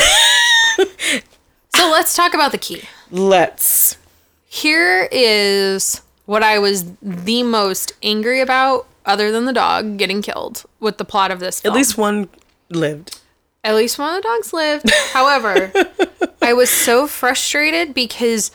So 1.76 1.90
let's 1.90 2.16
talk 2.16 2.34
about 2.34 2.52
the 2.52 2.58
key. 2.58 2.84
Let's. 3.12 3.98
Here 4.46 5.10
is 5.12 6.02
what 6.26 6.44
I 6.44 6.60
was 6.60 6.86
the 7.02 7.44
most 7.44 7.94
angry 8.04 8.40
about, 8.40 8.88
other 9.06 9.32
than 9.32 9.46
the 9.46 9.54
dog 9.54 9.98
getting 9.98 10.22
killed 10.22 10.64
with 10.80 10.98
the 10.98 11.04
plot 11.04 11.32
of 11.32 11.40
this 11.40 11.66
at 11.66 11.74
least 11.74 11.98
one 11.98 12.30
lived. 12.70 13.20
At 13.64 13.76
least 13.76 13.98
one 13.98 14.16
of 14.16 14.22
the 14.22 14.28
dogs 14.28 14.54
lived. 14.54 14.90
However, 15.12 15.74
I 16.42 16.54
was 16.54 16.70
so 16.70 17.08
frustrated 17.08 17.94
because 17.94 18.52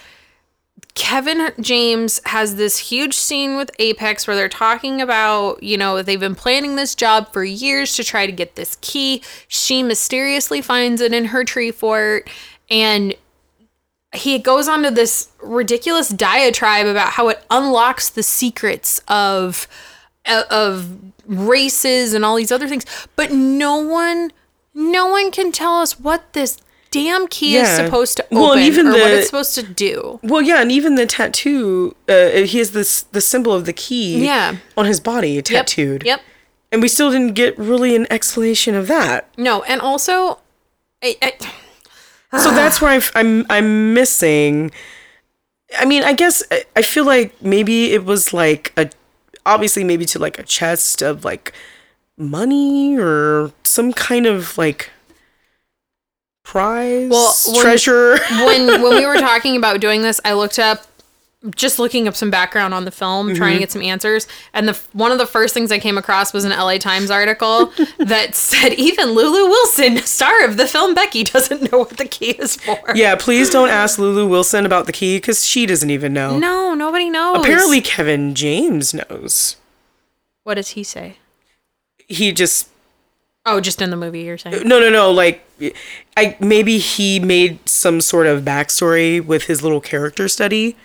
Kevin 0.98 1.52
James 1.60 2.20
has 2.26 2.56
this 2.56 2.76
huge 2.76 3.14
scene 3.14 3.56
with 3.56 3.70
Apex 3.78 4.26
where 4.26 4.34
they're 4.34 4.48
talking 4.48 5.00
about, 5.00 5.62
you 5.62 5.76
know, 5.76 6.02
they've 6.02 6.18
been 6.18 6.34
planning 6.34 6.74
this 6.74 6.96
job 6.96 7.32
for 7.32 7.44
years 7.44 7.94
to 7.94 8.04
try 8.04 8.26
to 8.26 8.32
get 8.32 8.56
this 8.56 8.76
key. 8.80 9.22
She 9.46 9.84
mysteriously 9.84 10.60
finds 10.60 11.00
it 11.00 11.14
in 11.14 11.26
her 11.26 11.44
tree 11.44 11.70
fort 11.70 12.28
and 12.68 13.14
he 14.12 14.40
goes 14.40 14.66
on 14.66 14.82
to 14.82 14.90
this 14.90 15.28
ridiculous 15.40 16.08
diatribe 16.08 16.86
about 16.86 17.10
how 17.10 17.28
it 17.28 17.44
unlocks 17.48 18.08
the 18.08 18.24
secrets 18.24 19.00
of 19.06 19.68
of 20.50 20.98
races 21.26 22.12
and 22.12 22.24
all 22.24 22.36
these 22.36 22.52
other 22.52 22.68
things 22.68 22.84
but 23.16 23.30
no 23.30 23.76
one 23.76 24.30
no 24.74 25.06
one 25.06 25.30
can 25.30 25.52
tell 25.52 25.80
us 25.80 25.98
what 25.98 26.32
this 26.32 26.58
damn 26.90 27.26
key 27.28 27.56
is 27.56 27.68
supposed 27.68 28.16
to 28.16 28.24
open 28.26 28.38
Well, 28.38 28.52
and 28.52 28.62
even 28.62 28.86
or 28.88 28.92
what 28.92 29.10
it's 29.10 29.26
supposed 29.26 29.54
to 29.56 29.62
do 29.62 30.18
Well, 30.22 30.40
yeah, 30.42 30.60
and 30.62 30.72
even 30.72 30.94
the 30.94 31.06
tattoo, 31.06 31.94
uh, 32.08 32.30
he 32.46 32.58
has 32.58 32.70
this 32.72 33.02
the 33.02 33.20
symbol 33.20 33.52
of 33.52 33.64
the 33.66 33.72
key 33.72 34.24
Yeah. 34.24 34.56
on 34.76 34.86
his 34.86 35.00
body 35.00 35.40
tattooed. 35.42 36.04
yep 36.04 36.20
And 36.72 36.82
we 36.82 36.88
still 36.88 37.10
didn't 37.10 37.34
get 37.34 37.58
really 37.58 37.94
an 37.96 38.06
explanation 38.10 38.74
of 38.74 38.86
that. 38.88 39.28
no 39.36 39.62
and 39.62 39.80
also 39.80 40.38
I, 41.02 41.16
I, 41.22 41.32
So 42.38 42.50
that's 42.60 42.80
where 42.80 42.90
I've, 42.90 43.10
I'm 43.14 43.46
I'm 43.50 43.94
missing. 43.94 44.70
I 45.78 45.84
mean, 45.84 46.02
I 46.02 46.12
guess 46.14 46.42
I- 46.50 46.64
I 46.76 46.82
feel 46.82 47.04
like 47.04 47.40
maybe 47.42 47.92
it 47.92 48.04
was 48.04 48.32
like 48.32 48.72
a 48.76 48.90
obviously 49.46 49.84
maybe 49.84 50.04
to 50.06 50.18
like 50.18 50.38
a 50.38 50.42
chest 50.42 51.02
of 51.02 51.24
like 51.24 51.52
money 52.16 52.98
or 52.98 53.52
some 53.64 53.92
kind 53.92 54.26
of 54.26 54.58
like 54.58 54.90
prize 56.48 57.10
Well, 57.10 57.34
when- 57.46 57.62
treasure. 57.62 58.18
when 58.30 58.82
when 58.82 58.96
we 58.96 59.06
were 59.06 59.16
talking 59.18 59.54
about 59.54 59.80
doing 59.80 60.02
this, 60.02 60.18
I 60.24 60.32
looked 60.32 60.58
up 60.58 60.86
just 61.54 61.78
looking 61.78 62.08
up 62.08 62.16
some 62.16 62.30
background 62.30 62.74
on 62.74 62.84
the 62.84 62.90
film, 62.90 63.32
trying 63.32 63.36
to 63.36 63.44
mm-hmm. 63.44 63.58
get 63.60 63.70
some 63.70 63.82
answers, 63.82 64.26
and 64.52 64.66
the 64.66 64.80
one 64.92 65.12
of 65.12 65.18
the 65.18 65.26
first 65.26 65.54
things 65.54 65.70
I 65.70 65.78
came 65.78 65.96
across 65.96 66.32
was 66.32 66.44
an 66.44 66.50
LA 66.50 66.78
Times 66.78 67.10
article 67.10 67.66
that 67.98 68.34
said 68.34 68.72
even 68.72 69.10
Lulu 69.10 69.48
Wilson, 69.48 69.98
star 69.98 70.44
of 70.44 70.56
the 70.56 70.66
film 70.66 70.94
Becky, 70.94 71.22
doesn't 71.22 71.70
know 71.70 71.78
what 71.80 71.96
the 71.98 72.06
key 72.06 72.30
is 72.30 72.56
for. 72.56 72.80
Yeah, 72.94 73.14
please 73.14 73.50
don't 73.50 73.68
ask 73.68 73.98
Lulu 73.98 74.26
Wilson 74.26 74.66
about 74.66 74.86
the 74.86 74.92
key 74.92 75.18
because 75.18 75.44
she 75.44 75.66
doesn't 75.66 75.90
even 75.90 76.12
know. 76.12 76.38
No, 76.38 76.74
nobody 76.74 77.10
knows. 77.10 77.38
Apparently, 77.38 77.82
Kevin 77.82 78.34
James 78.34 78.94
knows. 78.94 79.56
what 80.44 80.54
does 80.54 80.70
he 80.70 80.82
say? 80.82 81.18
He 82.08 82.32
just 82.32 82.68
Oh, 83.46 83.60
just 83.60 83.80
in 83.80 83.90
the 83.90 83.96
movie, 83.96 84.20
you're 84.22 84.36
saying? 84.38 84.68
no, 84.68 84.78
no, 84.78 84.90
no. 84.90 85.10
Like, 85.10 85.44
I 86.16 86.36
maybe 86.38 86.78
he 86.78 87.18
made 87.18 87.66
some 87.68 88.00
sort 88.00 88.26
of 88.26 88.42
backstory 88.44 89.24
with 89.24 89.44
his 89.44 89.62
little 89.62 89.80
character 89.80 90.28
study. 90.28 90.76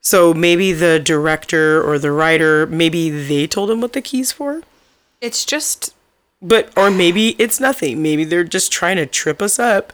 So 0.00 0.34
maybe 0.34 0.72
the 0.72 0.98
director 0.98 1.80
or 1.80 1.96
the 1.98 2.10
writer, 2.10 2.66
maybe 2.66 3.08
they 3.08 3.46
told 3.46 3.70
him 3.70 3.80
what 3.80 3.92
the 3.92 4.02
keys 4.02 4.32
for. 4.32 4.62
It's 5.20 5.44
just 5.44 5.94
But 6.40 6.76
or 6.76 6.90
maybe 6.90 7.36
it's 7.38 7.60
nothing. 7.60 8.02
Maybe 8.02 8.24
they're 8.24 8.42
just 8.42 8.72
trying 8.72 8.96
to 8.96 9.06
trip 9.06 9.40
us 9.40 9.60
up. 9.60 9.92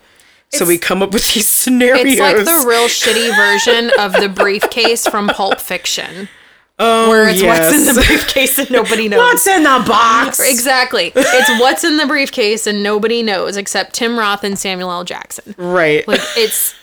So 0.50 0.64
we 0.64 0.78
come 0.78 1.02
up 1.02 1.12
with 1.12 1.34
these 1.34 1.46
scenarios. 1.46 2.06
It's 2.06 2.20
like 2.20 2.36
the 2.36 2.66
real 2.66 2.88
shitty 2.88 3.36
version 3.36 3.90
of 3.98 4.14
the 4.14 4.30
briefcase 4.30 5.06
from 5.06 5.28
Pulp 5.28 5.60
Fiction, 5.60 6.30
oh, 6.78 7.08
where 7.08 7.28
it's 7.28 7.40
yes. 7.42 7.72
what's 7.72 7.78
in 7.78 7.94
the 7.94 8.00
briefcase 8.06 8.58
and 8.58 8.70
nobody 8.70 9.08
knows. 9.10 9.18
What's 9.18 9.46
in 9.46 9.62
the 9.62 9.84
box? 9.86 10.40
Exactly. 10.50 11.12
It's 11.14 11.60
what's 11.60 11.84
in 11.84 11.96
the 11.96 12.06
briefcase 12.06 12.66
and 12.66 12.82
nobody 12.82 13.22
knows 13.22 13.56
except 13.56 13.94
Tim 13.94 14.18
Roth 14.18 14.44
and 14.44 14.58
Samuel 14.58 14.90
L. 14.90 15.04
Jackson. 15.04 15.54
Right. 15.58 16.06
Like 16.08 16.20
it's 16.36 16.74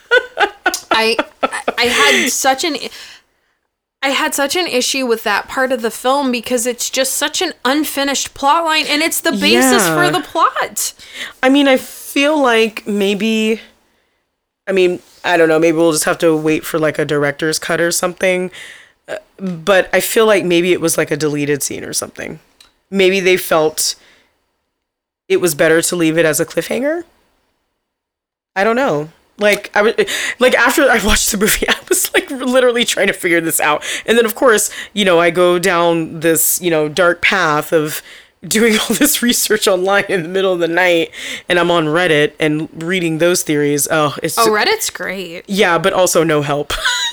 I 0.92 1.18
I 1.78 1.84
had 1.86 2.30
such 2.30 2.64
an 2.64 2.78
I 4.02 4.10
had 4.10 4.36
such 4.36 4.56
an 4.56 4.68
issue 4.68 5.06
with 5.08 5.24
that 5.24 5.48
part 5.48 5.72
of 5.72 5.82
the 5.82 5.90
film 5.92 6.32
because 6.32 6.68
it's 6.68 6.90
just 6.90 7.16
such 7.16 7.42
an 7.42 7.54
unfinished 7.66 8.34
plot 8.36 8.64
line 8.64 8.86
and 8.88 9.02
it's 9.02 9.20
the 9.20 9.32
basis 9.32 9.84
Yeah. 9.84 9.96
for 9.96 10.12
the 10.12 10.22
plot. 10.24 10.94
I 11.42 11.50
mean, 11.50 11.68
I 11.68 11.78
feel 11.78 12.40
like 12.40 12.86
maybe. 12.86 13.60
I 14.68 14.72
mean, 14.72 15.00
I 15.24 15.38
don't 15.38 15.50
know. 15.50 15.60
Maybe 15.60 15.78
we'll 15.78 15.92
just 15.92 16.06
have 16.06 16.18
to 16.20 16.36
wait 16.36 16.64
for 16.66 16.78
like 16.80 16.98
a 17.00 17.06
director's 17.06 17.58
cut 17.60 17.82
or 17.82 17.92
something. 17.92 18.52
Uh, 19.08 19.18
But 19.38 19.90
I 19.94 20.00
feel 20.00 20.26
like 20.26 20.44
maybe 20.46 20.72
it 20.74 20.82
was 20.82 20.98
like 20.98 21.12
a 21.12 21.18
deleted 21.18 21.62
scene 21.64 21.84
or 21.84 21.94
something. 21.94 22.40
Maybe 22.90 23.20
they 23.20 23.38
felt 23.38 23.96
it 25.28 25.38
was 25.42 25.56
better 25.56 25.82
to 25.82 25.96
leave 25.96 26.18
it 26.18 26.26
as 26.26 26.40
a 26.40 26.46
cliffhanger. 26.46 27.04
I 28.56 28.64
don't 28.64 28.76
know. 28.76 29.10
Like 29.38 29.70
I 29.76 29.82
was 29.82 29.94
like 30.40 30.54
after 30.56 30.84
I 30.84 31.04
watched 31.04 31.32
the 31.32 31.38
movie, 31.38 31.68
I 31.70 31.76
was 31.90 32.14
like 32.14 32.30
literally 32.32 32.86
trying 32.86 33.08
to 33.08 33.14
figure 33.14 33.42
this 33.42 33.60
out. 33.60 33.84
And 34.06 34.18
then 34.18 34.26
of 34.26 34.34
course, 34.36 34.70
you 34.94 35.04
know, 35.04 35.20
I 35.20 35.30
go 35.30 35.60
down 35.60 36.22
this, 36.22 36.62
you 36.62 36.70
know, 36.72 36.88
dark 36.88 37.22
path 37.22 37.74
of 37.74 38.02
doing 38.48 38.78
all 38.80 38.96
this 38.96 39.22
research 39.22 39.68
online 39.68 40.06
in 40.08 40.24
the 40.24 40.30
middle 40.30 40.54
of 40.54 40.60
the 40.60 40.68
night 40.70 41.12
and 41.50 41.60
I'm 41.60 41.70
on 41.72 41.86
Reddit 41.88 42.34
and 42.40 42.70
reading 42.82 43.18
those 43.18 43.44
theories. 43.44 43.88
Oh, 43.92 44.16
it's 44.24 44.38
Oh, 44.38 44.48
Reddit's 44.50 44.90
great. 44.90 45.44
yeah, 45.48 45.78
but 45.80 45.92
also 45.92 46.24
no 46.24 46.42
help. 46.42 46.72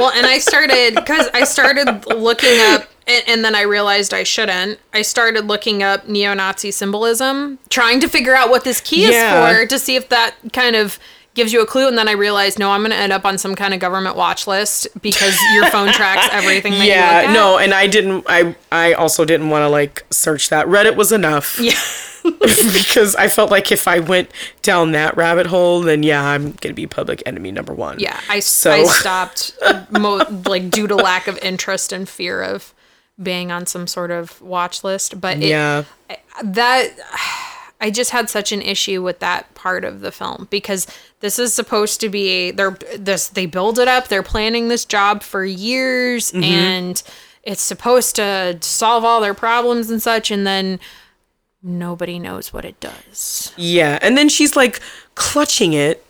Well, 0.00 0.10
and 0.10 0.26
I 0.26 0.38
started 0.38 0.94
because 0.94 1.28
I 1.34 1.44
started 1.44 2.06
looking 2.06 2.58
up, 2.60 2.88
and, 3.06 3.22
and 3.26 3.44
then 3.44 3.54
I 3.54 3.62
realized 3.62 4.12
I 4.14 4.22
shouldn't. 4.22 4.78
I 4.92 5.02
started 5.02 5.46
looking 5.46 5.82
up 5.82 6.08
neo-Nazi 6.08 6.70
symbolism, 6.70 7.58
trying 7.70 8.00
to 8.00 8.08
figure 8.08 8.34
out 8.34 8.50
what 8.50 8.64
this 8.64 8.80
key 8.80 9.10
Yeah. 9.10 9.48
is 9.50 9.58
for, 9.58 9.66
to 9.66 9.78
see 9.78 9.96
if 9.96 10.08
that 10.10 10.34
kind 10.52 10.76
of 10.76 10.98
gives 11.34 11.52
you 11.52 11.60
a 11.60 11.66
clue. 11.66 11.86
And 11.86 11.98
then 11.98 12.08
I 12.08 12.12
realized, 12.12 12.58
no, 12.58 12.70
I'm 12.70 12.80
going 12.80 12.92
to 12.92 12.96
end 12.96 13.12
up 13.12 13.24
on 13.26 13.36
some 13.36 13.54
kind 13.54 13.74
of 13.74 13.80
government 13.80 14.16
watch 14.16 14.46
list 14.46 14.88
because 15.02 15.36
your 15.52 15.66
phone 15.70 15.92
tracks 15.92 16.28
everything 16.32 16.72
that 16.72 16.78
you 16.78 16.92
look 16.94 16.96
yeah, 16.96 17.32
no, 17.32 17.58
and 17.58 17.74
I 17.74 17.86
didn't 17.86 18.24
I 18.26 18.56
I 18.72 18.94
also 18.94 19.24
didn't 19.26 19.50
want 19.50 19.62
to 19.62 19.68
like 19.68 20.04
search 20.10 20.48
that. 20.48 20.66
Reddit 20.66 20.96
was 20.96 21.12
enough. 21.12 21.58
Yeah. 21.60 21.72
because 22.72 23.14
I 23.16 23.28
felt 23.28 23.50
like 23.50 23.70
if 23.72 23.86
I 23.88 23.98
went 24.00 24.30
down 24.62 24.92
that 24.92 25.16
rabbit 25.16 25.46
hole, 25.46 25.80
then 25.80 26.02
yeah, 26.02 26.24
I'm 26.24 26.52
gonna 26.52 26.74
be 26.74 26.86
public 26.86 27.22
enemy 27.26 27.52
number 27.52 27.72
one. 27.74 27.98
Yeah, 27.98 28.18
I, 28.28 28.40
So- 28.40 28.70
I 28.72 28.84
stopped 29.00 29.52
mo- 29.90 30.24
like 30.46 30.70
due 30.70 30.86
to 30.86 30.94
lack 30.96 31.26
of 31.28 31.38
interest 31.38 31.92
and 31.92 32.08
fear 32.08 32.42
of 32.42 32.72
being 33.22 33.50
on 33.50 33.66
some 33.66 33.86
sort 33.86 34.10
of 34.10 34.40
watch 34.42 34.84
list. 34.84 35.20
But 35.20 35.38
it, 35.38 35.44
Yeah. 35.48 35.84
that 36.44 36.90
I 37.80 37.90
just 37.90 38.10
had 38.10 38.28
such 38.30 38.52
an 38.52 38.62
issue 38.62 39.02
with 39.02 39.20
that 39.20 39.54
part 39.54 39.84
of 39.84 40.00
the 40.00 40.12
film 40.12 40.48
because 40.50 40.86
this 41.20 41.38
is 41.38 41.52
supposed 41.54 42.00
to 42.00 42.08
be 42.08 42.50
they're 42.50 42.76
this 42.98 43.28
they 43.28 43.46
build 43.46 43.78
it 43.78 43.88
up 43.88 44.08
they're 44.08 44.22
planning 44.22 44.68
this 44.68 44.84
job 44.84 45.22
for 45.22 45.44
years 45.44 46.32
Mm-hmm. 46.32 46.42
and 46.44 47.02
it's 47.42 47.62
supposed 47.62 48.16
to 48.16 48.58
solve 48.60 49.04
all 49.04 49.20
their 49.20 49.34
problems 49.34 49.88
and 49.90 50.02
such 50.02 50.30
and 50.30 50.46
then 50.46 50.78
nobody 51.66 52.18
knows 52.18 52.52
what 52.52 52.64
it 52.64 52.78
does. 52.80 53.52
Yeah, 53.56 53.98
and 54.00 54.16
then 54.16 54.28
she's 54.28 54.54
like 54.56 54.80
clutching 55.14 55.72
it 55.72 56.04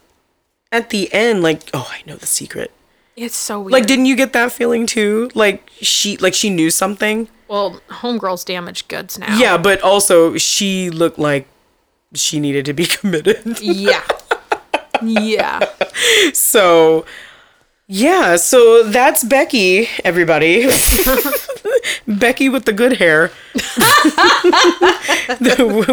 at 0.70 0.90
the 0.90 1.12
end, 1.12 1.42
like, 1.42 1.62
oh, 1.72 1.88
I 1.90 2.02
know 2.06 2.16
the 2.16 2.26
secret. 2.26 2.70
It's 3.16 3.34
so 3.36 3.60
weird. 3.60 3.72
Like, 3.72 3.86
didn't 3.86 4.04
you 4.06 4.14
get 4.14 4.32
that 4.34 4.52
feeling 4.52 4.84
too? 4.86 5.30
Like 5.34 5.68
she, 5.80 6.16
like 6.18 6.34
she 6.34 6.50
knew 6.50 6.70
something. 6.70 7.28
well, 7.48 7.80
homegirl's 7.88 8.44
damaged 8.44 8.88
goods 8.88 9.18
now. 9.18 9.38
Yeah, 9.38 9.56
but 9.56 9.80
also 9.80 10.36
she 10.36 10.90
looked 10.90 11.18
like 11.18 11.46
she 12.14 12.38
needed 12.40 12.64
to 12.66 12.72
be 12.74 12.84
committed. 12.98 13.60
Yeah. 13.60 14.02
Yeah. 15.02 15.60
So, 16.34 17.04
yeah, 17.88 18.36
so 18.36 18.82
that's 18.84 19.22
Becky, 19.24 19.88
everybody. 20.04 20.66
Becky 22.06 22.48
with 22.48 22.64
the 22.64 22.72
good 22.72 22.96
hair, 22.98 23.30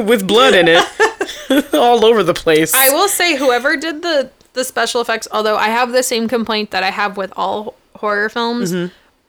with 0.05 0.27
blood 0.27 0.53
in 0.55 0.67
it, 0.67 1.73
all 1.73 2.05
over 2.05 2.23
the 2.23 2.33
place. 2.33 2.73
I 2.73 2.89
will 2.89 3.07
say 3.07 3.35
whoever 3.35 3.75
did 3.77 4.01
the 4.01 4.31
the 4.53 4.63
special 4.63 5.01
effects, 5.01 5.27
although 5.31 5.57
I 5.57 5.69
have 5.69 5.91
the 5.91 6.03
same 6.03 6.27
complaint 6.27 6.71
that 6.71 6.83
I 6.83 6.91
have 6.91 7.17
with 7.17 7.33
all 7.35 7.75
horror 7.95 8.29
films, 8.29 8.73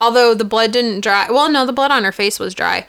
although 0.01 0.35
the 0.35 0.45
blood 0.45 0.73
didn't 0.73 1.01
dry. 1.01 1.27
Well, 1.31 1.51
no, 1.51 1.65
the 1.67 1.73
blood 1.73 1.91
on 1.91 2.05
her 2.05 2.13
face 2.13 2.39
was 2.39 2.55
dry. 2.55 2.87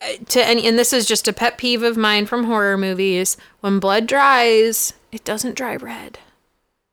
Uh, 0.00 0.12
To 0.30 0.44
any, 0.46 0.66
and 0.66 0.78
this 0.78 0.92
is 0.92 1.06
just 1.06 1.26
a 1.28 1.32
pet 1.32 1.58
peeve 1.58 1.82
of 1.82 1.96
mine 1.96 2.26
from 2.26 2.44
horror 2.44 2.76
movies. 2.78 3.36
When 3.60 3.80
blood 3.80 4.06
dries, 4.06 4.92
it 5.12 5.24
doesn't 5.24 5.56
dry 5.56 5.76
red. 5.76 6.18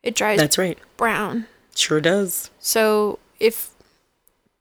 It 0.03 0.15
dries 0.15 0.39
that's 0.39 0.57
right. 0.57 0.77
brown. 0.97 1.45
Sure 1.75 2.01
does. 2.01 2.49
So 2.59 3.19
if 3.39 3.69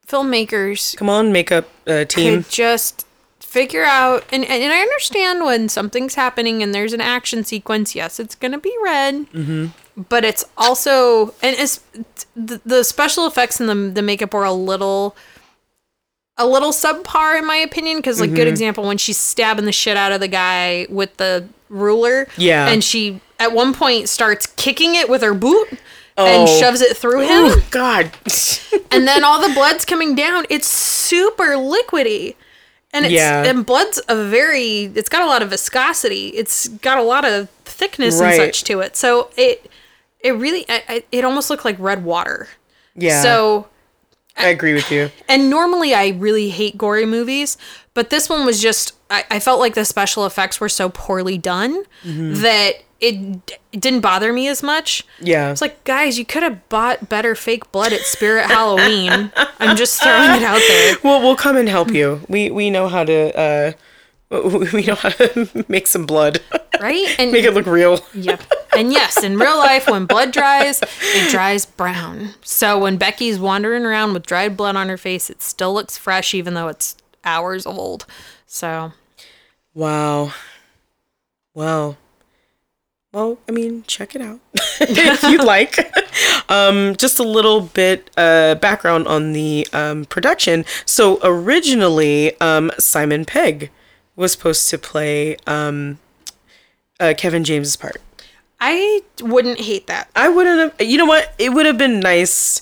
filmmakers 0.07 0.95
Come 0.97 1.09
on, 1.09 1.31
makeup 1.31 1.69
uh, 1.87 2.05
team. 2.05 2.43
could 2.43 2.51
just 2.51 3.05
figure 3.39 3.83
out 3.83 4.23
and, 4.31 4.45
and 4.45 4.71
I 4.73 4.79
understand 4.81 5.43
when 5.43 5.67
something's 5.69 6.15
happening 6.15 6.63
and 6.63 6.73
there's 6.73 6.93
an 6.93 7.01
action 7.01 7.43
sequence, 7.43 7.95
yes, 7.95 8.19
it's 8.19 8.35
gonna 8.35 8.59
be 8.59 8.75
red. 8.83 9.15
Mm-hmm. 9.31 9.67
But 10.09 10.23
it's 10.23 10.45
also 10.57 11.33
and 11.41 11.55
it's 11.57 11.81
the, 12.35 12.61
the 12.65 12.83
special 12.83 13.25
effects 13.27 13.59
and 13.59 13.67
the 13.69 13.75
the 13.93 14.01
makeup 14.01 14.33
were 14.33 14.45
a 14.45 14.53
little 14.53 15.15
a 16.37 16.47
little 16.47 16.71
subpar 16.71 17.37
in 17.37 17.45
my 17.45 17.57
opinion 17.57 17.97
because 17.97 18.19
like 18.19 18.29
Mm-hmm. 18.29 18.35
good 18.37 18.47
example 18.47 18.83
when 18.85 18.97
she's 18.97 19.17
stabbing 19.17 19.65
the 19.65 19.71
shit 19.71 19.97
out 19.97 20.11
of 20.11 20.21
the 20.21 20.27
guy 20.29 20.87
with 20.89 21.17
the 21.17 21.47
ruler 21.69 22.27
Yeah. 22.37 22.67
and 22.69 22.83
she 22.83 23.19
at 23.41 23.51
one 23.53 23.73
point 23.73 24.07
starts 24.07 24.45
kicking 24.55 24.95
it 24.95 25.09
with 25.09 25.21
her 25.21 25.33
boot 25.33 25.67
Oh. 26.17 26.25
and 26.25 26.47
shoves 26.47 26.81
it 26.81 26.95
through 26.97 27.21
him 27.21 27.29
Oh 27.31 27.63
God. 27.71 28.11
and 28.91 29.07
then 29.07 29.23
all 29.23 29.41
the 29.45 29.53
blood's 29.53 29.85
coming 29.85 30.13
down. 30.13 30.45
It's 30.49 30.67
super 30.67 31.55
liquidy. 31.55 32.35
And 32.93 33.05
it's 33.05 33.13
Yeah. 33.13 33.43
and 33.45 33.65
blood's 33.65 34.01
a 34.09 34.25
very 34.25 34.91
it's 34.93 35.07
got 35.09 35.21
a 35.21 35.25
lot 35.25 35.41
of 35.41 35.49
viscosity. 35.49 36.27
It's 36.29 36.67
got 36.67 36.97
a 36.97 37.01
lot 37.03 37.23
of 37.25 37.49
thickness 37.63 38.19
Right. 38.19 38.33
and 38.39 38.53
such 38.53 38.63
to 38.65 38.81
it. 38.81 38.95
So 38.97 39.29
it 39.37 39.71
it 40.19 40.31
really 40.33 40.65
I, 40.69 40.83
I, 40.89 41.03
it 41.13 41.23
almost 41.23 41.49
looked 41.49 41.63
like 41.65 41.77
red 41.79 42.03
water. 42.03 42.49
yeah. 42.95 43.21
So 43.23 43.67
I 44.37 44.47
agree 44.47 44.73
with 44.73 44.91
you. 44.91 45.11
and 45.29 45.49
normally 45.49 45.93
I 45.93 46.09
really 46.09 46.49
hate 46.49 46.77
gory 46.77 47.05
movies, 47.05 47.57
but 47.93 48.09
this 48.09 48.29
one 48.29 48.45
was 48.45 48.61
just 48.61 48.93
I, 49.09 49.25
I 49.29 49.39
felt 49.39 49.59
like 49.59 49.73
the 49.75 49.85
special 49.85 50.25
effects 50.25 50.59
were 50.59 50.69
so 50.69 50.89
poorly 50.89 51.37
done 51.37 51.83
Mm-hmm. 52.03 52.41
that 52.41 52.73
it, 52.99 53.51
it 53.71 53.79
didn't 53.81 54.01
bother 54.01 54.31
me 54.31 54.47
as 54.47 54.61
much. 54.61 55.03
Yeah. 55.19 55.49
It's 55.51 55.59
like, 55.61 55.83
guys, 55.85 56.19
you 56.19 56.25
could 56.25 56.43
have 56.43 56.67
bought 56.69 57.09
better 57.09 57.33
fake 57.33 57.71
blood 57.71 57.91
at 57.93 58.01
Spirit 58.01 58.45
Halloween. 58.45 59.31
I'm 59.59 59.75
just 59.75 60.01
throwing 60.03 60.29
it 60.35 60.43
out 60.43 60.61
there. 60.67 60.95
Well, 61.03 61.19
we'll 61.19 61.35
come 61.35 61.57
and 61.57 61.67
help 61.67 61.91
you. 61.91 62.21
We 62.29 62.51
we 62.51 62.69
know 62.69 62.87
how 62.87 63.03
to 63.03 63.35
uh, 63.37 63.71
we 64.73 64.83
know 64.85 64.95
how 64.95 65.09
to 65.09 65.65
make 65.67 65.87
some 65.87 66.05
blood, 66.05 66.39
Right? 66.79 67.15
And 67.19 67.31
make 67.31 67.45
it 67.45 67.53
look 67.53 67.65
real. 67.65 67.99
Yep. 68.13 68.41
And 68.75 68.91
yes, 68.91 69.21
in 69.23 69.37
real 69.37 69.57
life, 69.57 69.87
when 69.87 70.05
blood 70.05 70.31
dries, 70.31 70.81
it 70.81 71.29
dries 71.29 71.65
brown. 71.65 72.29
So 72.41 72.79
when 72.79 72.97
Becky's 72.97 73.37
wandering 73.39 73.85
around 73.85 74.13
with 74.13 74.25
dried 74.25 74.55
blood 74.55 74.75
on 74.75 74.87
her 74.89 74.97
face, 74.97 75.29
it 75.29 75.41
still 75.41 75.73
looks 75.73 75.97
fresh, 75.97 76.33
even 76.33 76.53
though 76.53 76.69
it's 76.69 76.95
hours 77.25 77.65
old. 77.65 78.05
So 78.47 78.93
Wow. 79.73 80.33
Wow. 81.53 81.97
Well, 83.13 83.37
I 83.49 83.51
mean, 83.51 83.83
check 83.87 84.15
it 84.15 84.21
out 84.21 84.39
if 84.79 85.23
you 85.23 85.39
like. 85.39 85.77
um, 86.49 86.95
just 86.95 87.19
a 87.19 87.23
little 87.23 87.59
bit 87.59 88.09
uh, 88.15 88.55
background 88.55 89.05
on 89.07 89.33
the 89.33 89.67
um, 89.73 90.05
production. 90.05 90.63
So 90.85 91.19
originally, 91.21 92.39
um, 92.39 92.71
Simon 92.79 93.25
Pegg 93.25 93.69
was 94.21 94.31
supposed 94.31 94.69
to 94.69 94.77
play 94.77 95.35
um, 95.47 95.99
uh, 96.99 97.13
Kevin 97.17 97.43
James's 97.43 97.75
part. 97.75 97.97
I 98.59 99.01
wouldn't 99.19 99.59
hate 99.59 99.87
that. 99.87 100.09
I 100.15 100.29
wouldn't 100.29 100.79
have. 100.79 100.87
You 100.87 100.97
know 100.97 101.05
what? 101.05 101.33
It 101.39 101.49
would 101.49 101.65
have 101.65 101.77
been 101.77 101.99
nice 101.99 102.61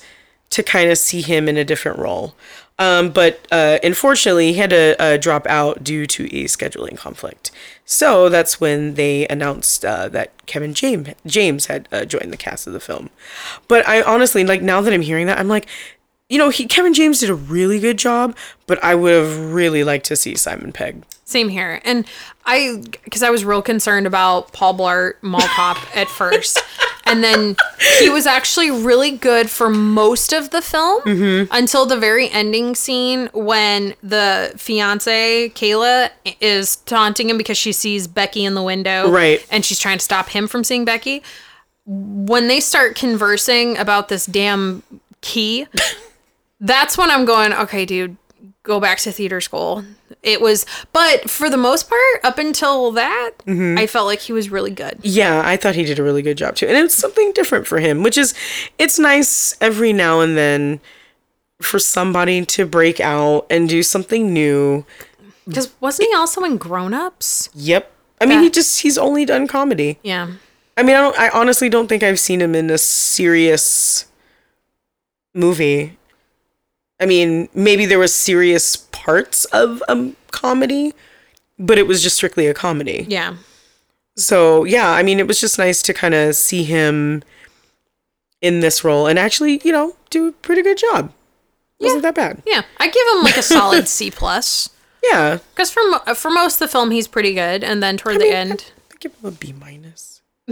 to 0.51 0.63
kind 0.63 0.89
of 0.89 0.97
see 0.97 1.21
him 1.21 1.47
in 1.47 1.57
a 1.57 1.65
different 1.65 1.99
role. 1.99 2.33
Um, 2.79 3.09
but 3.09 3.45
uh, 3.51 3.77
unfortunately, 3.83 4.53
he 4.53 4.57
had 4.57 4.69
to 4.69 4.95
uh, 4.99 5.17
drop 5.17 5.45
out 5.47 5.83
due 5.83 6.07
to 6.07 6.23
a 6.27 6.45
scheduling 6.45 6.97
conflict. 6.97 7.51
So 7.83 8.29
that's 8.29 8.61
when 8.61 8.93
they 8.93 9.27
announced 9.27 9.83
uh, 9.83 10.07
that 10.09 10.45
Kevin 10.45 10.73
James 10.73 11.09
James 11.25 11.65
had 11.65 11.89
uh, 11.91 12.05
joined 12.05 12.31
the 12.31 12.37
cast 12.37 12.65
of 12.67 12.73
the 12.73 12.79
film. 12.79 13.09
But 13.67 13.85
I 13.85 14.01
honestly 14.01 14.45
like 14.45 14.61
now 14.61 14.79
that 14.79 14.93
I'm 14.93 15.01
hearing 15.01 15.27
that, 15.27 15.37
I'm 15.37 15.49
like, 15.49 15.67
you 16.29 16.37
know, 16.37 16.49
he 16.49 16.67
Kevin 16.67 16.93
James 16.93 17.19
did 17.19 17.29
a 17.29 17.35
really 17.35 17.79
good 17.79 17.97
job, 17.97 18.37
but 18.67 18.81
I 18.83 18.95
would 18.95 19.13
have 19.13 19.51
really 19.51 19.83
liked 19.83 20.05
to 20.05 20.15
see 20.15 20.35
Simon 20.35 20.71
Pegg. 20.71 21.03
Same 21.25 21.49
here. 21.49 21.81
And 21.83 22.05
I, 22.45 22.83
because 23.03 23.21
I 23.23 23.29
was 23.29 23.43
real 23.43 23.61
concerned 23.61 24.07
about 24.07 24.53
Paul 24.53 24.77
Blart 24.77 25.13
Mall 25.21 25.41
Cop 25.41 25.77
at 25.95 26.07
first. 26.17 26.63
And 27.05 27.23
then 27.23 27.55
he 27.99 28.09
was 28.09 28.27
actually 28.27 28.69
really 28.69 29.09
good 29.09 29.49
for 29.49 29.67
most 29.67 30.31
of 30.31 30.51
the 30.51 30.61
film 30.61 31.01
mm-hmm. 31.01 31.51
until 31.51 31.87
the 31.87 31.97
very 31.97 32.29
ending 32.29 32.75
scene 32.75 33.29
when 33.33 33.95
the 34.03 34.53
fiance, 34.57 35.49
Kayla, 35.49 36.11
is 36.39 36.75
taunting 36.77 37.29
him 37.29 37.37
because 37.37 37.57
she 37.57 37.71
sees 37.71 38.07
Becky 38.07 38.45
in 38.45 38.53
the 38.53 38.61
window. 38.61 39.09
Right. 39.09 39.43
And 39.49 39.65
she's 39.65 39.79
trying 39.79 39.97
to 39.97 40.03
stop 40.03 40.29
him 40.29 40.47
from 40.47 40.63
seeing 40.63 40.85
Becky. 40.85 41.23
When 41.85 42.47
they 42.47 42.59
start 42.59 42.95
conversing 42.95 43.75
about 43.77 44.09
this 44.09 44.27
damn 44.27 44.83
key, 45.21 45.65
that's 46.59 46.97
when 46.97 47.09
I'm 47.11 47.25
going, 47.25 47.53
okay, 47.53 47.85
dude, 47.85 48.17
go 48.63 48.79
back 48.79 48.99
to 48.99 49.11
theater 49.11 49.41
school. 49.41 49.83
It 50.23 50.41
was, 50.41 50.65
but 50.91 51.29
for 51.29 51.49
the 51.49 51.57
most 51.57 51.89
part, 51.89 52.19
up 52.23 52.37
until 52.37 52.91
that, 52.91 53.31
mm-hmm. 53.45 53.77
I 53.77 53.87
felt 53.87 54.05
like 54.05 54.19
he 54.19 54.33
was 54.33 54.49
really 54.49 54.71
good. 54.71 54.99
Yeah, 55.01 55.41
I 55.45 55.55
thought 55.57 55.75
he 55.75 55.83
did 55.83 55.99
a 55.99 56.03
really 56.03 56.21
good 56.21 56.37
job 56.37 56.55
too. 56.55 56.67
And 56.67 56.77
it's 56.77 56.95
something 56.95 57.31
different 57.33 57.67
for 57.67 57.79
him, 57.79 58.03
which 58.03 58.17
is 58.17 58.33
it's 58.77 58.99
nice 58.99 59.55
every 59.61 59.93
now 59.93 60.19
and 60.19 60.37
then 60.37 60.81
for 61.61 61.79
somebody 61.79 62.45
to 62.45 62.65
break 62.65 62.99
out 62.99 63.45
and 63.49 63.69
do 63.69 63.83
something 63.83 64.33
new. 64.33 64.85
Because 65.47 65.73
wasn't 65.79 66.09
he 66.09 66.15
also 66.15 66.43
in 66.43 66.57
Grown 66.57 66.93
Ups? 66.93 67.49
Yep. 67.53 67.91
I 68.21 68.25
mean, 68.25 68.41
he 68.43 68.49
just 68.49 68.81
he's 68.81 68.97
only 68.97 69.25
done 69.25 69.47
comedy. 69.47 69.97
Yeah. 70.03 70.31
I 70.75 70.83
mean, 70.83 70.95
I 70.95 71.01
don't 71.01 71.17
I 71.17 71.29
honestly 71.29 71.69
don't 71.69 71.87
think 71.87 72.03
I've 72.03 72.19
seen 72.19 72.41
him 72.41 72.53
in 72.53 72.69
a 72.69 72.77
serious 72.77 74.05
movie. 75.33 75.97
I 76.99 77.05
mean, 77.05 77.47
maybe 77.53 77.85
there 77.85 77.99
was 77.99 78.13
serious 78.13 78.75
parts 78.75 79.45
of 79.45 79.81
a 79.87 80.11
comedy, 80.31 80.93
but 81.57 81.77
it 81.77 81.87
was 81.87 82.03
just 82.03 82.17
strictly 82.17 82.47
a 82.47 82.53
comedy. 82.53 83.05
Yeah. 83.09 83.35
So 84.17 84.65
yeah, 84.65 84.91
I 84.91 85.03
mean, 85.03 85.19
it 85.19 85.27
was 85.27 85.39
just 85.39 85.57
nice 85.57 85.81
to 85.83 85.93
kind 85.93 86.13
of 86.13 86.35
see 86.35 86.63
him 86.63 87.23
in 88.41 88.59
this 88.59 88.83
role 88.83 89.07
and 89.07 89.17
actually, 89.17 89.61
you 89.63 89.71
know, 89.71 89.95
do 90.09 90.27
a 90.27 90.31
pretty 90.31 90.61
good 90.61 90.77
job. 90.77 91.13
Wasn't 91.79 92.01
that 92.01 92.15
bad? 92.15 92.41
Yeah. 92.45 92.63
I 92.77 92.89
give 92.89 93.07
him 93.15 93.23
like 93.23 93.37
a 93.37 93.41
solid 93.57 93.87
C 93.87 94.11
plus. 94.11 94.69
Yeah, 95.01 95.37
Because 95.55 95.71
for 95.71 95.81
mo- 95.89 96.13
for 96.13 96.29
most 96.29 96.55
of 96.55 96.59
the 96.59 96.67
film, 96.67 96.91
he's 96.91 97.07
pretty 97.07 97.33
good, 97.33 97.63
and 97.63 97.81
then 97.81 97.95
toward 97.95 98.17
the 98.17 98.25
mean, 98.25 98.33
end, 98.33 98.71
I 98.91 98.95
give 98.99 99.13
him 99.15 99.29
a 99.29 99.31
B 99.31 99.53
minus. 99.53 100.21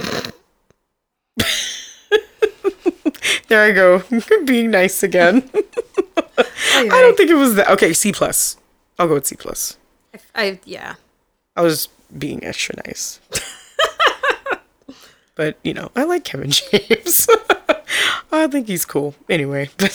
there 3.49 3.65
I 3.65 3.71
go, 3.71 4.03
being 4.45 4.71
nice 4.71 5.03
again. 5.03 5.49
I 6.37 6.87
don't 6.89 7.17
think 7.17 7.29
it 7.29 7.35
was 7.35 7.55
that. 7.55 7.69
Okay, 7.69 7.93
C 7.93 8.11
plus. 8.11 8.57
I'll 8.99 9.07
go 9.07 9.15
with 9.15 9.25
C 9.25 9.35
plus. 9.35 9.77
I 10.35 10.59
yeah. 10.65 10.95
I 11.55 11.61
was 11.61 11.89
being 12.15 12.43
extra 12.43 12.75
nice. 12.85 13.19
but, 15.35 15.57
you 15.63 15.73
know, 15.73 15.91
I 15.95 16.03
like 16.03 16.23
Kevin 16.23 16.51
James. 16.51 17.27
I 18.31 18.47
think 18.47 18.67
he's 18.67 18.85
cool. 18.85 19.15
Anyway, 19.29 19.69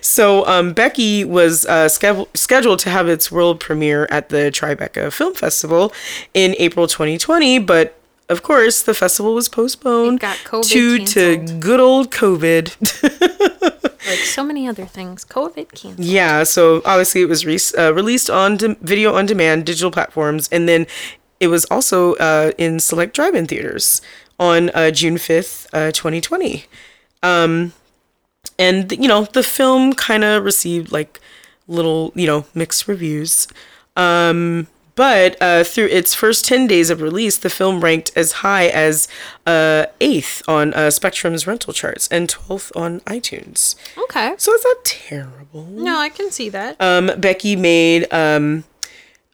so 0.00 0.46
um, 0.46 0.72
Becky 0.72 1.24
was 1.24 1.64
uh, 1.66 1.88
scheduled 1.88 2.36
scheduled 2.36 2.78
to 2.80 2.90
have 2.90 3.08
its 3.08 3.30
world 3.30 3.60
premiere 3.60 4.06
at 4.10 4.28
the 4.28 4.50
Tribeca 4.52 5.12
Film 5.12 5.34
Festival 5.34 5.92
in 6.34 6.54
April 6.58 6.86
2020, 6.86 7.60
but 7.60 7.94
of 8.28 8.42
course 8.42 8.82
the 8.82 8.92
festival 8.92 9.34
was 9.34 9.48
postponed 9.48 10.18
It 10.18 10.22
got 10.22 10.36
COVID 10.38 10.68
due 10.68 11.06
to 11.06 11.36
good 11.60 11.80
old 11.80 12.10
COVID. 12.10 13.64
Like 14.08 14.18
so 14.20 14.42
many 14.42 14.66
other 14.66 14.86
things, 14.86 15.24
COVID 15.24 15.68
canceled. 15.74 16.00
Yeah, 16.00 16.42
so 16.42 16.80
obviously 16.84 17.20
it 17.22 17.28
was 17.28 17.44
re- 17.44 17.58
uh, 17.76 17.92
released 17.92 18.30
on 18.30 18.56
de- 18.56 18.74
video 18.80 19.14
on 19.14 19.26
demand 19.26 19.66
digital 19.66 19.90
platforms, 19.90 20.48
and 20.50 20.68
then 20.68 20.86
it 21.40 21.48
was 21.48 21.64
also 21.66 22.14
uh, 22.14 22.52
in 22.58 22.80
select 22.80 23.14
drive-in 23.14 23.46
theaters 23.46 24.00
on 24.38 24.70
uh, 24.70 24.90
June 24.90 25.18
fifth, 25.18 25.66
uh, 25.72 25.92
twenty 25.92 26.20
twenty. 26.20 26.64
Um, 27.22 27.72
and 28.58 28.90
you 28.92 29.08
know 29.08 29.24
the 29.24 29.42
film 29.42 29.92
kind 29.92 30.24
of 30.24 30.44
received 30.44 30.90
like 30.90 31.20
little 31.66 32.12
you 32.14 32.26
know 32.26 32.46
mixed 32.54 32.88
reviews. 32.88 33.46
Um, 33.96 34.68
but 34.98 35.40
uh, 35.40 35.62
through 35.62 35.86
its 35.86 36.12
first 36.12 36.44
10 36.44 36.66
days 36.66 36.90
of 36.90 37.00
release, 37.00 37.36
the 37.36 37.48
film 37.48 37.80
ranked 37.80 38.10
as 38.16 38.32
high 38.42 38.66
as 38.66 39.06
uh, 39.46 39.86
8th 40.00 40.42
on 40.48 40.74
uh, 40.74 40.90
Spectrum's 40.90 41.46
rental 41.46 41.72
charts 41.72 42.08
and 42.08 42.28
12th 42.28 42.72
on 42.74 42.98
iTunes. 43.02 43.76
Okay. 43.96 44.34
So 44.38 44.52
it's 44.52 44.64
not 44.64 44.84
terrible. 44.84 45.66
No, 45.66 45.96
I 45.98 46.08
can 46.08 46.32
see 46.32 46.48
that. 46.48 46.80
Um, 46.80 47.12
Becky 47.16 47.54
made 47.54 48.12
um, 48.12 48.64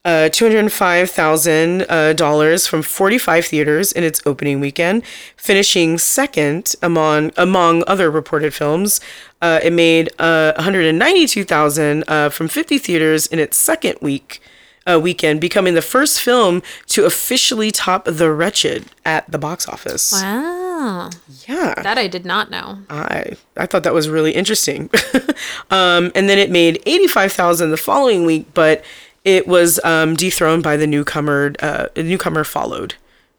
uh, 0.04 0.28
two 0.28 0.44
hundred 0.44 0.70
five 0.70 1.10
thousand 1.10 1.86
uh, 1.88 2.12
dollars 2.12 2.66
from 2.66 2.82
forty 2.82 3.16
five 3.16 3.46
theaters 3.46 3.90
in 3.90 4.04
its 4.04 4.20
opening 4.26 4.60
weekend, 4.60 5.02
finishing 5.34 5.96
second 5.96 6.74
among 6.82 7.32
among 7.38 7.82
other 7.86 8.10
reported 8.10 8.52
films. 8.52 9.00
Uh, 9.40 9.60
it 9.62 9.72
made 9.72 10.10
uh, 10.18 10.52
one 10.56 10.64
hundred 10.64 10.84
and 10.84 10.98
ninety 10.98 11.26
two 11.26 11.42
thousand 11.42 12.04
uh, 12.06 12.28
from 12.28 12.48
fifty 12.48 12.76
theaters 12.76 13.26
in 13.26 13.38
its 13.38 13.56
second 13.56 13.96
week. 14.02 14.42
Uh, 14.86 15.00
weekend, 15.00 15.40
becoming 15.40 15.72
the 15.72 15.80
first 15.80 16.20
film 16.20 16.62
to 16.88 17.06
officially 17.06 17.70
top 17.70 18.04
The 18.04 18.30
Wretched 18.30 18.84
at 19.06 19.30
the 19.30 19.38
box 19.38 19.66
office. 19.66 20.12
wow. 20.12 21.08
Yeah. 21.48 21.72
That 21.82 21.96
I 21.96 22.06
did 22.06 22.26
not 22.26 22.50
know. 22.50 22.80
I 22.90 23.32
I 23.56 23.64
thought 23.64 23.84
that 23.84 23.94
was 23.94 24.10
really 24.10 24.32
interesting. 24.32 24.90
um, 25.70 26.12
and 26.14 26.28
then 26.28 26.38
it 26.38 26.50
made 26.50 26.82
eighty 26.84 27.06
five 27.06 27.32
thousand 27.32 27.70
the 27.70 27.78
following 27.78 28.26
week, 28.26 28.52
but 28.52 28.84
it 29.24 29.46
was 29.48 29.80
um, 29.84 30.14
dethroned 30.16 30.62
by 30.62 30.76
the 30.76 30.86
newcomer. 30.86 31.54
Uh, 31.60 31.86
the 31.94 32.02
newcomer 32.02 32.44
followed, 32.44 32.94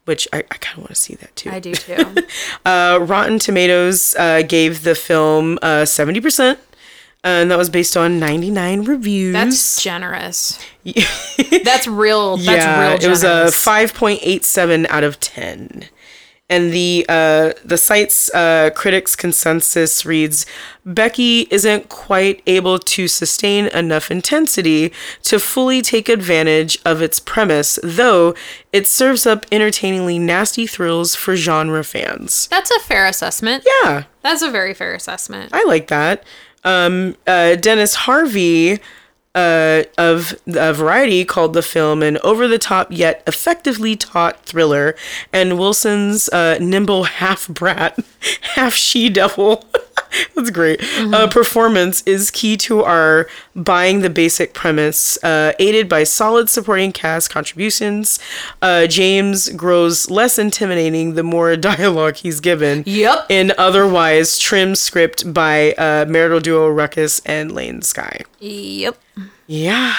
which 0.05 0.27
I, 0.33 0.39
I 0.39 0.57
kind 0.57 0.77
of 0.77 0.83
want 0.85 0.89
to 0.89 0.95
see 0.95 1.13
that 1.15 1.35
too. 1.35 1.51
I 1.51 1.59
do 1.59 1.75
too. 1.75 2.15
Uh, 2.65 2.97
Rotten 3.01 3.37
Tomatoes 3.37 4.15
uh, 4.17 4.41
gave 4.41 4.81
the 4.81 4.95
film 4.95 5.59
seventy 5.85 6.19
percent, 6.21 6.57
and 7.25 7.49
that 7.49 7.57
was 7.57 7.71
based 7.71 7.97
on 7.97 8.19
ninety 8.19 8.51
nine 8.51 8.83
reviews. 8.83 9.33
That's 9.33 9.81
generous. 9.81 10.59
That's 11.63 11.87
real. 11.87 12.37
That's 12.37 12.47
yeah, 12.47 12.89
real 12.91 13.03
it 13.03 13.07
was 13.09 13.23
a 13.23 13.51
five 13.51 13.93
point 13.95 14.19
eight 14.21 14.45
seven 14.45 14.85
out 14.91 15.03
of 15.03 15.19
ten, 15.19 15.85
and 16.51 16.71
the 16.71 17.03
uh, 17.09 17.53
the 17.65 17.77
site's 17.77 18.29
uh, 18.35 18.69
critics 18.75 19.15
consensus 19.15 20.05
reads: 20.05 20.45
Becky 20.85 21.47
isn't 21.49 21.89
quite 21.89 22.43
able 22.45 22.77
to 22.77 23.07
sustain 23.07 23.65
enough 23.67 24.11
intensity 24.11 24.93
to 25.23 25.39
fully 25.39 25.81
take 25.81 26.07
advantage 26.07 26.77
of 26.85 27.01
its 27.01 27.19
premise, 27.19 27.79
though 27.81 28.35
it 28.71 28.85
serves 28.85 29.25
up 29.25 29.47
entertainingly 29.51 30.19
nasty 30.19 30.67
thrills 30.67 31.15
for 31.15 31.35
genre 31.35 31.83
fans. 31.83 32.47
That's 32.49 32.69
a 32.69 32.79
fair 32.81 33.07
assessment. 33.07 33.65
Yeah, 33.81 34.03
That's 34.21 34.43
a 34.43 34.51
very 34.51 34.75
fair 34.75 34.93
assessment. 34.93 35.49
I 35.53 35.63
like 35.63 35.87
that. 35.87 36.23
Um, 36.65 37.15
uh, 37.25 37.55
Dennis 37.55 37.95
Harvey 37.95 38.79
uh, 39.35 39.83
of 39.97 40.37
uh, 40.55 40.73
Variety 40.73 41.25
called 41.25 41.53
the 41.53 41.61
film 41.61 42.01
an 42.01 42.17
over 42.23 42.47
the 42.47 42.57
top 42.57 42.87
yet 42.89 43.21
effectively 43.27 43.95
taut 43.95 44.43
thriller, 44.45 44.95
and 45.31 45.59
Wilson's 45.59 46.27
uh, 46.29 46.57
nimble 46.59 47.03
half 47.03 47.47
brat, 47.47 47.97
half 48.41 48.73
she 48.73 49.09
devil. 49.09 49.65
That's 50.35 50.49
great. 50.49 50.81
Uh, 50.97 51.27
performance 51.27 52.01
is 52.05 52.31
key 52.31 52.57
to 52.57 52.83
our 52.83 53.27
buying 53.55 54.01
the 54.01 54.09
basic 54.09 54.53
premise, 54.53 55.21
uh, 55.23 55.53
aided 55.59 55.87
by 55.89 56.03
solid 56.03 56.49
supporting 56.49 56.91
cast 56.91 57.29
contributions. 57.29 58.19
Uh, 58.61 58.87
James 58.87 59.49
grows 59.49 60.09
less 60.09 60.37
intimidating 60.37 61.13
the 61.15 61.23
more 61.23 61.55
dialogue 61.57 62.15
he's 62.15 62.39
given 62.39 62.83
Yep. 62.85 63.25
in 63.29 63.53
otherwise 63.57 64.37
trim 64.39 64.75
script 64.75 65.33
by 65.33 65.73
uh, 65.73 66.05
marital 66.07 66.39
duo 66.39 66.69
Ruckus 66.69 67.19
and 67.25 67.51
Lane 67.51 67.81
Skye. 67.81 68.21
Yep. 68.39 68.97
Yeah. 69.47 69.95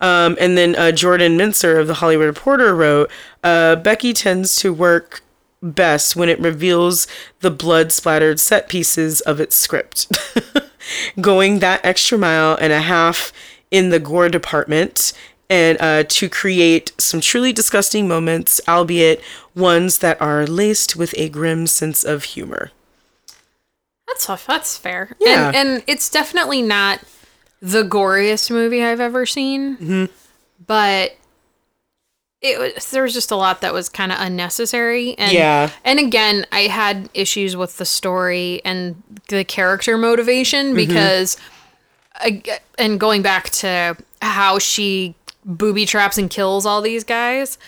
Um, 0.00 0.36
and 0.40 0.58
then 0.58 0.74
uh, 0.74 0.90
Jordan 0.90 1.38
Mintzer 1.38 1.80
of 1.80 1.86
the 1.86 1.94
Hollywood 1.94 2.26
Reporter 2.26 2.74
wrote, 2.74 3.10
uh, 3.44 3.76
Becky 3.76 4.12
tends 4.12 4.56
to 4.56 4.72
work 4.72 5.22
best 5.62 6.16
when 6.16 6.28
it 6.28 6.40
reveals 6.40 7.06
the 7.40 7.50
blood 7.50 7.92
splattered 7.92 8.40
set 8.40 8.68
pieces 8.68 9.20
of 9.22 9.40
its 9.40 9.54
script. 9.54 10.10
Going 11.20 11.60
that 11.60 11.84
extra 11.84 12.18
mile 12.18 12.56
and 12.60 12.72
a 12.72 12.80
half 12.80 13.32
in 13.70 13.90
the 13.90 14.00
gore 14.00 14.28
department 14.28 15.12
and 15.48 15.76
uh, 15.80 16.04
to 16.08 16.28
create 16.28 16.92
some 16.98 17.20
truly 17.20 17.52
disgusting 17.52 18.08
moments, 18.08 18.60
albeit 18.66 19.22
ones 19.54 19.98
that 19.98 20.20
are 20.20 20.46
laced 20.46 20.96
with 20.96 21.14
a 21.16 21.28
grim 21.28 21.66
sense 21.66 22.04
of 22.04 22.24
humor. 22.24 22.70
That's 24.06 24.26
tough. 24.26 24.46
That's 24.46 24.76
fair. 24.76 25.16
Yeah. 25.20 25.48
And, 25.48 25.56
and 25.56 25.84
it's 25.86 26.10
definitely 26.10 26.62
not 26.62 27.00
the 27.60 27.82
goriest 27.82 28.50
movie 28.50 28.82
I've 28.82 29.00
ever 29.00 29.24
seen. 29.26 29.76
Mm-hmm. 29.76 30.04
But 30.66 31.16
it 32.42 32.58
was 32.58 32.90
there 32.90 33.02
was 33.04 33.14
just 33.14 33.30
a 33.30 33.36
lot 33.36 33.60
that 33.60 33.72
was 33.72 33.88
kind 33.88 34.10
of 34.12 34.18
unnecessary. 34.20 35.16
And 35.18 35.32
Yeah. 35.32 35.70
and 35.84 35.98
again, 35.98 36.44
I 36.52 36.62
had 36.62 37.08
issues 37.14 37.56
with 37.56 37.76
the 37.78 37.84
story 37.84 38.60
and 38.64 39.00
the 39.28 39.44
character 39.44 39.92
Mm-hmm. 39.92 40.00
motivation 40.02 40.74
because 40.74 41.36
I, 42.16 42.42
and 42.78 43.00
going 43.00 43.22
back 43.22 43.50
to 43.50 43.96
how 44.20 44.58
she 44.58 45.14
booby 45.44 45.86
traps 45.86 46.18
and 46.18 46.28
kills 46.30 46.66
all 46.66 46.82
these 46.82 47.04
guys, 47.04 47.58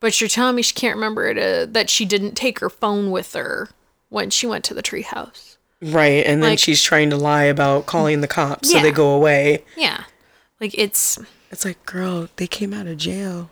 but 0.00 0.20
you're 0.20 0.28
telling 0.28 0.56
me 0.56 0.62
she 0.62 0.74
can't 0.74 0.96
remember 0.96 1.66
that 1.66 1.88
she 1.88 2.04
didn't 2.04 2.34
take 2.34 2.58
her 2.58 2.68
phone 2.70 3.10
with 3.10 3.32
her 3.34 3.68
when 4.08 4.28
she 4.30 4.46
went 4.46 4.64
to 4.64 4.74
the 4.74 4.82
treehouse. 4.82 5.56
Right. 5.80 6.24
And 6.26 6.42
then 6.42 6.50
Like- 6.50 6.58
she's 6.58 6.82
trying 6.82 7.10
to 7.10 7.16
lie 7.16 7.44
about 7.44 7.86
calling 7.86 8.20
the 8.22 8.28
cops 8.28 8.70
so 8.72 8.80
they 8.80 8.90
go 8.92 9.10
away. 9.10 9.64
Yeah. 9.76 10.04
Like 10.60 10.74
it's 10.78 11.18
It's 11.50 11.64
like, 11.64 11.84
girl, 11.86 12.28
they 12.36 12.46
came 12.46 12.72
out 12.72 12.86
of 12.86 12.96
jail. 12.96 13.50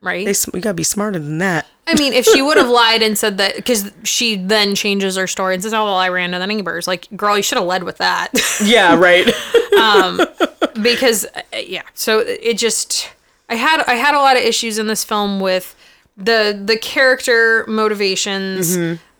Right. 0.00 0.26
They, 0.26 0.60
gotta 0.60 0.74
be 0.74 0.82
smarter 0.82 1.18
than 1.18 1.38
that. 1.38 1.66
I 1.86 1.94
mean, 1.94 2.12
if 2.12 2.26
she 2.26 2.42
would 2.42 2.58
have 2.58 2.68
lied 2.68 3.02
and 3.02 3.16
said 3.16 3.38
that, 3.38 3.56
because 3.56 3.90
she 4.04 4.36
then 4.36 4.74
changes 4.74 5.16
her 5.16 5.26
story 5.26 5.54
and 5.54 5.62
says, 5.62 5.72
"Oh, 5.72 5.84
well, 5.84 5.94
I 5.94 6.08
ran 6.10 6.32
to 6.32 6.38
the 6.38 6.46
neighbors." 6.46 6.86
Like, 6.86 7.08
girl, 7.16 7.36
you 7.36 7.42
should 7.42 7.58
have 7.58 7.66
led 7.66 7.84
with 7.84 7.98
that. 7.98 8.28
Yeah, 8.62 8.96
right. 8.96 9.24
because, 10.82 11.24
uh, 11.24 11.40
yeah. 11.64 11.82
So 11.94 12.18
it 12.18 12.58
just, 12.58 13.08
I 13.48 13.54
had, 13.54 13.84
I 13.86 13.94
had 13.94 14.14
a 14.14 14.18
lot 14.18 14.36
of 14.36 14.42
issues 14.42 14.78
in 14.78 14.88
this 14.88 15.04
film 15.04 15.38
with 15.38 15.76
the 16.16 16.60
the 16.62 16.76
character 16.76 17.64
motivations. 17.68 18.76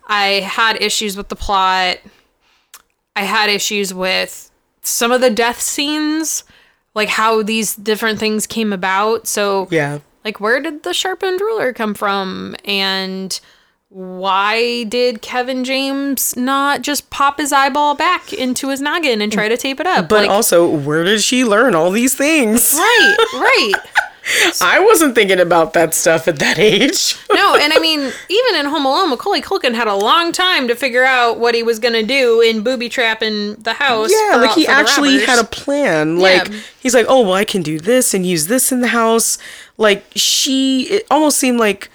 I 0.07 0.25
had 0.41 0.81
issues 0.81 1.15
with 1.15 1.29
the 1.29 1.35
plot. 1.35 1.99
I 3.15 3.23
had 3.23 3.49
issues 3.49 3.93
with 3.93 4.51
some 4.81 5.11
of 5.11 5.21
the 5.21 5.29
death 5.29 5.61
scenes, 5.61 6.43
like 6.93 7.09
how 7.09 7.43
these 7.43 7.75
different 7.75 8.19
things 8.19 8.45
came 8.45 8.73
about. 8.73 9.27
So 9.27 9.67
yeah. 9.71 9.99
Like 10.23 10.39
where 10.39 10.61
did 10.61 10.83
the 10.83 10.93
sharpened 10.93 11.41
ruler 11.41 11.73
come 11.73 11.93
from 11.93 12.55
and 12.65 13.39
why 13.89 14.83
did 14.83 15.23
Kevin 15.23 15.63
James 15.63 16.37
not 16.37 16.83
just 16.83 17.09
pop 17.09 17.39
his 17.39 17.51
eyeball 17.51 17.95
back 17.95 18.31
into 18.31 18.69
his 18.69 18.81
noggin 18.81 19.19
and 19.19 19.31
try 19.31 19.49
to 19.49 19.57
tape 19.57 19.79
it 19.79 19.87
up? 19.87 20.07
But 20.07 20.21
like, 20.21 20.29
also, 20.29 20.67
where 20.69 21.03
did 21.03 21.21
she 21.21 21.43
learn 21.43 21.73
all 21.73 21.89
these 21.89 22.13
things? 22.13 22.75
right, 22.75 23.15
right. 23.33 23.73
I 24.61 24.79
wasn't 24.79 25.15
thinking 25.15 25.39
about 25.39 25.73
that 25.73 25.93
stuff 25.93 26.27
at 26.27 26.39
that 26.39 26.59
age. 26.59 27.17
No, 27.39 27.55
and 27.55 27.71
I 27.71 27.79
mean, 27.79 27.99
even 27.99 28.55
in 28.55 28.65
Home 28.65 28.85
Alone, 28.85 29.09
Macaulay 29.09 29.41
Culkin 29.41 29.73
had 29.73 29.87
a 29.87 29.95
long 29.95 30.31
time 30.31 30.67
to 30.67 30.75
figure 30.75 31.03
out 31.03 31.39
what 31.39 31.55
he 31.55 31.63
was 31.63 31.79
gonna 31.79 32.03
do 32.03 32.41
in 32.41 32.63
booby 32.63 32.89
trapping 32.89 33.55
the 33.55 33.73
house. 33.73 34.11
Yeah, 34.11 34.33
for 34.33 34.41
like 34.41 34.55
he 34.55 34.67
actually 34.67 35.23
had 35.25 35.39
a 35.39 35.43
plan. 35.45 36.17
Yeah. 36.17 36.23
Like 36.23 36.51
he's 36.79 36.93
like, 36.93 37.05
oh 37.07 37.21
well, 37.21 37.33
I 37.33 37.45
can 37.45 37.61
do 37.61 37.79
this 37.79 38.13
and 38.13 38.25
use 38.25 38.47
this 38.47 38.71
in 38.71 38.81
the 38.81 38.89
house. 38.89 39.37
Like 39.77 40.05
she, 40.15 40.83
it 40.89 41.07
almost 41.09 41.37
seemed 41.37 41.59
like, 41.59 41.89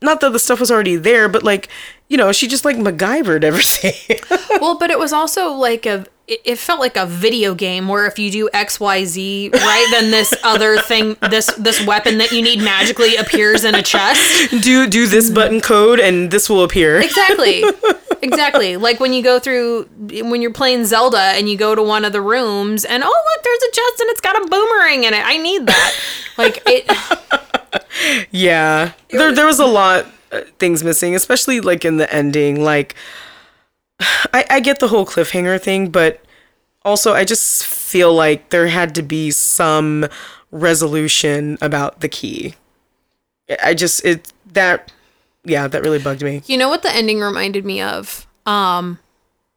not 0.00 0.20
that 0.20 0.32
the 0.32 0.38
stuff 0.38 0.60
was 0.60 0.70
already 0.70 0.96
there, 0.96 1.28
but 1.28 1.42
like, 1.42 1.68
you 2.08 2.16
know, 2.16 2.30
she 2.32 2.46
just 2.46 2.64
like 2.64 2.76
MacGyvered 2.76 3.42
everything. 3.42 4.18
well, 4.60 4.78
but 4.78 4.90
it 4.90 4.98
was 4.98 5.12
also 5.12 5.50
like 5.50 5.84
a. 5.84 6.06
It 6.26 6.40
it 6.44 6.58
felt 6.58 6.80
like 6.80 6.96
a 6.96 7.06
video 7.06 7.54
game 7.54 7.88
where 7.88 8.06
if 8.06 8.18
you 8.18 8.30
do 8.30 8.48
X 8.52 8.80
Y 8.80 9.04
Z 9.04 9.50
right, 9.52 9.88
then 9.90 10.10
this 10.10 10.34
other 10.44 10.78
thing, 10.78 11.16
this 11.30 11.46
this 11.54 11.84
weapon 11.86 12.18
that 12.18 12.32
you 12.32 12.42
need 12.42 12.60
magically 12.60 13.16
appears 13.16 13.64
in 13.64 13.74
a 13.74 13.82
chest. 13.82 14.50
do 14.62 14.86
do 14.88 15.06
this 15.06 15.30
button 15.30 15.60
code 15.60 16.00
and 16.00 16.30
this 16.30 16.50
will 16.50 16.62
appear. 16.62 17.00
Exactly. 17.00 17.64
Exactly. 18.22 18.76
Like 18.78 18.98
when 18.98 19.12
you 19.12 19.22
go 19.22 19.38
through 19.38 19.84
when 19.84 20.40
you're 20.40 20.52
playing 20.52 20.86
Zelda 20.86 21.18
and 21.36 21.48
you 21.50 21.56
go 21.56 21.74
to 21.74 21.82
one 21.82 22.04
of 22.04 22.12
the 22.12 22.22
rooms 22.22 22.84
and 22.84 23.04
oh 23.04 23.06
look, 23.06 23.44
there's 23.44 23.62
a 23.62 23.72
chest 23.72 24.00
and 24.00 24.10
it's 24.10 24.20
got 24.22 24.42
a 24.42 24.48
boomerang 24.48 25.04
in 25.04 25.12
it. 25.14 25.22
I 25.24 25.36
need 25.36 25.66
that. 25.66 25.94
Like 26.38 26.62
it 26.66 26.90
Yeah, 28.30 28.92
there 29.10 29.32
there 29.32 29.46
was 29.46 29.58
a 29.58 29.66
lot 29.66 30.06
uh, 30.32 30.40
things 30.58 30.82
missing, 30.82 31.14
especially 31.14 31.60
like 31.60 31.84
in 31.84 31.96
the 31.98 32.12
ending. 32.12 32.62
Like, 32.62 32.94
I 34.00 34.44
I 34.50 34.60
get 34.60 34.78
the 34.80 34.88
whole 34.88 35.06
cliffhanger 35.06 35.60
thing, 35.60 35.90
but 35.90 36.20
also 36.84 37.14
I 37.14 37.24
just 37.24 37.64
feel 37.66 38.12
like 38.14 38.50
there 38.50 38.68
had 38.68 38.94
to 38.96 39.02
be 39.02 39.30
some 39.30 40.06
resolution 40.50 41.58
about 41.60 42.00
the 42.00 42.08
key. 42.08 42.54
I- 43.62 43.74
just 43.74 44.04
it 44.04 44.32
that 44.52 44.92
yeah 45.44 45.68
that 45.68 45.82
really 45.82 45.98
bugged 45.98 46.22
me. 46.22 46.42
You 46.46 46.56
know 46.58 46.68
what 46.68 46.82
the 46.82 46.94
ending 46.94 47.20
reminded 47.20 47.64
me 47.64 47.80
of? 47.80 48.26
Um 48.44 48.98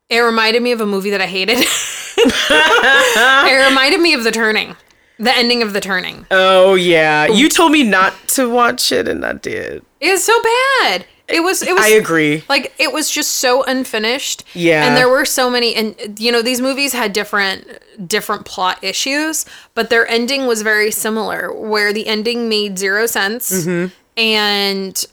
it 0.10 0.20
reminded 0.20 0.64
me 0.64 0.72
of 0.72 0.82
a 0.82 0.86
movie 0.86 1.12
that 1.12 1.22
I 1.22 1.28
hated. 1.28 1.58
it 2.18 3.68
reminded 3.70 4.02
me 4.02 4.14
of 4.14 4.24
The 4.24 4.32
Turning. 4.32 4.76
The 5.20 5.36
ending 5.36 5.62
of 5.62 5.74
The 5.74 5.82
Turning. 5.82 6.26
Oh 6.32 6.76
yeah, 6.76 7.28
you 7.28 7.50
told 7.50 7.72
me 7.72 7.84
not 7.84 8.14
to 8.30 8.50
watch 8.50 8.92
it, 8.92 9.08
and 9.08 9.24
I 9.26 9.34
did. 9.34 9.84
It's 10.00 10.24
so 10.24 10.36
bad. 10.42 11.06
It 11.32 11.42
was 11.42 11.62
it 11.62 11.74
was 11.74 11.84
I 11.84 11.90
agree. 11.90 12.44
Like 12.50 12.74
it 12.80 12.92
was 12.92 13.10
just 13.10 13.36
so 13.36 13.64
unfinished. 13.64 14.44
Yeah. 14.54 14.86
And 14.88 14.98
there 14.98 15.10
were 15.10 15.26
so 15.26 15.50
many 15.50 15.76
and 15.76 16.20
you 16.20 16.32
know 16.32 16.42
these 16.42 16.60
movies 16.62 16.94
had 16.94 17.14
different 17.14 17.68
different 18.08 18.46
plot 18.46 18.84
issues, 18.84 19.46
but 19.76 19.90
their 19.90 20.08
ending 20.08 20.48
was 20.48 20.62
very 20.62 20.92
similar 20.92 21.54
where 21.54 21.94
the 21.94 22.08
ending 22.08 22.50
made 22.50 22.80
zero 22.80 23.06
sense 23.06 23.52
Mm-hmm. 23.52 23.94
and 24.18 25.06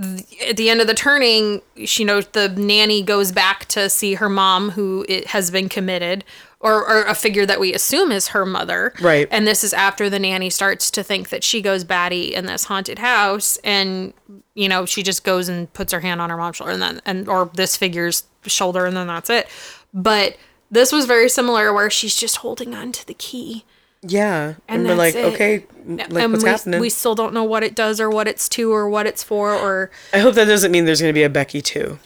th- 0.00 0.48
at 0.50 0.56
the 0.56 0.70
end 0.70 0.80
of 0.80 0.86
the 0.86 0.94
turning, 0.94 1.60
she 1.84 2.04
knows 2.04 2.26
the 2.28 2.48
nanny 2.48 3.02
goes 3.02 3.32
back 3.32 3.66
to 3.66 3.88
see 3.90 4.14
her 4.14 4.28
mom 4.28 4.70
who 4.70 5.04
it 5.08 5.28
has 5.28 5.50
been 5.50 5.68
committed 5.68 6.24
or, 6.62 6.88
or 6.88 7.04
a 7.04 7.14
figure 7.14 7.44
that 7.44 7.60
we 7.60 7.74
assume 7.74 8.12
is 8.12 8.28
her 8.28 8.46
mother. 8.46 8.94
Right. 9.00 9.28
And 9.30 9.46
this 9.46 9.64
is 9.64 9.74
after 9.74 10.08
the 10.08 10.18
nanny 10.18 10.48
starts 10.48 10.90
to 10.92 11.02
think 11.02 11.28
that 11.30 11.42
she 11.44 11.60
goes 11.60 11.84
batty 11.84 12.34
in 12.34 12.46
this 12.46 12.64
haunted 12.64 13.00
house 13.00 13.58
and 13.58 14.14
you 14.54 14.68
know, 14.68 14.84
she 14.84 15.02
just 15.02 15.24
goes 15.24 15.48
and 15.48 15.72
puts 15.72 15.92
her 15.92 16.00
hand 16.00 16.20
on 16.20 16.30
her 16.30 16.36
mom's 16.36 16.56
shoulder 16.56 16.72
and 16.72 16.82
then 16.82 17.00
and 17.04 17.28
or 17.28 17.50
this 17.54 17.76
figure's 17.76 18.24
shoulder 18.46 18.86
and 18.86 18.96
then 18.96 19.06
that's 19.06 19.28
it. 19.30 19.48
But 19.92 20.36
this 20.70 20.92
was 20.92 21.04
very 21.04 21.28
similar 21.28 21.72
where 21.72 21.90
she's 21.90 22.16
just 22.16 22.36
holding 22.38 22.74
on 22.74 22.92
to 22.92 23.06
the 23.06 23.14
key. 23.14 23.64
Yeah, 24.04 24.54
and, 24.68 24.80
And 24.80 24.86
we're 24.88 24.94
like, 24.96 25.14
it. 25.14 25.24
okay, 25.26 25.64
like 25.86 26.10
and 26.24 26.32
what's 26.32 26.42
we, 26.42 26.50
happening? 26.50 26.80
we 26.80 26.90
still 26.90 27.14
don't 27.14 27.32
know 27.32 27.44
what 27.44 27.62
it 27.62 27.74
does 27.76 28.00
or 28.00 28.10
what 28.10 28.26
it's 28.26 28.48
to 28.50 28.72
or 28.72 28.88
what 28.88 29.06
it's 29.06 29.22
for 29.22 29.54
or 29.54 29.90
I 30.12 30.18
hope 30.18 30.34
that 30.34 30.46
doesn't 30.46 30.72
mean 30.72 30.86
there's 30.86 31.00
gonna 31.00 31.12
be 31.12 31.22
a 31.22 31.30
Becky 31.30 31.60
too. 31.60 31.98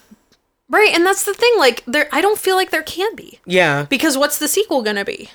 Right, 0.69 0.93
and 0.93 1.05
that's 1.05 1.23
the 1.23 1.33
thing. 1.33 1.53
Like, 1.57 1.83
there, 1.85 2.09
I 2.11 2.19
don't 2.21 2.37
feel 2.39 2.55
like 2.57 2.71
there 2.71 2.83
can 2.83 3.15
be 3.15 3.39
Yeah, 3.45 3.85
because 3.89 4.17
what's 4.17 4.37
the 4.37 4.47
sequel 4.47 4.81
gonna 4.83 5.05
be? 5.05 5.29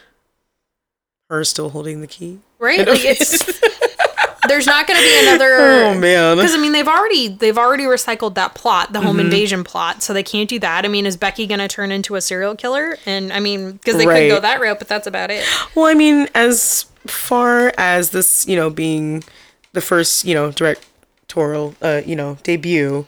her 1.31 1.45
still 1.45 1.71
holding 1.71 2.03
the 2.03 2.07
key. 2.07 2.41
Right? 2.59 2.87
Like, 2.87 3.01
it's 3.05 3.43
there's 4.49 4.67
not 4.67 4.87
gonna 4.87 5.01
be 5.01 5.19
another. 5.23 5.57
Oh 5.59 5.99
man. 5.99 6.37
Because 6.37 6.55
I 6.55 6.59
mean, 6.59 6.73
they've 6.73 6.87
already 6.87 7.29
they've 7.29 7.57
already 7.57 7.85
recycled 7.85 8.35
that 8.35 8.55
plot, 8.55 8.93
the 8.93 9.01
home 9.01 9.19
invasion 9.19 9.65
plot, 9.65 10.03
so 10.03 10.13
they 10.13 10.23
can't 10.23 10.47
do 10.49 10.59
that. 10.59 10.85
I 10.85 10.89
mean, 10.89 11.07
is 11.07 11.17
Becky 11.17 11.47
gonna 11.47 11.69
turn 11.69 11.91
into 11.91 12.17
a 12.17 12.21
serial 12.21 12.55
killer? 12.55 12.99
And 13.07 13.33
I 13.33 13.41
mean, 13.41 13.73
because 13.73 13.97
they 13.97 14.07
Right. 14.07 14.29
could 14.29 14.35
go 14.37 14.41
that 14.41 14.61
route, 14.61 14.79
but 14.79 14.89
that's 14.89 15.07
about 15.07 15.31
it. 15.31 15.47
Well, 15.75 15.87
I 15.87 15.95
mean, 15.95 16.29
as 16.35 16.85
far 17.07 17.73
as 17.79 18.11
this, 18.11 18.47
you 18.47 18.55
know, 18.57 18.69
being 18.69 19.25
the 19.73 19.81
first, 19.81 20.27
you 20.27 20.35
know, 20.35 20.51
directorial, 20.51 21.75
uh, 21.81 22.03
you 22.05 22.15
know, 22.15 22.37
debut, 22.43 23.07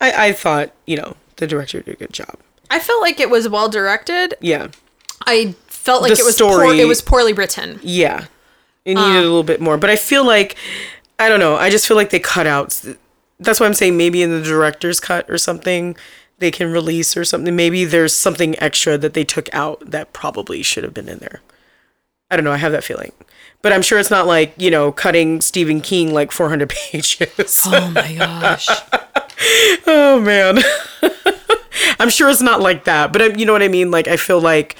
I, 0.00 0.26
I 0.28 0.32
thought, 0.32 0.72
you 0.86 0.96
know, 0.96 1.14
the 1.40 1.46
director 1.46 1.80
did 1.82 1.94
a 1.94 1.96
good 1.98 2.12
job. 2.12 2.36
I 2.70 2.78
felt 2.78 3.00
like 3.02 3.18
it 3.18 3.28
was 3.30 3.48
well 3.48 3.68
directed. 3.68 4.34
Yeah, 4.40 4.68
I 5.26 5.54
felt 5.66 6.02
like 6.02 6.14
The 6.14 6.20
it 6.20 6.24
was 6.24 6.36
poor, 6.40 6.52
story- 6.52 6.80
it 6.80 6.84
was 6.86 7.02
poorly 7.02 7.32
written. 7.32 7.80
yeah, 7.82 8.26
it 8.84 8.94
needed 8.94 9.00
a 9.16 9.18
um, 9.18 9.22
little 9.24 9.42
bit 9.42 9.60
more, 9.60 9.76
but 9.76 9.90
I 9.90 9.96
feel 9.96 10.24
like, 10.24 10.56
I 11.18 11.28
don't 11.28 11.40
know, 11.40 11.56
I 11.56 11.68
just 11.70 11.88
feel 11.88 11.96
like 11.96 12.10
they 12.10 12.20
cut 12.20 12.46
out. 12.46 12.80
That's 13.40 13.58
why 13.58 13.66
I'm 13.66 13.74
saying 13.74 13.96
maybe 13.96 14.22
in 14.22 14.30
the 14.30 14.42
director's 14.42 15.00
cut 15.00 15.28
or 15.28 15.38
something, 15.38 15.96
they 16.38 16.50
can 16.50 16.70
release 16.72 17.16
or 17.16 17.24
something. 17.24 17.56
Maybe 17.56 17.84
there's 17.84 18.14
something 18.14 18.58
extra 18.62 18.96
that 18.98 19.14
they 19.14 19.24
took 19.24 19.52
out 19.54 19.82
that 19.90 20.12
probably 20.12 20.62
should 20.62 20.84
have 20.84 20.94
been 20.94 21.08
in 21.08 21.18
there. 21.18 21.40
I 22.30 22.36
don't 22.36 22.44
know. 22.44 22.52
I 22.52 22.58
have 22.58 22.72
that 22.72 22.84
feeling. 22.84 23.12
But 23.62 23.72
I'm 23.72 23.82
sure 23.82 23.98
it's 23.98 24.10
not 24.10 24.26
like, 24.26 24.54
you 24.56 24.70
know, 24.70 24.90
cutting 24.92 25.40
Stephen 25.42 25.80
King 25.82 26.14
like 26.14 26.32
400 26.32 26.68
pages. 26.92 27.62
Oh 27.66 27.90
my 27.90 28.14
gosh. 28.14 28.68
Oh, 29.86 30.20
man. 30.20 30.58
I'm 32.00 32.10
sure 32.10 32.28
it's 32.28 32.42
not 32.42 32.60
like 32.60 32.84
that. 32.84 33.12
But 33.12 33.38
you 33.38 33.46
know 33.46 33.52
what 33.52 33.62
I 33.62 33.68
mean? 33.68 33.90
Like, 33.90 34.08
I 34.08 34.16
feel 34.16 34.40
like 34.40 34.76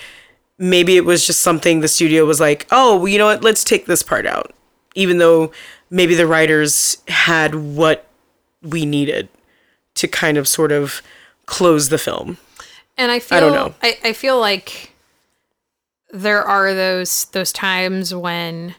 maybe 0.59 0.97
it 0.97 1.05
was 1.05 1.27
just 1.27 1.41
something 1.41 1.81
the 1.81 1.89
studio 1.89 2.25
was 2.27 2.41
like, 2.41 2.67
oh, 2.71 2.97
well, 2.97 3.09
you 3.09 3.19
know 3.19 3.27
what? 3.27 3.43
Let's 3.43 3.65
take 3.65 3.87
this 3.87 4.03
part 4.03 4.27
out. 4.27 4.53
Even 4.95 5.19
though 5.19 5.53
maybe 5.89 6.15
the 6.15 6.27
writers 6.27 6.99
had 7.09 7.55
what 7.55 8.07
we 8.63 8.85
needed. 8.85 9.29
to 9.95 10.07
kind 10.07 10.39
of 10.39 10.47
sort 10.47 10.71
of 10.73 11.03
close 11.47 11.89
the 11.89 11.99
film. 11.99 12.39
And 12.97 13.11
I 13.11 13.19
feel 13.19 13.41
don't 13.41 13.53
know. 13.53 13.75
I, 13.83 13.99
I 14.05 14.13
feel 14.13 14.39
like 14.39 14.93
there 16.13 16.43
are 16.43 16.73
those 16.75 17.25
those 17.27 17.53
times 17.53 18.15
when 18.15 18.77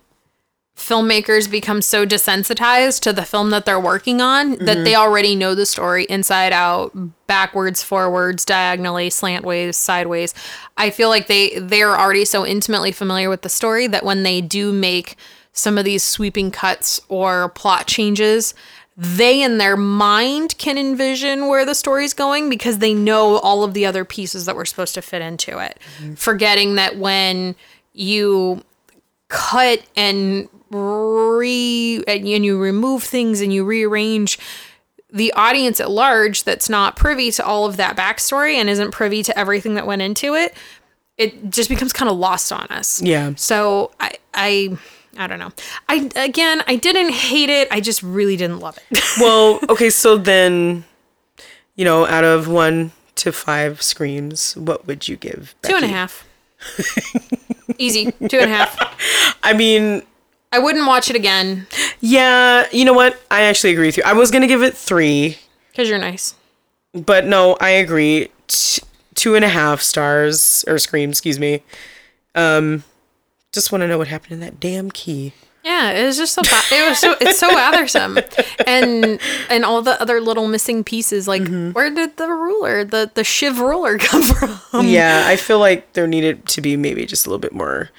filmmakers 0.82 1.50
become 1.50 1.82
so 1.82 2.06
desensitized 2.06 3.02
to 3.02 3.14
the 3.14 3.24
film 3.24 3.52
that 3.52 3.66
they're 3.66 3.80
working 3.80 4.20
on 4.20 4.52
that 4.52 4.84
they 4.84 4.94
mm-hmm. 4.94 5.02
already 5.02 5.36
know 5.36 5.54
the 5.54 5.66
story 5.66 6.06
inside 6.06 6.52
out, 6.52 6.92
backwards, 7.28 7.84
forwards, 7.84 8.44
diagonally, 8.44 9.10
slantways, 9.10 9.76
sideways. 9.76 10.34
I 10.78 10.90
feel 10.90 11.10
like 11.10 11.28
they 11.28 11.60
they're 11.60 11.98
already 11.98 12.26
so 12.26 12.46
intimately 12.46 12.92
familiar 12.92 13.30
with 13.30 13.44
the 13.44 13.50
story 13.50 13.88
that 13.88 14.04
when 14.04 14.24
they 14.24 14.42
do 14.42 14.74
make 14.74 15.16
some 15.54 15.78
of 15.78 15.86
these 15.86 16.04
sweeping 16.04 16.50
cuts 16.50 17.00
or 17.10 17.50
plot 17.50 17.86
changes, 17.86 18.56
they 18.98 19.44
in 19.44 19.60
their 19.60 19.78
mind 19.78 20.58
can 20.58 20.78
envision 20.78 21.48
where 21.48 21.66
the 21.66 21.76
story's 21.76 22.14
going 22.14 22.50
because 22.50 22.80
they 22.80 22.94
know 22.94 23.38
all 23.38 23.64
of 23.64 23.74
the 23.74 23.86
other 23.86 24.04
pieces 24.04 24.46
that 24.46 24.56
were 24.56 24.66
supposed 24.66 24.96
to 24.96 25.02
fit 25.02 25.22
into 25.22 25.60
it. 25.60 25.80
Mm-hmm. 26.00 26.16
Forgetting 26.16 26.76
that 26.76 26.98
when 26.98 27.56
you 27.94 28.64
cut 29.28 29.82
and 29.96 30.50
re 30.72 32.04
and 32.08 32.28
you- 32.28 32.36
and 32.36 32.46
you 32.46 32.58
remove 32.60 33.04
things 33.04 33.42
and 33.42 33.54
you 33.54 33.64
rearrange 33.66 34.40
the 35.14 35.34
audience 35.34 35.80
at 35.82 35.90
large 35.92 36.44
that's 36.46 36.70
not 36.70 36.96
privy 36.96 37.32
to 37.32 37.46
all 37.46 37.66
of 37.66 37.76
that 37.78 37.98
backstory 37.98 38.56
and 38.56 38.70
isn't 38.70 38.92
privy 38.92 39.22
to 39.24 39.38
everything 39.38 39.76
that 39.76 39.86
went 39.86 40.02
into 40.02 40.34
it 40.36 40.54
it 41.18 41.50
just 41.52 41.68
becomes 41.70 41.92
kind 41.92 42.10
of 42.10 42.18
lost 42.18 42.52
on 42.54 42.66
us 42.70 43.02
Yeah. 43.02 43.34
so 43.36 43.92
i 44.00 44.12
i 44.34 44.78
i 45.18 45.28
don't 45.28 45.40
know 45.40 45.52
i 45.90 46.10
again 46.16 46.64
i 46.68 46.78
didn't 46.78 47.12
hate 47.12 47.50
it 47.50 47.68
i 47.72 47.82
just 47.82 48.02
really 48.02 48.38
didn't 48.38 48.60
love 48.60 48.78
it 48.90 49.02
Well, 49.20 49.60
okay, 49.70 49.90
so 49.90 50.16
then, 50.18 50.86
you 51.76 51.84
know, 51.84 52.06
out 52.08 52.24
of 52.24 52.48
one 52.48 52.94
to 53.16 53.34
five 53.34 53.82
screams, 53.82 54.56
what 54.56 54.88
would 54.88 55.10
you 55.10 55.18
give? 55.18 55.54
two 55.64 55.76
and 55.76 55.84
a 55.84 55.88
Becky? 55.88 55.94
half 55.94 56.26
easy 57.78 58.12
two 58.30 58.40
and 58.40 58.50
a 58.52 58.56
half 58.56 59.38
I 59.44 59.52
mean, 59.54 60.04
i 60.52 60.60
wouldn't 60.60 60.88
watch 60.88 61.10
it 61.10 61.16
again 61.16 61.68
yeah, 62.04 62.66
you 62.72 62.84
know 62.84 62.94
what? 62.94 63.22
I 63.30 63.44
actually 63.44 63.74
agree 63.74 63.86
with 63.86 63.96
you. 63.96 64.04
I 64.04 64.14
was 64.14 64.32
gonna 64.32 64.48
give 64.48 64.64
it 64.64 64.76
three, 64.76 65.38
because 65.72 65.88
you're 65.88 66.00
nice 66.00 66.34
but 66.94 67.26
no, 67.26 67.58
I 67.60 67.70
agree. 67.70 68.30
T- 68.48 68.82
two 69.16 69.36
and 69.36 69.46
a 69.46 69.50
half 69.50 69.82
stars 69.82 70.66
or 70.68 70.78
scream, 70.78 71.10
excuse 71.10 71.40
me. 71.40 71.64
Um, 72.36 72.84
just 73.54 73.72
want 73.72 73.82
to 73.82 73.88
know 73.88 73.98
what 73.98 74.08
happened 74.08 74.34
in 74.34 74.40
that 74.42 74.60
damn 74.60 74.92
key. 74.92 75.34
Yeah, 75.64 75.92
it 75.92 76.06
was 76.06 76.18
just 76.18 76.34
so 76.34 76.42
ba- 76.42 76.62
it 76.72 76.90
was 76.90 76.98
so 76.98 77.16
it's 77.22 77.40
so 77.40 77.50
bothersome, 77.52 78.18
and 78.68 79.20
and 79.50 79.64
all 79.64 79.82
the 79.84 80.02
other 80.02 80.20
little 80.20 80.48
missing 80.48 80.84
pieces. 80.84 81.28
Like, 81.28 81.48
where 81.74 81.92
did 81.92 82.18
the 82.18 82.30
ruler, 82.30 82.84
the 82.84 83.12
the 83.14 83.24
shiv 83.24 83.60
ruler, 83.60 83.98
come 84.00 84.24
from? 84.24 84.88
yeah, 84.88 85.26
I 85.28 85.36
feel 85.36 85.60
like 85.60 85.94
there 85.94 86.08
needed 86.08 86.48
to 86.48 86.62
be 86.62 86.76
maybe 86.78 87.06
just 87.06 87.28
a 87.28 87.30
little 87.30 87.40
bit 87.40 87.54
more 87.54 87.92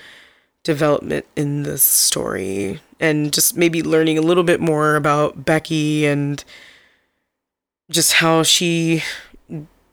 development 0.63 1.27
in 1.37 1.65
the 1.65 1.77
story 1.79 2.81
and 3.01 3.33
just 3.33 3.57
maybe 3.57 3.83
learning 3.83 4.17
a 4.17 4.23
little 4.23 4.45
bit 4.45 4.61
more 4.61 4.95
about 4.97 5.45
Becky 5.45 6.07
and 6.07 6.43
just 7.91 8.15
how 8.15 8.43
she 8.43 9.03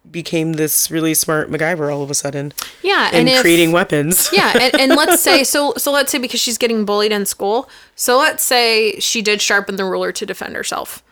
became 0.10 0.54
this 0.54 0.90
really 0.90 1.14
smart 1.14 1.52
MacGyver 1.52 1.94
all 1.94 2.02
of 2.02 2.10
a 2.10 2.14
sudden 2.16 2.52
Yeah, 2.82 3.08
and, 3.08 3.16
and 3.28 3.30
if, 3.30 3.42
creating 3.42 3.72
weapons. 3.72 4.30
yeah, 4.32 4.54
and, 4.60 4.76
and 4.80 4.92
let's 4.96 5.22
say 5.22 5.44
so 5.44 5.74
so 5.78 5.92
let's 5.92 6.12
say 6.12 6.18
because 6.18 6.40
she's 6.40 6.58
getting 6.58 6.86
bullied 6.86 7.12
in 7.12 7.26
school. 7.26 7.70
So 7.96 8.18
let's 8.18 8.44
say 8.44 9.00
she 9.00 9.22
did 9.22 9.42
sharpen 9.42 9.76
the 9.76 9.86
ruler 9.86 10.12
to 10.14 10.26
defend 10.26 10.56
herself. 10.56 11.04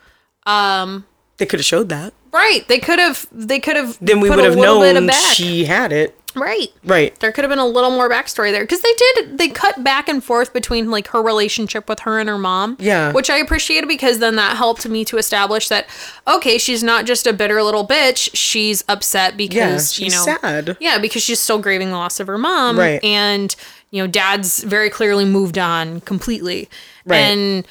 Um, 0.46 1.04
they 1.36 1.46
could 1.46 1.60
have 1.60 1.66
showed 1.66 1.88
that. 1.90 2.12
right. 2.32 2.66
They 2.66 2.78
could 2.80 2.98
have 2.98 3.26
they 3.30 3.60
could 3.60 3.76
have 3.76 3.98
Then 4.00 4.20
we 4.20 4.30
would 4.30 4.38
have 4.40 4.56
little 4.56 4.80
bit 4.80 4.96
of 4.96 5.04
known 5.04 5.12
she 5.34 5.64
had 5.66 5.92
it. 5.92 6.17
Right. 6.42 6.68
Right. 6.84 7.18
there 7.20 7.32
could 7.32 7.44
have 7.44 7.50
been 7.50 7.58
a 7.58 7.66
little 7.66 7.90
more 7.90 8.08
backstory 8.10 8.50
there 8.52 8.62
because 8.62 8.80
they 8.80 8.92
did 8.96 9.38
they 9.38 9.48
cut 9.48 9.82
back 9.84 10.08
and 10.08 10.22
forth 10.22 10.52
between 10.52 10.90
like 10.90 11.08
her 11.08 11.22
relationship 11.22 11.88
with 11.88 12.00
her 12.00 12.18
and 12.18 12.28
her 12.28 12.38
mom 12.38 12.76
Yeah. 12.80 13.12
which 13.12 13.30
i 13.30 13.36
appreciated 13.38 13.86
because 13.88 14.18
then 14.18 14.36
that 14.36 14.56
helped 14.56 14.88
me 14.88 15.04
to 15.06 15.16
establish 15.18 15.68
that 15.68 15.86
okay 16.26 16.58
she's 16.58 16.82
not 16.82 17.04
just 17.06 17.26
a 17.26 17.32
bitter 17.32 17.62
little 17.62 17.86
bitch 17.86 18.30
she's 18.34 18.84
upset 18.88 19.36
because 19.36 19.98
Yeah, 19.98 20.04
you 20.04 20.10
she's 20.10 20.26
know 20.26 20.36
sad. 20.40 20.76
yeah 20.80 20.98
because 20.98 21.22
she's 21.22 21.40
still 21.40 21.58
grieving 21.58 21.88
the 21.90 21.96
loss 21.96 22.20
of 22.20 22.26
her 22.26 22.38
mom 22.38 22.78
Right. 22.78 23.02
and 23.04 23.54
you 23.90 24.02
know 24.02 24.06
dad's 24.06 24.62
very 24.64 24.90
clearly 24.90 25.24
moved 25.24 25.58
on 25.58 26.00
completely 26.02 26.68
Right. 27.04 27.18
and 27.18 27.66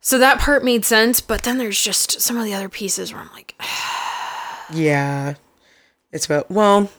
so 0.00 0.18
that 0.18 0.38
part 0.40 0.64
made 0.64 0.84
sense 0.84 1.20
but 1.20 1.42
then 1.42 1.58
there's 1.58 1.80
just 1.80 2.20
some 2.20 2.36
of 2.36 2.44
the 2.44 2.54
other 2.54 2.68
pieces 2.68 3.12
where 3.12 3.22
i'm 3.22 3.30
like 3.32 3.54
Yeah. 4.72 5.34
It's 6.12 6.26
about 6.26 6.50
well 6.50 6.90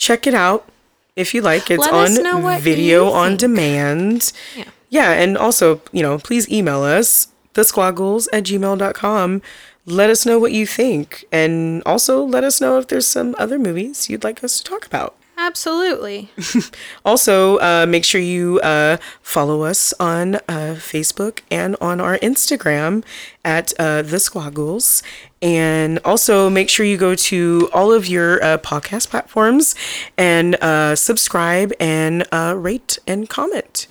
check 0.00 0.26
it 0.26 0.34
out 0.34 0.68
if 1.14 1.32
you 1.32 1.42
like. 1.42 1.70
It's 1.70 1.80
Let 1.80 1.94
us 1.94 2.18
know 2.18 2.44
on 2.44 2.60
video 2.60 3.10
on 3.10 3.36
demand. 3.36 4.32
Yeah. 4.56 4.64
Yeah, 4.88 5.12
and 5.12 5.38
also, 5.38 5.80
you 5.92 6.02
know, 6.02 6.18
please 6.18 6.50
email 6.50 6.82
us, 6.82 7.28
thesquaggles 7.54 8.26
at 8.32 8.42
gmail.com. 8.42 9.42
Let 9.86 10.10
us 10.10 10.26
know 10.26 10.38
what 10.40 10.50
you 10.50 10.66
think. 10.66 11.24
And 11.30 11.82
also 11.86 12.24
let 12.24 12.42
us 12.42 12.60
know 12.60 12.78
if 12.78 12.88
there's 12.88 13.06
some 13.06 13.36
other 13.38 13.56
movies 13.56 14.10
you'd 14.10 14.24
like 14.24 14.42
us 14.42 14.58
to 14.58 14.64
talk 14.64 14.84
about. 14.84 15.14
Absolutely 15.46 16.30
Also, 17.04 17.56
uh, 17.58 17.86
make 17.88 18.04
sure 18.04 18.20
you 18.20 18.60
uh, 18.60 18.96
follow 19.22 19.62
us 19.62 19.92
on 19.98 20.36
uh, 20.36 20.76
Facebook 20.78 21.40
and 21.50 21.76
on 21.80 22.00
our 22.00 22.18
Instagram 22.18 23.02
at 23.44 23.72
uh, 23.78 24.02
The 24.02 24.18
Squaggles. 24.18 25.02
And 25.42 25.98
also 26.04 26.50
make 26.50 26.68
sure 26.68 26.84
you 26.84 26.98
go 26.98 27.14
to 27.14 27.70
all 27.72 27.92
of 27.92 28.06
your 28.06 28.42
uh, 28.44 28.58
podcast 28.58 29.08
platforms 29.08 29.74
and 30.18 30.56
uh, 30.56 30.94
subscribe 30.96 31.72
and 31.80 32.26
uh, 32.30 32.54
rate 32.56 32.98
and 33.06 33.28
comment. 33.28 33.86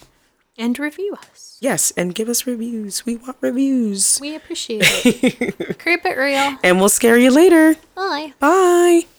and 0.57 0.77
review 0.77 1.15
us 1.31 1.57
Yes, 1.61 1.91
and 1.97 2.15
give 2.15 2.29
us 2.29 2.47
reviews. 2.47 3.05
We 3.05 3.17
want 3.17 3.35
reviews. 3.41 4.17
we 4.21 4.33
appreciate 4.35 4.83
it 4.85 5.79
creep 5.83 6.05
it 6.05 6.17
real 6.17 6.57
And 6.63 6.79
we'll 6.79 6.87
scare 6.99 7.17
you 7.17 7.31
later. 7.31 7.75
bye 7.95 8.33
Bye. 8.39 9.18